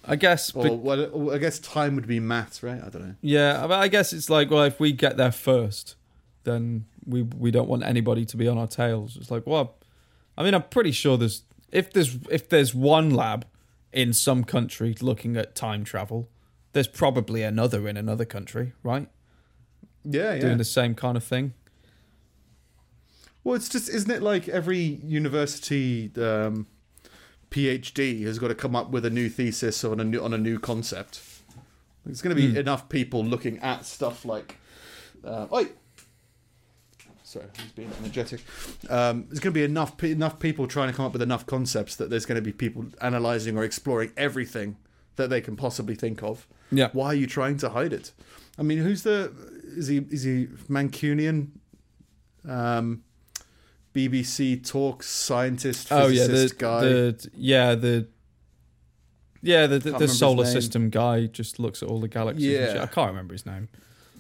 I 0.08 0.16
guess 0.16 0.54
Or, 0.56 0.64
but, 0.64 0.76
well, 0.78 1.32
I 1.34 1.40
guess 1.40 1.58
time 1.58 1.96
would 1.96 2.06
be 2.08 2.20
maths, 2.20 2.62
right? 2.62 2.80
I 2.84 2.90
don't 2.90 3.02
know. 3.08 3.16
yeah, 3.22 3.66
I 3.68 3.88
guess 3.88 4.14
it's 4.14 4.30
like 4.30 4.52
well 4.52 4.64
if 4.64 4.80
we 4.80 4.92
get 4.92 5.18
there 5.18 5.32
first, 5.32 5.96
then 6.46 6.86
we 7.06 7.22
we 7.24 7.52
don't 7.52 7.68
want 7.68 7.84
anybody 7.84 8.26
to 8.26 8.38
be 8.38 8.48
on 8.48 8.58
our 8.58 8.68
tails. 8.68 9.18
It's 9.18 9.30
like, 9.30 9.46
well, 9.46 9.76
I 10.38 10.44
mean, 10.44 10.54
I'm 10.54 10.64
pretty 10.64 10.92
sure 10.92 11.18
there's 11.18 11.44
if 11.72 11.92
there's 11.92 12.18
if 12.30 12.50
there's 12.50 12.74
one 12.74 13.10
lab 13.10 13.46
in 13.92 14.14
some 14.14 14.44
country 14.44 14.96
looking 15.02 15.38
at 15.38 15.56
time 15.56 15.84
travel, 15.84 16.30
there's 16.74 16.88
probably 16.88 17.44
another 17.44 17.88
in 17.88 17.98
another 17.98 18.26
country, 18.26 18.74
right? 18.84 19.10
Yeah, 20.04 20.34
yeah. 20.34 20.42
Doing 20.42 20.58
the 20.58 20.64
same 20.64 20.96
kind 20.96 21.18
of 21.18 21.24
thing. 21.24 21.54
Well, 23.44 23.56
it's 23.56 23.70
just 23.70 23.90
isn't 23.90 24.10
it 24.10 24.22
like 24.22 24.48
every 24.48 24.80
university 24.80 26.12
um, 26.18 26.68
PhD 27.52 28.24
has 28.24 28.40
got 28.40 28.48
to 28.50 28.56
come 28.56 28.76
up 28.76 28.90
with 28.90 29.06
a 29.06 29.10
new 29.10 29.30
thesis 29.30 29.84
on 29.84 30.00
a 30.00 30.04
new 30.04 30.22
on 30.22 30.34
a 30.34 30.38
new 30.38 30.60
concept. 30.60 31.22
There's 32.06 32.22
going 32.22 32.36
to 32.36 32.42
be 32.42 32.58
enough 32.60 32.88
people 32.88 33.24
looking 33.26 33.58
at 33.60 33.86
stuff 33.86 34.26
like, 34.26 34.58
uh, 35.24 35.48
oi. 35.52 35.68
Sorry, 37.36 37.46
he's 37.62 37.72
being 37.74 37.92
energetic. 38.02 38.42
Um, 38.90 39.26
there's 39.28 39.40
going 39.40 39.54
to 39.54 39.60
be 39.60 39.64
enough 39.64 40.02
enough 40.04 40.40
people 40.40 40.68
trying 40.68 40.90
to 40.90 40.96
come 40.96 41.06
up 41.06 41.14
with 41.14 41.22
enough 41.22 41.46
concepts 41.46 41.96
that 41.98 42.10
there's 42.10 42.26
going 42.26 42.38
to 42.38 42.42
be 42.42 42.52
people 42.54 42.86
analyzing 43.02 43.58
or 43.58 43.64
exploring 43.64 44.12
everything 44.18 44.78
that 45.18 45.30
they 45.30 45.42
can 45.42 45.56
possibly 45.56 45.96
think 45.96 46.24
of. 46.24 46.48
Yeah. 46.72 46.90
Why 46.94 47.08
are 47.08 47.16
you 47.16 47.28
trying 47.28 47.58
to 47.58 47.70
hide 47.70 47.94
it? 47.94 48.12
I 48.58 48.64
mean, 48.64 48.78
who's 48.80 49.04
the 49.04 49.32
is 49.76 49.88
he 49.88 49.98
is 50.10 50.24
he 50.24 50.48
Mancunian? 50.70 51.50
Um, 52.48 53.04
BBC 53.94 54.66
talk 54.68 55.04
scientist 55.04 55.88
Oh 55.92 56.08
yeah, 56.08 56.28
physicist 56.28 56.60
the, 56.60 56.66
guy. 56.66 56.82
the 56.82 57.30
yeah 57.36 57.76
the 57.76 58.08
yeah 59.42 59.68
the 59.68 59.80
the, 59.80 59.92
the 59.98 60.08
solar 60.08 60.46
system 60.46 60.90
guy 60.90 61.28
just 61.28 61.60
looks 61.60 61.82
at 61.82 61.90
all 61.90 62.00
the 62.00 62.08
galaxies. 62.08 62.46
and 62.46 62.54
Yeah. 62.66 62.74
shit. 62.74 62.82
I 62.82 62.88
can't 62.88 63.10
remember 63.10 63.34
his 63.34 63.46
name. 63.46 63.70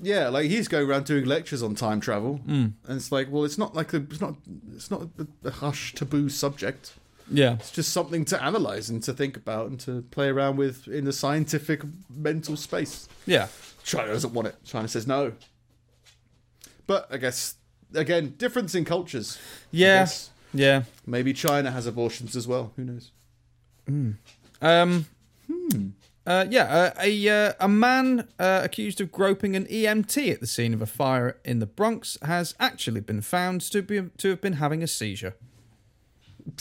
Yeah, 0.02 0.28
like 0.30 0.50
he's 0.50 0.68
going 0.68 0.89
around 0.89 1.06
doing 1.06 1.26
lectures 1.26 1.64
on 1.64 1.74
time 1.76 2.00
travel, 2.02 2.39
Mm. 2.46 2.74
and 2.88 2.98
it's 2.98 3.12
like, 3.12 3.32
well, 3.32 3.46
it's 3.46 3.58
not 3.58 3.74
like 3.76 3.93
a, 3.93 3.98
it's 3.98 4.20
not 4.22 4.36
it's 4.76 4.91
not 4.91 5.04
a, 5.18 5.48
a 5.48 5.52
hush 5.52 5.93
taboo 5.93 6.30
subject. 6.30 6.93
Yeah, 7.32 7.54
It's 7.54 7.72
just 7.72 7.91
something 7.91 8.24
to 8.26 8.43
analyze 8.43 8.88
and 8.91 9.02
to 9.04 9.12
think 9.14 9.36
about 9.36 9.68
and 9.70 9.80
to 9.80 10.04
play 10.12 10.28
around 10.28 10.58
with 10.58 10.88
in 10.88 11.06
the 11.06 11.14
scientific 11.14 11.82
mental 12.16 12.56
space. 12.56 13.08
yeah, 13.26 13.48
China 13.84 14.10
doesn't 14.10 14.34
want 14.34 14.48
it. 14.50 14.56
China 14.64 14.88
says 14.88 15.08
no. 15.08 15.32
But 16.86 17.08
I 17.12 17.18
guess 17.18 17.56
again, 17.96 18.36
difference 18.38 18.76
in 18.76 18.86
cultures. 18.86 19.39
Yeah, 19.72 20.08
yeah. 20.54 20.84
Maybe 21.08 21.34
China 21.34 21.72
has 21.72 21.88
abortions 21.88 22.36
as 22.36 22.48
well. 22.48 22.74
Who 22.76 22.84
knows? 22.84 23.12
Um, 24.62 25.06
Hmm. 25.48 25.88
Uh, 26.26 26.46
yeah, 26.50 26.64
uh, 26.64 26.92
a 27.00 27.30
uh, 27.30 27.54
a 27.60 27.68
man 27.68 28.28
uh, 28.40 28.62
accused 28.64 29.00
of 29.00 29.12
groping 29.12 29.56
an 29.56 29.66
EMT 29.66 30.34
at 30.34 30.40
the 30.40 30.48
scene 30.48 30.74
of 30.74 30.82
a 30.82 30.88
fire 30.88 31.38
in 31.46 31.60
the 31.60 31.68
Bronx 31.68 32.18
has 32.24 32.56
actually 32.60 33.02
been 33.02 33.22
found 33.22 33.62
to 33.62 33.82
be 33.82 34.10
to 34.18 34.30
have 34.30 34.42
been 34.42 34.54
having 34.54 34.82
a 34.82 34.88
seizure. 34.88 35.36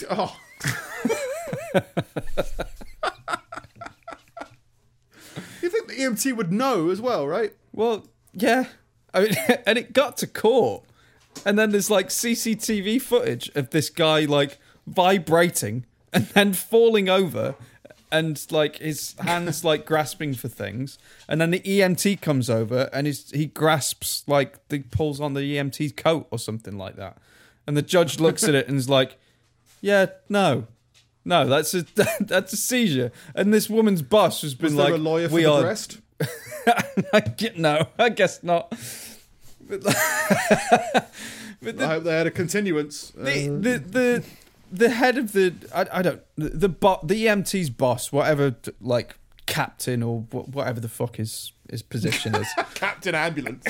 Oh. 0.09 0.37
you 5.61 5.69
think 5.69 5.87
the 5.87 5.95
EMT 5.97 6.35
would 6.35 6.51
know 6.51 6.89
as 6.89 7.01
well, 7.01 7.27
right? 7.27 7.53
Well, 7.73 8.05
yeah, 8.33 8.65
I 9.13 9.21
mean, 9.21 9.35
and 9.65 9.77
it 9.77 9.93
got 9.93 10.17
to 10.17 10.27
court, 10.27 10.83
and 11.43 11.57
then 11.57 11.71
there's 11.71 11.89
like 11.89 12.09
CCTV 12.09 13.01
footage 13.01 13.49
of 13.55 13.71
this 13.71 13.89
guy 13.89 14.25
like 14.25 14.59
vibrating 14.85 15.85
and 16.13 16.25
then 16.27 16.53
falling 16.53 17.09
over, 17.09 17.55
and 18.11 18.45
like 18.51 18.77
his 18.77 19.15
hands 19.19 19.63
like 19.63 19.85
grasping 19.85 20.33
for 20.33 20.47
things, 20.47 20.97
and 21.27 21.39
then 21.41 21.51
the 21.51 21.59
EMT 21.61 22.21
comes 22.21 22.49
over 22.49 22.89
and 22.93 23.07
his, 23.07 23.31
he 23.31 23.47
grasps 23.47 24.23
like 24.27 24.59
he 24.69 24.79
pulls 24.79 25.19
on 25.19 25.33
the 25.33 25.41
EMT's 25.41 25.93
coat 25.93 26.27
or 26.31 26.39
something 26.39 26.77
like 26.77 26.95
that, 26.95 27.17
and 27.67 27.75
the 27.75 27.81
judge 27.81 28.19
looks 28.19 28.43
at 28.43 28.55
it 28.55 28.67
and 28.67 28.77
is 28.77 28.89
like, 28.89 29.17
"Yeah, 29.81 30.07
no." 30.29 30.67
No, 31.27 31.47
that's 31.47 31.73
a 31.73 31.81
that's 32.19 32.53
a 32.53 32.57
seizure, 32.57 33.11
and 33.33 33.51
this 33.51 33.67
woman's 33.67 34.03
boss 34.03 34.43
has 34.43 34.53
been 34.53 34.75
like, 34.75 34.93
a 34.93 34.97
lawyer 34.97 35.27
for 35.27 35.35
"We 35.35 35.43
the 35.43 35.51
are 35.51 35.61
breast? 35.63 35.99
I 37.13 37.19
get, 37.19 37.57
no, 37.57 37.87
I 37.97 38.09
guess 38.09 38.43
not. 38.43 38.71
But, 39.67 39.83
but 41.61 41.81
I 41.81 41.87
hope 41.87 42.03
they 42.03 42.15
had 42.15 42.27
a 42.27 42.31
continuance. 42.31 43.11
the, 43.15 43.47
the 43.47 43.79
the 43.79 44.23
the 44.71 44.89
head 44.89 45.17
of 45.17 45.33
the 45.33 45.53
I, 45.73 45.99
I 45.99 46.01
don't 46.01 46.21
the 46.35 46.49
the, 46.49 46.69
bo- 46.69 46.99
the 47.03 47.25
EMT's 47.25 47.69
boss, 47.69 48.11
whatever 48.11 48.55
like 48.81 49.17
captain 49.45 50.01
or 50.01 50.21
wh- 50.31 50.49
whatever 50.53 50.79
the 50.79 50.89
fuck 50.89 51.17
his 51.17 51.53
his 51.69 51.81
position 51.81 52.35
is, 52.35 52.47
Captain 52.73 53.15
Ambulance. 53.15 53.65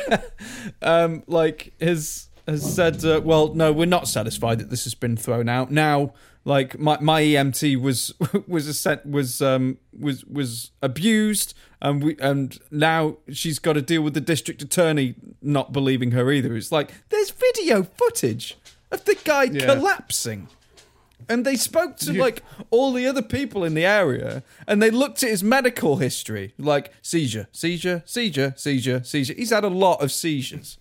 um, 0.82 1.22
like 1.26 1.72
has 1.80 2.28
has 2.46 2.74
said, 2.74 3.04
uh, 3.04 3.20
well, 3.22 3.52
no, 3.54 3.72
we're 3.72 3.86
not 3.86 4.08
satisfied 4.08 4.58
that 4.58 4.70
this 4.70 4.84
has 4.84 4.94
been 4.94 5.16
thrown 5.16 5.48
out. 5.48 5.70
Now, 5.70 6.14
like 6.44 6.78
my 6.78 6.98
my 7.00 7.22
EMT 7.22 7.80
was 7.80 8.14
was 8.46 8.66
a 8.66 8.74
set 8.74 9.04
was 9.06 9.42
um 9.42 9.78
was 9.98 10.24
was 10.24 10.70
abused, 10.82 11.54
and 11.80 12.02
we 12.02 12.16
and 12.18 12.58
now 12.70 13.18
she's 13.30 13.58
got 13.58 13.74
to 13.74 13.82
deal 13.82 14.02
with 14.02 14.14
the 14.14 14.20
district 14.20 14.62
attorney 14.62 15.14
not 15.42 15.72
believing 15.72 16.12
her 16.12 16.30
either. 16.30 16.56
It's 16.56 16.72
like 16.72 16.92
there's 17.10 17.30
video 17.30 17.82
footage 17.82 18.56
of 18.90 19.04
the 19.04 19.14
guy 19.24 19.44
Yeah. 19.44 19.66
collapsing. 19.66 20.48
And 21.28 21.44
they 21.44 21.56
spoke 21.56 21.96
to 21.98 22.12
Yeah. 22.14 22.22
like 22.22 22.42
all 22.70 22.92
the 22.92 23.06
other 23.06 23.20
people 23.22 23.62
in 23.64 23.74
the 23.74 23.84
area, 23.84 24.42
and 24.66 24.80
they 24.82 24.90
looked 24.90 25.22
at 25.22 25.28
his 25.30 25.42
medical 25.44 25.96
history, 25.96 26.54
like 26.58 26.92
seizure, 27.02 27.48
seizure, 27.52 28.02
seizure, 28.06 28.54
seizure, 28.56 29.02
seizure. 29.04 29.34
He's 29.34 29.50
had 29.50 29.64
a 29.64 29.68
lot 29.68 30.00
of 30.02 30.10
seizures. 30.10 30.78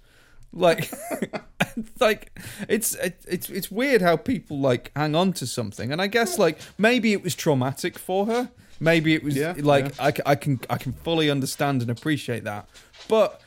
Like, 0.54 0.90
like 2.00 2.40
it's 2.70 2.96
it, 2.96 3.20
it's 3.28 3.50
it's 3.50 3.70
weird 3.70 4.02
how 4.02 4.16
people 4.16 4.58
like 4.60 4.92
hang 4.96 5.16
on 5.16 5.34
to 5.34 5.46
something, 5.48 5.92
and 5.92 6.02
I 6.02 6.08
guess 6.08 6.38
like 6.40 6.60
maybe 6.78 7.12
it 7.12 7.24
was 7.24 7.36
traumatic 7.36 8.00
for 8.00 8.26
her. 8.28 8.50
Maybe 8.80 9.16
it 9.16 9.24
was 9.24 9.36
Yeah, 9.36 9.54
like. 9.58 10.00
I, 10.00 10.14
I 10.26 10.36
can 10.36 10.60
I 10.70 10.78
can 10.78 10.94
fully 10.94 11.30
understand 11.32 11.82
and 11.82 11.90
appreciate 11.92 12.44
that, 12.46 12.70
but 13.10 13.42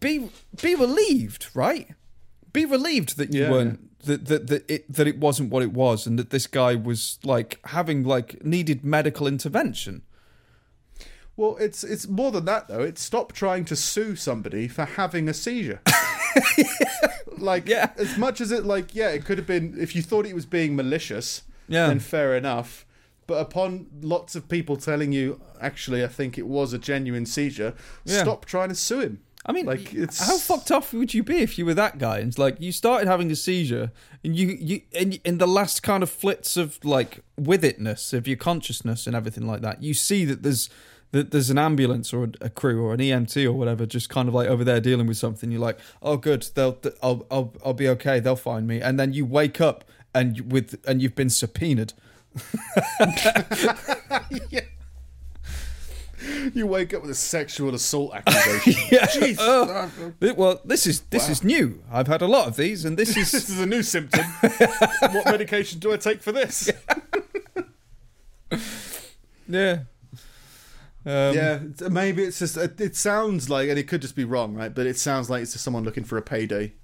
be 0.00 0.30
be 0.62 0.74
relieved, 0.76 1.48
right? 1.52 1.88
Be 2.52 2.64
relieved 2.66 3.16
that 3.16 3.32
you 3.32 3.42
Yeah, 3.42 3.50
weren't 3.50 4.04
that 4.04 4.26
that 4.26 4.46
that 4.48 4.70
it 4.70 4.92
that 4.92 5.06
it 5.06 5.18
wasn't 5.18 5.50
what 5.50 5.62
it 5.62 5.72
was, 5.72 6.06
and 6.06 6.18
that 6.18 6.30
this 6.30 6.46
guy 6.46 6.74
was 6.74 7.18
like 7.24 7.58
having 7.66 8.04
like 8.04 8.44
needed 8.44 8.84
medical 8.84 9.26
intervention. 9.26 10.02
well, 11.36 11.56
it's 11.58 11.82
it's 11.84 12.06
more 12.08 12.30
than 12.32 12.44
that 12.46 12.68
though. 12.68 12.82
It's 12.82 13.02
stop 13.02 13.32
trying 13.32 13.64
to 13.66 13.76
sue 13.76 14.16
somebody 14.16 14.68
for 14.68 14.84
having 14.84 15.28
a 15.28 15.34
seizure. 15.34 15.80
like, 17.38 17.68
Yeah. 17.68 17.90
as 17.96 18.16
much 18.18 18.40
as 18.40 18.52
it 18.52 18.64
like, 18.64 18.94
yeah, 18.94 19.08
it 19.10 19.24
could 19.24 19.38
have 19.38 19.46
been 19.46 19.74
if 19.78 19.94
you 19.96 20.02
thought 20.02 20.26
he 20.26 20.34
was 20.34 20.46
being 20.46 20.76
malicious. 20.76 21.42
Yeah. 21.68 21.86
then 21.86 22.00
fair 22.00 22.36
enough. 22.36 22.84
But 23.26 23.34
upon 23.40 23.86
lots 24.02 24.34
of 24.34 24.48
people 24.48 24.76
telling 24.76 25.12
you, 25.12 25.40
actually, 25.60 26.04
I 26.04 26.08
think 26.08 26.36
it 26.36 26.46
was 26.46 26.72
a 26.72 26.78
genuine 26.78 27.24
seizure, 27.24 27.72
Yeah. 28.04 28.22
stop 28.22 28.44
trying 28.44 28.68
to 28.68 28.74
sue 28.74 29.00
him. 29.00 29.20
I 29.44 29.52
mean, 29.52 29.66
Like, 29.66 29.92
it's- 29.92 30.24
how 30.26 30.38
fucked 30.38 30.70
off 30.70 30.92
would 30.92 31.12
you 31.14 31.22
be 31.24 31.38
if 31.38 31.58
you 31.58 31.66
were 31.66 31.74
that 31.74 31.98
guy? 31.98 32.18
And 32.20 32.36
like 32.38 32.60
you 32.60 32.70
started 32.72 33.08
having 33.08 33.30
a 33.30 33.36
seizure, 33.36 33.90
and 34.22 34.36
you 34.36 34.56
you 34.60 34.82
in 34.92 35.18
in 35.24 35.38
the 35.38 35.48
last 35.48 35.82
kind 35.82 36.02
of 36.02 36.10
flits 36.10 36.56
of 36.56 36.78
like 36.84 37.20
with 37.36 37.62
itness 37.64 38.12
of 38.12 38.28
your 38.28 38.36
consciousness 38.36 39.06
and 39.06 39.16
everything 39.16 39.46
like 39.46 39.62
that, 39.62 39.82
you 39.82 39.94
see 39.94 40.24
that 40.26 40.42
there's 40.44 40.70
that 41.10 41.30
there's 41.32 41.50
an 41.50 41.58
ambulance 41.58 42.12
or 42.14 42.30
a 42.40 42.48
crew 42.48 42.82
or 42.84 42.94
an 42.94 43.00
EMT 43.00 43.44
or 43.44 43.52
whatever, 43.52 43.84
just 43.84 44.08
kind 44.08 44.28
of 44.28 44.34
like 44.34 44.48
over 44.48 44.64
there 44.64 44.80
dealing 44.80 45.06
with 45.06 45.18
something. 45.18 45.50
You're 45.50 45.60
like, 45.60 45.78
oh, 46.02 46.16
good, 46.16 46.48
they'll 46.54 46.78
I'll 47.02 47.26
I'll 47.30 47.52
I'll 47.64 47.74
be 47.74 47.88
okay. 47.88 48.20
They'll 48.20 48.36
find 48.36 48.66
me, 48.66 48.80
and 48.80 48.98
then 48.98 49.12
you 49.12 49.26
wake 49.26 49.60
up 49.60 49.84
and 50.14 50.52
with 50.52 50.80
and 50.86 51.02
you've 51.02 51.16
been 51.16 51.30
subpoenaed. 51.30 51.92
You 56.54 56.66
wake 56.66 56.92
up 56.94 57.02
with 57.02 57.10
a 57.10 57.14
sexual 57.14 57.74
assault 57.74 58.14
accusation. 58.16 58.82
Yeah. 58.90 59.06
Jeez. 59.06 59.36
Oh. 59.38 59.90
Well, 60.36 60.60
this 60.64 60.86
is 60.86 61.00
this 61.10 61.28
is 61.28 61.42
new. 61.44 61.82
I've 61.90 62.06
had 62.08 62.22
a 62.22 62.26
lot 62.26 62.48
of 62.48 62.56
these, 62.56 62.84
and 62.84 62.96
this 62.98 63.16
is 63.16 63.30
This 63.32 63.48
is 63.48 63.60
a 63.60 63.66
new 63.66 63.82
symptom. 63.82 64.24
what 64.40 65.26
medication 65.26 65.78
do 65.80 65.92
I 65.92 65.96
take 65.96 66.22
for 66.22 66.32
this? 66.32 66.70
yeah. 69.48 69.78
Um, 71.04 71.34
yeah, 71.34 71.58
maybe 71.90 72.22
it's 72.22 72.38
just. 72.38 72.56
It, 72.56 72.80
it 72.80 72.96
sounds 72.96 73.50
like, 73.50 73.68
and 73.68 73.78
it 73.78 73.88
could 73.88 74.00
just 74.02 74.14
be 74.14 74.24
wrong, 74.24 74.54
right? 74.54 74.72
But 74.72 74.86
it 74.86 74.96
sounds 74.98 75.28
like 75.28 75.42
it's 75.42 75.52
just 75.52 75.64
someone 75.64 75.82
looking 75.84 76.04
for 76.04 76.16
a 76.16 76.22
payday. 76.22 76.74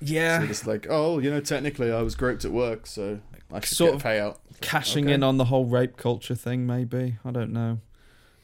yeah. 0.00 0.40
So 0.40 0.46
just 0.46 0.66
like, 0.66 0.86
oh, 0.88 1.18
you 1.18 1.28
know, 1.30 1.40
technically 1.40 1.90
I 1.90 2.02
was 2.02 2.14
groped 2.14 2.44
at 2.44 2.52
work, 2.52 2.86
so 2.86 3.18
I 3.52 3.60
should 3.60 3.76
Sort 3.76 3.92
get 3.94 4.02
a 4.02 4.08
payout. 4.08 4.36
cashing 4.60 5.06
Okay. 5.06 5.14
in 5.14 5.22
on 5.24 5.38
the 5.38 5.46
whole 5.46 5.64
rape 5.64 5.96
culture 5.96 6.36
thing. 6.36 6.66
Maybe 6.66 7.16
I 7.24 7.30
don't 7.32 7.52
know. 7.52 7.80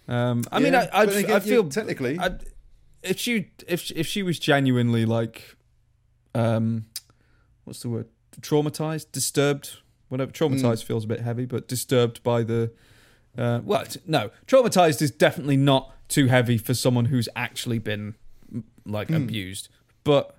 Um, 0.06 0.44
I 0.52 0.58
mean, 0.60 0.74
I 0.74 0.86
I, 0.92 1.04
again, 1.04 1.30
I 1.36 1.40
feel 1.40 1.68
technically. 1.68 2.18
I, 2.18 2.36
if 3.02 3.18
she 3.18 3.50
if 3.66 3.90
if 3.92 4.06
she 4.06 4.22
was 4.22 4.38
genuinely 4.38 5.04
like, 5.06 5.56
um, 6.34 6.84
what's 7.64 7.80
the 7.80 7.88
word? 7.88 8.08
Traumatized, 8.40 9.12
disturbed, 9.12 9.78
whatever. 10.08 10.30
Traumatized 10.32 10.82
Hmm. 10.82 10.86
feels 10.88 11.04
a 11.04 11.06
bit 11.08 11.20
heavy, 11.20 11.46
but 11.46 11.68
disturbed 11.68 12.22
by 12.22 12.42
the. 12.42 12.72
Uh, 13.36 13.60
well, 13.64 13.84
no, 14.06 14.30
traumatized 14.46 15.00
is 15.02 15.10
definitely 15.10 15.56
not 15.56 15.92
too 16.08 16.26
heavy 16.26 16.58
for 16.58 16.74
someone 16.74 17.06
who's 17.06 17.28
actually 17.34 17.78
been 17.78 18.14
like 18.84 19.08
Hmm. 19.08 19.14
abused, 19.16 19.68
but. 20.04 20.36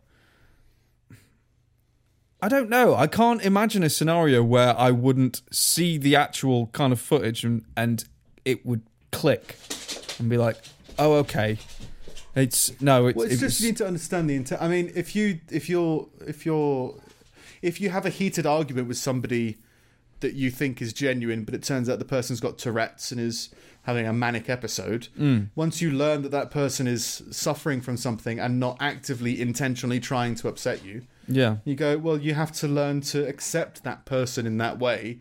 I 2.41 2.47
don't 2.49 2.69
know. 2.69 2.93
I 2.93 3.07
can't 3.07 3.41
imagine 3.41 3.81
a 3.81 3.89
scenario 3.89 4.43
where 4.43 4.77
I 4.77 4.91
wouldn't 4.91 5.41
see 5.51 5.97
the 5.97 6.15
actual 6.15 6.67
kind 6.67 6.93
of 6.93 6.99
footage 6.99 7.43
and, 7.43 7.63
and 7.75 8.03
it 8.43 8.63
would 8.65 8.83
click 9.11 9.57
and 10.19 10.29
be 10.29 10.37
like, 10.37 10.57
"Oh, 10.97 11.13
okay." 11.13 11.57
It's 12.35 12.79
no, 12.81 13.07
it's, 13.07 13.15
Well, 13.15 13.25
it's 13.25 13.35
it 13.35 13.39
just 13.39 13.61
you 13.61 13.67
need 13.67 13.77
to 13.77 13.87
understand 13.87 14.29
the 14.29 14.35
intent. 14.35 14.61
I 14.61 14.67
mean, 14.67 14.91
if 14.93 15.15
you 15.15 15.39
if 15.49 15.69
you're 15.69 16.07
if 16.27 16.45
you're 16.45 16.95
if 17.61 17.79
you 17.79 17.89
have 17.89 18.05
a 18.05 18.09
heated 18.09 18.45
argument 18.45 18.87
with 18.87 18.97
somebody 18.97 19.57
that 20.19 20.33
you 20.33 20.49
think 20.49 20.81
is 20.81 20.91
genuine, 20.91 21.43
but 21.43 21.53
it 21.53 21.63
turns 21.63 21.89
out 21.89 21.99
the 21.99 22.05
person's 22.05 22.39
got 22.39 22.57
Tourette's 22.57 23.11
and 23.11 23.21
is 23.21 23.49
having 23.83 24.07
a 24.07 24.13
manic 24.13 24.49
episode. 24.49 25.07
Mm. 25.17 25.49
Once 25.55 25.81
you 25.81 25.91
learn 25.91 26.23
that 26.23 26.31
that 26.31 26.51
person 26.51 26.87
is 26.87 27.23
suffering 27.31 27.81
from 27.81 27.97
something 27.97 28.39
and 28.39 28.59
not 28.59 28.77
actively 28.79 29.39
intentionally 29.39 29.99
trying 29.99 30.35
to 30.35 30.47
upset 30.47 30.83
you, 30.83 31.03
yeah, 31.27 31.57
you 31.63 31.75
go, 31.75 31.97
well, 31.97 32.17
you 32.17 32.33
have 32.33 32.51
to 32.53 32.67
learn 32.67 33.01
to 33.01 33.27
accept 33.27 33.83
that 33.83 34.05
person 34.05 34.45
in 34.45 34.57
that 34.57 34.79
way. 34.79 35.19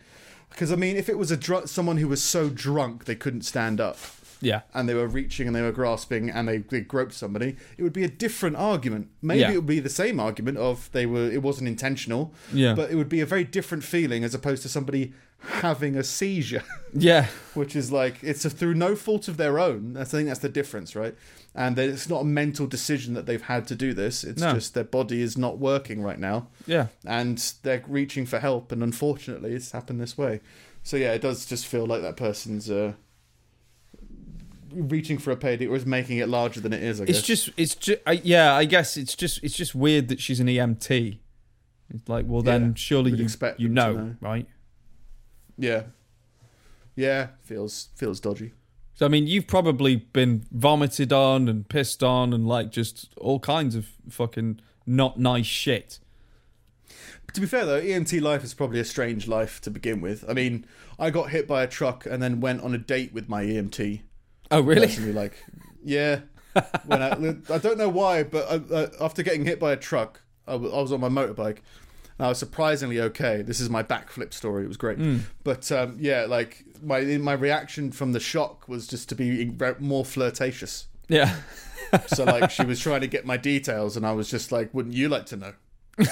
Because 0.55 0.70
I 0.72 0.76
mean, 0.76 0.96
if 0.96 1.09
it 1.09 1.18
was 1.18 1.30
a 1.30 1.36
dr- 1.36 1.68
someone 1.68 1.96
who 1.98 2.09
was 2.09 2.22
so 2.22 2.48
drunk 2.48 3.05
they 3.07 3.16
couldn't 3.16 3.42
stand 3.42 3.80
up, 3.80 3.98
yeah, 4.40 4.61
and 4.72 4.88
they 4.88 4.94
were 4.94 5.07
reaching 5.09 5.46
and 5.46 5.55
they 5.57 5.62
were 5.62 5.72
grasping 5.72 6.30
and 6.30 6.46
they, 6.48 6.59
they 6.59 6.80
groped 6.80 7.12
somebody, 7.14 7.57
it 7.78 7.82
would 7.82 7.92
be 7.92 8.05
a 8.05 8.09
different 8.09 8.57
argument. 8.57 9.09
Maybe 9.22 9.40
Yeah. 9.40 9.52
it 9.52 9.57
would 9.57 9.66
be 9.66 9.80
the 9.80 9.88
same 9.90 10.20
argument 10.20 10.59
of 10.59 10.90
they 10.92 11.07
were 11.07 11.30
it 11.30 11.42
wasn't 11.42 11.68
intentional, 11.68 12.32
yeah, 12.52 12.74
but 12.74 12.90
it 12.90 12.94
would 12.96 13.09
be 13.09 13.20
a 13.20 13.26
very 13.26 13.44
different 13.44 13.84
feeling 13.84 14.22
as 14.24 14.34
opposed 14.34 14.62
to 14.62 14.68
somebody 14.68 15.12
having 15.45 15.97
a 15.97 16.03
seizure, 16.05 16.62
yeah, 16.92 17.26
which 17.55 17.74
is 17.76 17.90
like 17.92 18.22
it's 18.22 18.45
a, 18.45 18.51
through 18.51 18.74
no 18.74 18.95
fault 18.97 19.28
of 19.28 19.36
their 19.36 19.59
own. 19.59 19.92
That's 19.95 20.12
I 20.14 20.18
think 20.18 20.28
that's 20.28 20.40
the 20.40 20.49
difference, 20.49 20.95
right? 20.97 21.14
And 21.55 21.76
that 21.76 21.88
it's 21.88 22.09
not 22.09 22.22
a 22.22 22.24
mental 22.24 22.66
decision 22.66 23.14
that 23.14 23.26
they've 23.26 23.40
had 23.42 23.66
to 23.68 23.76
do 23.76 23.95
this. 23.95 24.24
It's 24.24 24.40
No. 24.42 24.55
just 24.55 24.74
their 24.74 24.82
body 24.84 25.22
is 25.22 25.38
not 25.38 25.59
working 25.59 26.03
right 26.03 26.18
now, 26.18 26.49
yeah. 26.66 26.88
and 27.07 27.38
they're 27.62 27.84
reaching 27.86 28.26
for 28.26 28.40
help. 28.40 28.72
And 28.72 28.82
unfortunately, 28.82 29.53
it's 29.53 29.70
happened 29.70 30.01
this 30.01 30.18
way. 30.18 30.40
So 30.82 30.97
yeah, 30.97 31.12
it 31.12 31.22
does 31.22 31.47
just 31.47 31.66
feel 31.66 31.86
like 31.86 32.03
that 32.03 32.16
person's. 32.16 32.70
Uh, 32.70 32.95
reaching 34.72 35.18
for 35.18 35.30
a 35.30 35.36
payday 35.36 35.66
or 35.68 35.76
is 35.76 35.86
making 35.86 36.18
it 36.18 36.28
larger 36.28 36.61
than 36.61 36.72
it 36.72 36.82
is. 36.82 37.01
I 37.01 37.05
guess. 37.05 37.18
It's 37.18 37.26
just, 37.26 37.51
it's 37.57 37.74
just, 37.76 38.01
I, 38.07 38.12
yeah. 38.24 38.55
I 38.55 38.64
guess 38.64 38.97
it's 38.97 39.14
just, 39.14 39.42
it's 39.45 39.55
just 39.55 39.74
weird 39.74 40.09
that 40.09 40.20
she's 40.20 40.40
an 40.40 40.49
EMT. 40.49 41.18
It's 41.95 42.09
like, 42.09 42.24
well, 42.26 42.42
then 42.42 42.68
Yeah, 42.68 42.72
surely 42.74 43.12
you, 43.12 43.22
expect 43.22 43.61
you 43.61 43.68
know, 43.68 43.92
know. 43.92 44.16
right? 44.20 44.49
Yeah, 45.59 45.84
yeah, 46.96 47.28
feels 47.42 47.88
feels 47.94 48.20
dodgy. 48.20 48.52
So 48.94 49.07
I 49.07 49.09
mean, 49.09 49.26
you've 49.26 49.46
probably 49.46 49.96
been 49.96 50.46
vomited 50.52 51.12
on 51.12 51.48
and 51.48 51.68
pissed 51.68 52.02
on 52.02 52.32
and 52.32 52.46
like 52.46 52.70
just 52.70 53.09
all 53.16 53.40
kinds 53.40 53.74
of 53.74 53.88
fucking 54.09 54.61
not 54.86 55.18
nice 55.18 55.46
shit. 55.46 55.98
To 57.32 57.40
be 57.40 57.46
fair 57.48 57.64
though, 57.64 57.80
EMT 57.80 58.20
life 58.22 58.44
is 58.44 58.55
probably 58.55 58.78
a 58.78 58.84
strange 58.84 59.26
life 59.26 59.61
to 59.62 59.70
begin 59.70 60.00
with. 60.00 60.24
I 60.28 60.34
mean, 60.34 60.66
I 60.98 61.11
got 61.11 61.30
hit 61.30 61.48
by 61.48 61.64
a 61.64 61.66
truck 61.66 62.07
and 62.07 62.22
then 62.22 62.40
went 62.40 62.62
on 62.62 62.74
a 62.74 62.78
date 62.78 63.12
with 63.12 63.28
my 63.28 63.44
EMT. 63.44 64.02
Oh, 64.50 64.61
really? 64.61 64.86
Personally, 64.86 65.12
like, 65.12 65.44
yeah. 65.84 66.20
When 66.86 67.02
I, 67.02 67.11
I 67.52 67.59
don't 67.59 67.78
know 67.78 67.88
why, 67.88 68.22
but 68.22 68.48
I, 68.48 68.74
uh, 68.74 68.86
after 69.00 69.24
getting 69.24 69.44
hit 69.44 69.59
by 69.59 69.72
a 69.72 69.76
truck, 69.76 70.20
I 70.46 70.55
was 70.55 70.92
on 70.92 71.00
my 71.00 71.09
motorbike. 71.09 71.59
And 72.18 72.26
I 72.26 72.28
was 72.28 72.38
surprisingly 72.38 73.00
okay. 73.00 73.42
This 73.42 73.58
is 73.60 73.68
my 73.68 73.82
backflip 73.82 74.32
story. 74.32 74.64
It 74.64 74.68
was 74.68 74.76
great. 74.76 74.98
Mm. 74.98 75.20
But 75.42 75.70
um, 75.72 75.96
yeah, 75.98 76.26
like 76.28 76.64
my 76.82 77.00
my 77.18 77.32
reaction 77.32 77.90
from 77.90 78.12
the 78.12 78.20
shock 78.20 78.68
was 78.68 78.86
just 78.86 79.08
to 79.08 79.14
be 79.14 79.50
more 79.80 80.04
flirtatious. 80.04 80.86
Yeah. 81.08 81.34
So 82.06 82.24
like 82.24 82.50
she 82.50 82.64
was 82.64 82.80
trying 82.80 83.00
to 83.02 83.06
get 83.06 83.24
my 83.26 83.36
details, 83.36 83.96
and 83.96 84.06
I 84.06 84.12
was 84.12 84.30
just 84.30 84.50
like, 84.52 84.72
"Wouldn't 84.72 84.94
you 84.94 85.08
like 85.08 85.26
to 85.26 85.36
know?" 85.36 85.52
You 85.98 86.04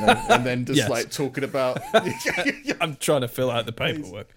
know, 0.00 0.22
and 0.30 0.44
then 0.46 0.64
just 0.64 0.78
Yes. 0.78 0.90
like 0.90 1.10
talking 1.10 1.42
about 1.44 1.80
I'm 2.80 2.96
trying 2.96 3.22
to 3.22 3.28
fill 3.28 3.50
out 3.50 3.66
the 3.66 3.72
paperwork. 3.72 4.28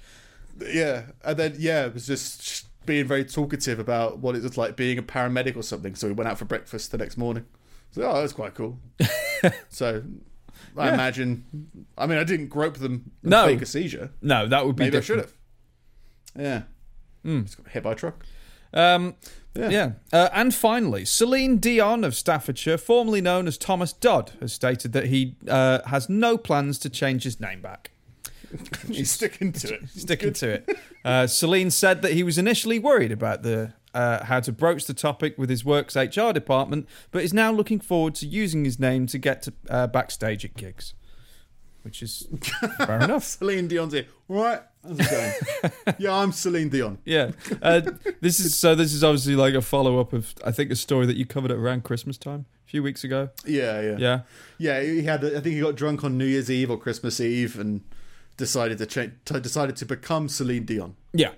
yeah, 0.67 1.03
and 1.23 1.37
then 1.37 1.55
yeah, 1.59 1.85
it 1.85 1.93
was 1.93 2.07
just 2.07 2.65
being 2.85 3.05
very 3.05 3.23
talkative 3.25 3.77
about 3.77 4.19
what 4.19 4.35
it 4.35 4.41
was 4.41 4.57
like 4.57 4.75
being 4.75 4.97
a 4.97 5.03
paramedic 5.03 5.55
or 5.55 5.61
something. 5.63 5.93
So 5.95 6.07
we 6.07 6.13
went 6.13 6.27
out 6.29 6.39
for 6.39 6.45
breakfast 6.45 6.91
the 6.91 6.97
next 6.97 7.17
morning. 7.17 7.45
So 7.91 8.03
oh, 8.03 8.21
that's 8.21 8.33
quite 8.33 8.55
cool. 8.55 8.79
so 9.69 10.03
I 10.77 10.87
Yeah. 10.87 10.93
imagine. 10.93 11.85
I 11.97 12.05
mean, 12.07 12.17
I 12.17 12.23
didn't 12.23 12.47
grope 12.47 12.77
them 12.77 13.11
and 13.23 13.31
No. 13.31 13.45
fake 13.47 13.61
a 13.61 13.65
seizure. 13.65 14.11
No, 14.21 14.47
that 14.47 14.65
would 14.65 14.75
be 14.75 14.85
Maybe 14.85 14.97
I 14.97 15.01
should 15.01 15.19
have. 15.19 15.33
Yeah, 16.37 16.63
Mm. 17.25 17.43
Just 17.43 17.57
got 17.57 17.67
hit 17.71 17.83
by 17.83 17.91
a 17.91 17.95
truck. 17.95 18.25
Um, 18.73 19.15
Yeah. 19.55 19.69
yeah. 19.69 19.91
Uh, 20.13 20.29
and 20.33 20.53
finally, 20.53 21.03
Celine 21.05 21.57
Dion 21.57 22.03
of 22.03 22.15
Staffordshire, 22.15 22.77
formerly 22.77 23.19
known 23.19 23.47
as 23.47 23.57
Thomas 23.57 23.91
Dodd, 23.91 24.31
has 24.39 24.53
stated 24.53 24.93
that 24.93 25.07
he 25.07 25.35
uh, 25.47 25.79
has 25.87 26.07
no 26.07 26.37
plans 26.37 26.77
to 26.79 26.89
change 26.89 27.23
his 27.23 27.39
name 27.39 27.61
back. 27.61 27.91
He's 28.87 29.11
sticking 29.11 29.51
to 29.53 29.73
it. 29.75 29.89
Sticking 29.95 30.33
to 30.33 30.49
it. 30.49 30.69
Uh, 31.05 31.27
Celine 31.27 31.69
said 31.71 32.01
that 32.03 32.13
he 32.13 32.23
was 32.23 32.37
initially 32.37 32.79
worried 32.79 33.11
about 33.11 33.43
the 33.43 33.73
uh, 33.93 34.25
how 34.25 34.39
to 34.39 34.51
broach 34.51 34.85
the 34.85 34.93
topic 34.93 35.37
with 35.37 35.49
his 35.49 35.65
work's 35.65 35.95
HR 35.95 36.31
department, 36.31 36.87
but 37.11 37.23
is 37.23 37.33
now 37.33 37.51
looking 37.51 37.79
forward 37.79 38.15
to 38.15 38.27
using 38.27 38.65
his 38.65 38.79
name 38.79 39.07
to 39.07 39.17
get 39.17 39.41
to 39.43 39.53
uh, 39.69 39.87
backstage 39.87 40.45
at 40.45 40.55
gigs. 40.55 40.93
Which 41.83 42.03
is 42.03 42.27
fair 42.77 42.99
enough. 42.99 43.23
Celine 43.39 43.67
Dion's 43.69 43.93
here. 43.93 44.05
All 44.27 44.43
right, 44.43 44.61
how's 44.83 44.99
it 44.99 45.09
going? 45.09 45.95
yeah, 45.97 46.13
I'm 46.13 46.33
Celine 46.33 46.67
Dion. 46.67 46.97
Yeah. 47.05 47.31
Uh, 47.61 47.81
this 48.19 48.41
is 48.41 48.57
so. 48.59 48.75
This 48.75 48.93
is 48.93 49.01
obviously 49.03 49.35
like 49.37 49.53
a 49.53 49.61
follow 49.61 49.97
up 49.99 50.11
of 50.11 50.35
I 50.45 50.51
think 50.51 50.71
a 50.71 50.75
story 50.75 51.05
that 51.05 51.15
you 51.15 51.25
covered 51.25 51.51
around 51.51 51.85
Christmas 51.85 52.17
time 52.17 52.45
a 52.65 52.69
few 52.69 52.83
weeks 52.83 53.05
ago. 53.05 53.29
Yeah, 53.45 53.81
yeah, 53.81 53.95
Yeah. 53.97 54.19
Yeah, 54.57 54.81
he 54.81 55.03
had. 55.03 55.23
I 55.23 55.39
think 55.39 55.55
he 55.55 55.61
got 55.61 55.75
drunk 55.75 56.03
on 56.03 56.17
New 56.17 56.25
Year's 56.25 56.51
Eve 56.51 56.69
or 56.69 56.77
Christmas 56.77 57.21
Eve 57.21 57.57
and 57.57 57.81
decided 58.35 58.77
to 58.79 58.85
change. 58.85 59.13
Decided 59.23 59.77
to 59.77 59.85
become 59.85 60.27
Celine 60.27 60.65
Dion. 60.65 60.97
Yeah, 61.13 61.31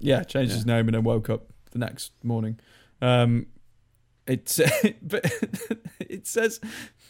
yeah. 0.00 0.24
Changed 0.24 0.54
his 0.54 0.64
name 0.64 0.88
and 0.88 0.94
then 0.94 1.04
woke 1.04 1.28
up 1.28 1.52
the 1.70 1.78
next 1.78 2.12
morning. 2.22 2.58
Um, 3.00 3.46
it's 4.26 4.60
but 5.02 5.30
it 6.00 6.26
says 6.26 6.60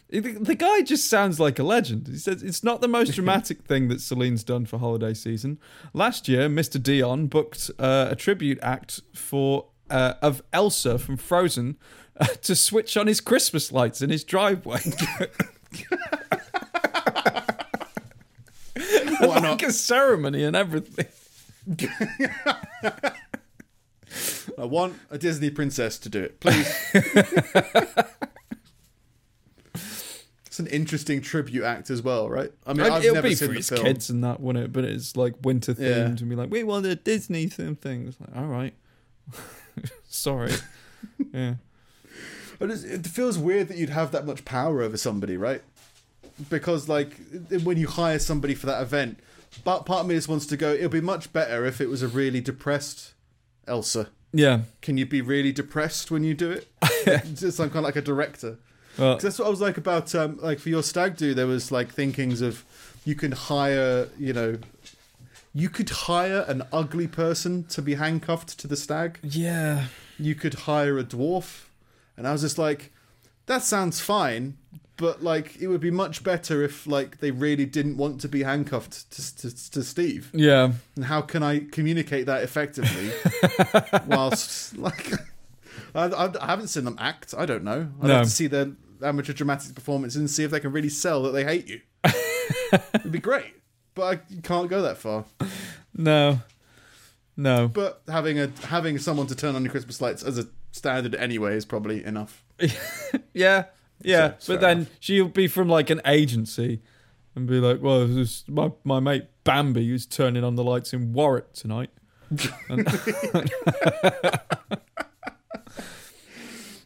the, 0.09 0.55
guy 0.55 0.83
just 0.83 1.09
sounds 1.09 1.41
like 1.41 1.59
a 1.59 1.63
legend. 1.63 2.07
He 2.09 2.19
says 2.19 2.43
it's 2.43 2.63
not 2.63 2.81
the 2.81 2.89
most 2.89 3.13
dramatic 3.15 3.65
thing 3.65 3.89
that 3.89 4.01
Celine's 4.01 4.45
done 4.45 4.67
for 4.67 4.79
holiday 4.79 5.15
season. 5.15 5.59
Last 5.93 6.29
year, 6.29 6.49
Mr. 6.49 6.83
Dion 6.83 7.27
booked 7.27 7.71
uh, 7.79 8.09
a 8.11 8.17
tribute 8.17 8.59
act 8.63 9.01
for 9.15 9.67
uh, 9.91 10.15
of 10.23 10.43
Elsa 10.53 10.99
from 10.99 11.17
Frozen 11.17 11.77
uh, 12.19 12.27
to 12.43 12.55
switch 12.55 12.97
on 12.97 13.07
his 13.07 13.21
Christmas 13.21 13.73
lights 13.73 14.03
in 14.03 14.11
his 14.11 14.25
driveway. 14.25 14.81
Like 19.19 19.63
a 19.63 19.73
ceremony 19.73 20.45
and 20.45 20.55
everything. 20.55 21.07
I 24.59 24.65
want 24.65 24.95
a 25.11 25.19
Disney 25.19 25.51
princess 25.51 25.99
to 25.99 26.09
do 26.09 26.23
it, 26.23 26.41
please. 26.41 26.67
it's 30.47 30.59
an 30.59 30.67
interesting 30.69 31.21
tribute 31.21 31.65
act 31.65 31.91
as 31.91 32.01
well, 32.03 32.29
right? 32.31 32.51
I 32.67 32.73
mean, 32.73 32.91
I've 32.91 33.03
It'll 33.05 33.17
never 33.17 33.29
be 33.29 33.35
seen 33.35 33.49
for 33.49 33.53
the 33.53 33.59
his 33.59 33.69
film. 33.69 33.85
kids 33.85 34.09
and 34.11 34.25
that, 34.25 34.41
wouldn't 34.41 34.65
it? 34.65 34.73
But 34.73 34.85
it's 34.85 35.17
like 35.17 35.35
winter 35.43 35.75
themed 35.75 35.81
Yeah. 35.81 36.05
and 36.07 36.29
be 36.29 36.37
like, 36.37 36.51
we 36.51 36.63
want 36.65 36.87
a 36.87 36.95
Disney 36.97 37.47
themed 37.47 37.81
thing. 37.81 38.09
It's 38.09 38.21
like, 38.21 38.35
all 38.37 38.47
right. 38.47 38.75
Sorry. 40.09 40.53
yeah. 41.33 41.55
But 42.59 42.71
it's, 42.71 42.85
it 42.85 43.07
feels 43.07 43.37
weird 43.39 43.69
that 43.69 43.77
you'd 43.77 43.91
have 43.91 44.13
that 44.13 44.25
much 44.25 44.45
power 44.47 44.81
over 44.81 44.97
somebody, 44.97 45.37
right? 45.37 45.63
Because 46.49 46.89
like 46.89 47.17
when 47.63 47.77
you 47.77 47.87
hire 47.89 48.19
somebody 48.19 48.55
for 48.55 48.65
that 48.67 48.81
event, 48.81 49.19
but 49.65 49.85
part 49.85 50.01
of 50.01 50.07
me 50.07 50.15
just 50.15 50.29
wants 50.29 50.47
to 50.47 50.57
go. 50.57 50.73
It'll 50.73 50.89
be 50.89 51.01
much 51.03 51.33
better 51.33 51.65
if 51.67 51.81
it 51.81 51.89
was 51.89 52.03
a 52.03 52.09
really 52.09 52.41
depressed 52.41 53.13
Elsa. 53.67 54.09
Yeah. 54.39 54.62
Can 54.82 54.97
you 54.99 55.07
be 55.07 55.20
really 55.20 55.53
depressed 55.53 56.11
when 56.11 56.24
you 56.24 56.34
do 56.34 56.51
it? 56.51 56.68
just 57.34 57.57
some 57.57 57.68
kind 57.70 57.78
of 57.78 57.84
like 57.84 57.97
a 57.97 58.03
director. 58.03 58.59
Well, 58.99 59.18
that's 59.18 59.39
what 59.39 59.47
I 59.47 59.51
was 59.51 59.61
like 59.61 59.76
about 59.76 60.14
um, 60.14 60.39
like 60.41 60.59
for 60.59 60.68
your 60.68 60.82
stag 60.82 61.16
do. 61.16 61.34
There 61.34 61.47
was 61.47 61.70
like 61.70 61.93
thinkings 61.93 62.41
of 62.41 62.64
you 63.05 63.14
can 63.14 63.32
hire, 63.32 64.09
you 64.18 64.32
know, 64.32 64.59
you 65.55 65.68
could 65.68 65.91
hire 65.91 66.45
an 66.49 66.62
ugly 66.72 67.07
person 67.07 67.64
to 67.64 67.82
be 67.82 67.95
handcuffed 67.95 68.59
to 68.59 68.66
the 68.68 68.76
stag. 68.76 69.18
yeah. 69.22 69.87
You 70.18 70.34
could 70.34 70.55
hire 70.55 70.99
a 70.99 71.05
dwarf, 71.05 71.64
and 72.16 72.26
I 72.26 72.32
was 72.32 72.41
just 72.41 72.57
like, 72.57 72.91
that 73.45 73.62
sounds 73.62 74.01
fine, 74.01 74.57
but 74.97 75.22
like 75.22 75.57
it 75.61 75.68
would 75.68 75.80
be 75.80 75.90
much 75.90 76.24
better 76.24 76.62
if 76.62 76.86
like 76.86 77.18
they 77.18 77.30
really 77.30 77.66
didn't 77.66 77.97
want 77.97 78.20
to 78.22 78.28
be 78.28 78.42
handcuffed 78.42 79.11
to 79.12 79.36
to, 79.36 79.70
to 79.72 79.82
Steve. 79.82 80.30
Yeah. 80.32 80.72
And 80.94 81.05
how 81.05 81.20
can 81.22 81.42
I 81.42 81.61
communicate 81.70 82.26
that 82.26 82.42
effectively 82.42 83.11
whilst 84.07 84.76
like 84.76 85.12
I, 85.94 86.07
I, 86.40 86.47
haven't 86.47 86.68
seen 86.68 86.84
them 86.84 86.97
act. 86.99 87.34
I 87.36 87.47
don't 87.47 87.64
know. 87.64 87.88
I'd 88.03 88.07
No. 88.09 88.14
have 88.16 88.24
to 88.24 88.30
see 88.30 88.47
their 88.47 88.72
amateur 89.03 89.32
dramatics 89.32 89.72
performance 89.72 90.16
and 90.16 90.28
see 90.30 90.44
if 90.44 90.51
they 90.51 90.61
can 90.61 90.72
really 90.72 90.88
sell 90.88 91.22
that 91.24 91.32
they 91.32 91.44
hate 91.44 91.68
you. 91.68 91.80
It'd 92.94 93.12
be 93.12 93.18
great, 93.18 93.55
but 93.94 94.03
I 94.03 94.36
can't 94.42 94.68
go 94.68 94.82
that 94.82 94.99
far. 94.99 95.24
No. 95.94 96.40
No. 97.36 97.68
But 97.68 98.03
having 98.09 98.38
a 98.38 98.51
having 98.66 98.99
someone 98.99 99.26
to 99.26 99.34
turn 99.34 99.55
on 99.55 99.62
your 99.62 99.70
Christmas 99.70 100.01
lights 100.01 100.22
as 100.22 100.38
a 100.38 100.47
standard 100.72 101.14
anyway 101.14 101.55
is 101.57 101.64
probably 101.64 102.05
enough. 102.05 102.42
Yeah. 103.34 103.64
Yeah. 104.03 104.34
So- 104.38 104.55
but 104.55 104.61
then 104.61 104.86
she'll 105.01 105.28
be 105.28 105.49
from 105.49 105.68
like 105.68 105.90
an 105.90 106.01
agency 106.07 106.80
and 107.34 107.47
be 107.47 107.61
like, 107.61 107.82
well, 107.82 108.07
this, 108.07 108.44
my, 108.49 108.70
my 108.84 109.01
mate 109.01 109.26
Bambi 109.44 109.86
who's 109.88 110.07
turning 110.07 110.42
on 110.44 110.55
the 110.57 110.64
lights 110.64 110.92
in 110.92 111.12
Warwick 111.12 111.53
tonight. 111.53 111.90
And- 112.68 112.86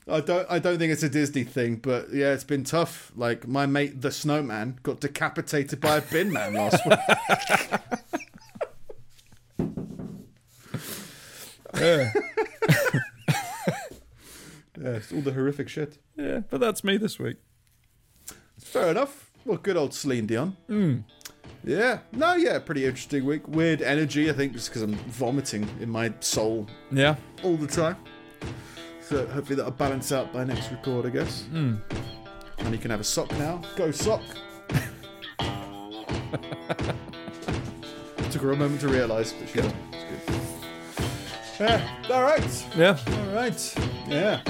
I 0.09 0.21
don't 0.21 0.51
I 0.51 0.59
don't 0.59 0.77
think 0.79 0.93
it's 0.93 1.05
a 1.05 1.09
Disney 1.09 1.45
thing, 1.45 1.77
but 1.77 2.13
yeah, 2.13 2.33
it's 2.33 2.43
been 2.43 2.65
tough. 2.65 3.13
Like 3.15 3.47
my 3.47 3.65
mate 3.67 4.01
the 4.03 4.11
snowman 4.11 4.79
got 4.83 4.99
decapitated 5.01 5.81
by 5.81 5.99
a 5.99 6.01
bin 6.03 6.33
man 6.33 6.55
last 6.55 6.85
week. 6.85 6.99
yeah. 11.79 12.11
Yeah, 14.83 14.91
it's 14.93 15.13
all 15.13 15.21
the 15.21 15.33
horrific 15.33 15.69
shit. 15.69 15.99
yeah. 16.17 16.41
But 16.49 16.61
that's 16.61 16.83
me 16.83 16.97
this 16.97 17.19
week. 17.19 17.37
Fair 18.59 18.91
enough. 18.91 19.31
Well, 19.45 19.59
good 19.59 19.77
old 19.77 19.93
Celine 19.95 20.27
Dion. 20.27 20.57
Mm. 20.69 21.05
Yeah. 21.65 21.99
No, 22.13 22.35
yeah, 22.35 22.59
pretty 22.59 22.85
interesting 22.87 23.25
week. 23.25 23.47
Weird 23.49 23.83
energy, 23.83 24.31
I 24.31 24.33
think, 24.33 24.53
just 24.55 24.69
because 24.69 24.83
I'm 24.83 24.95
vomiting 24.95 25.69
in 25.81 25.91
my 25.91 26.13
soul 26.21 26.67
Yeah. 26.91 27.17
all 27.43 27.57
the 27.57 27.67
time. 27.67 27.97
So 29.03 29.27
hopefully 29.27 29.57
that'll 29.57 29.73
balance 29.73 30.13
out 30.13 30.33
by 30.33 30.45
next 30.45 30.71
record, 30.71 31.05
I 31.07 31.11
guess. 31.11 31.45
Mm. 31.53 31.81
And 32.59 32.73
you 32.73 32.79
can 32.79 32.91
have 32.91 33.01
a 33.01 33.05
sock 33.05 33.31
now. 33.33 33.61
Go 33.77 33.91
sock. 33.91 34.23
Took 38.31 38.43
her 38.43 38.53
a 38.53 38.57
moment 38.57 38.81
to 38.83 38.89
realise, 38.89 39.33
but 39.33 39.49
she 39.49 39.61
did. 39.61 39.75
It's 39.93 40.05
good. 41.59 41.69
Yeah. 41.69 41.97
All 42.11 42.23
right. 42.23 42.67
Yeah. 42.77 42.97
All 43.09 43.35
right. 43.35 43.75
Yeah. 44.09 44.41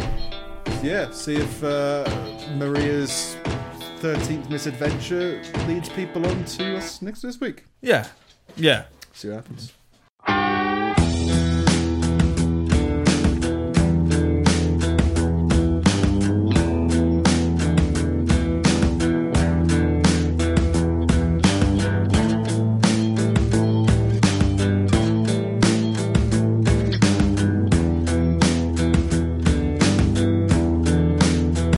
Yeah. 0.83 1.11
See 1.11 1.37
if 1.37 1.63
uh, 1.63 2.05
Maria's 2.57 3.37
thirteenth 3.99 4.49
misadventure 4.49 5.43
leads 5.67 5.89
people 5.91 6.27
on 6.27 6.45
to 6.45 6.77
us 6.77 7.03
next 7.03 7.23
this 7.23 7.41
week. 7.41 7.65
Yeah. 7.83 8.07
Yeah. 8.57 8.85
See 9.13 9.29
what 9.29 9.37
happens. 9.37 9.73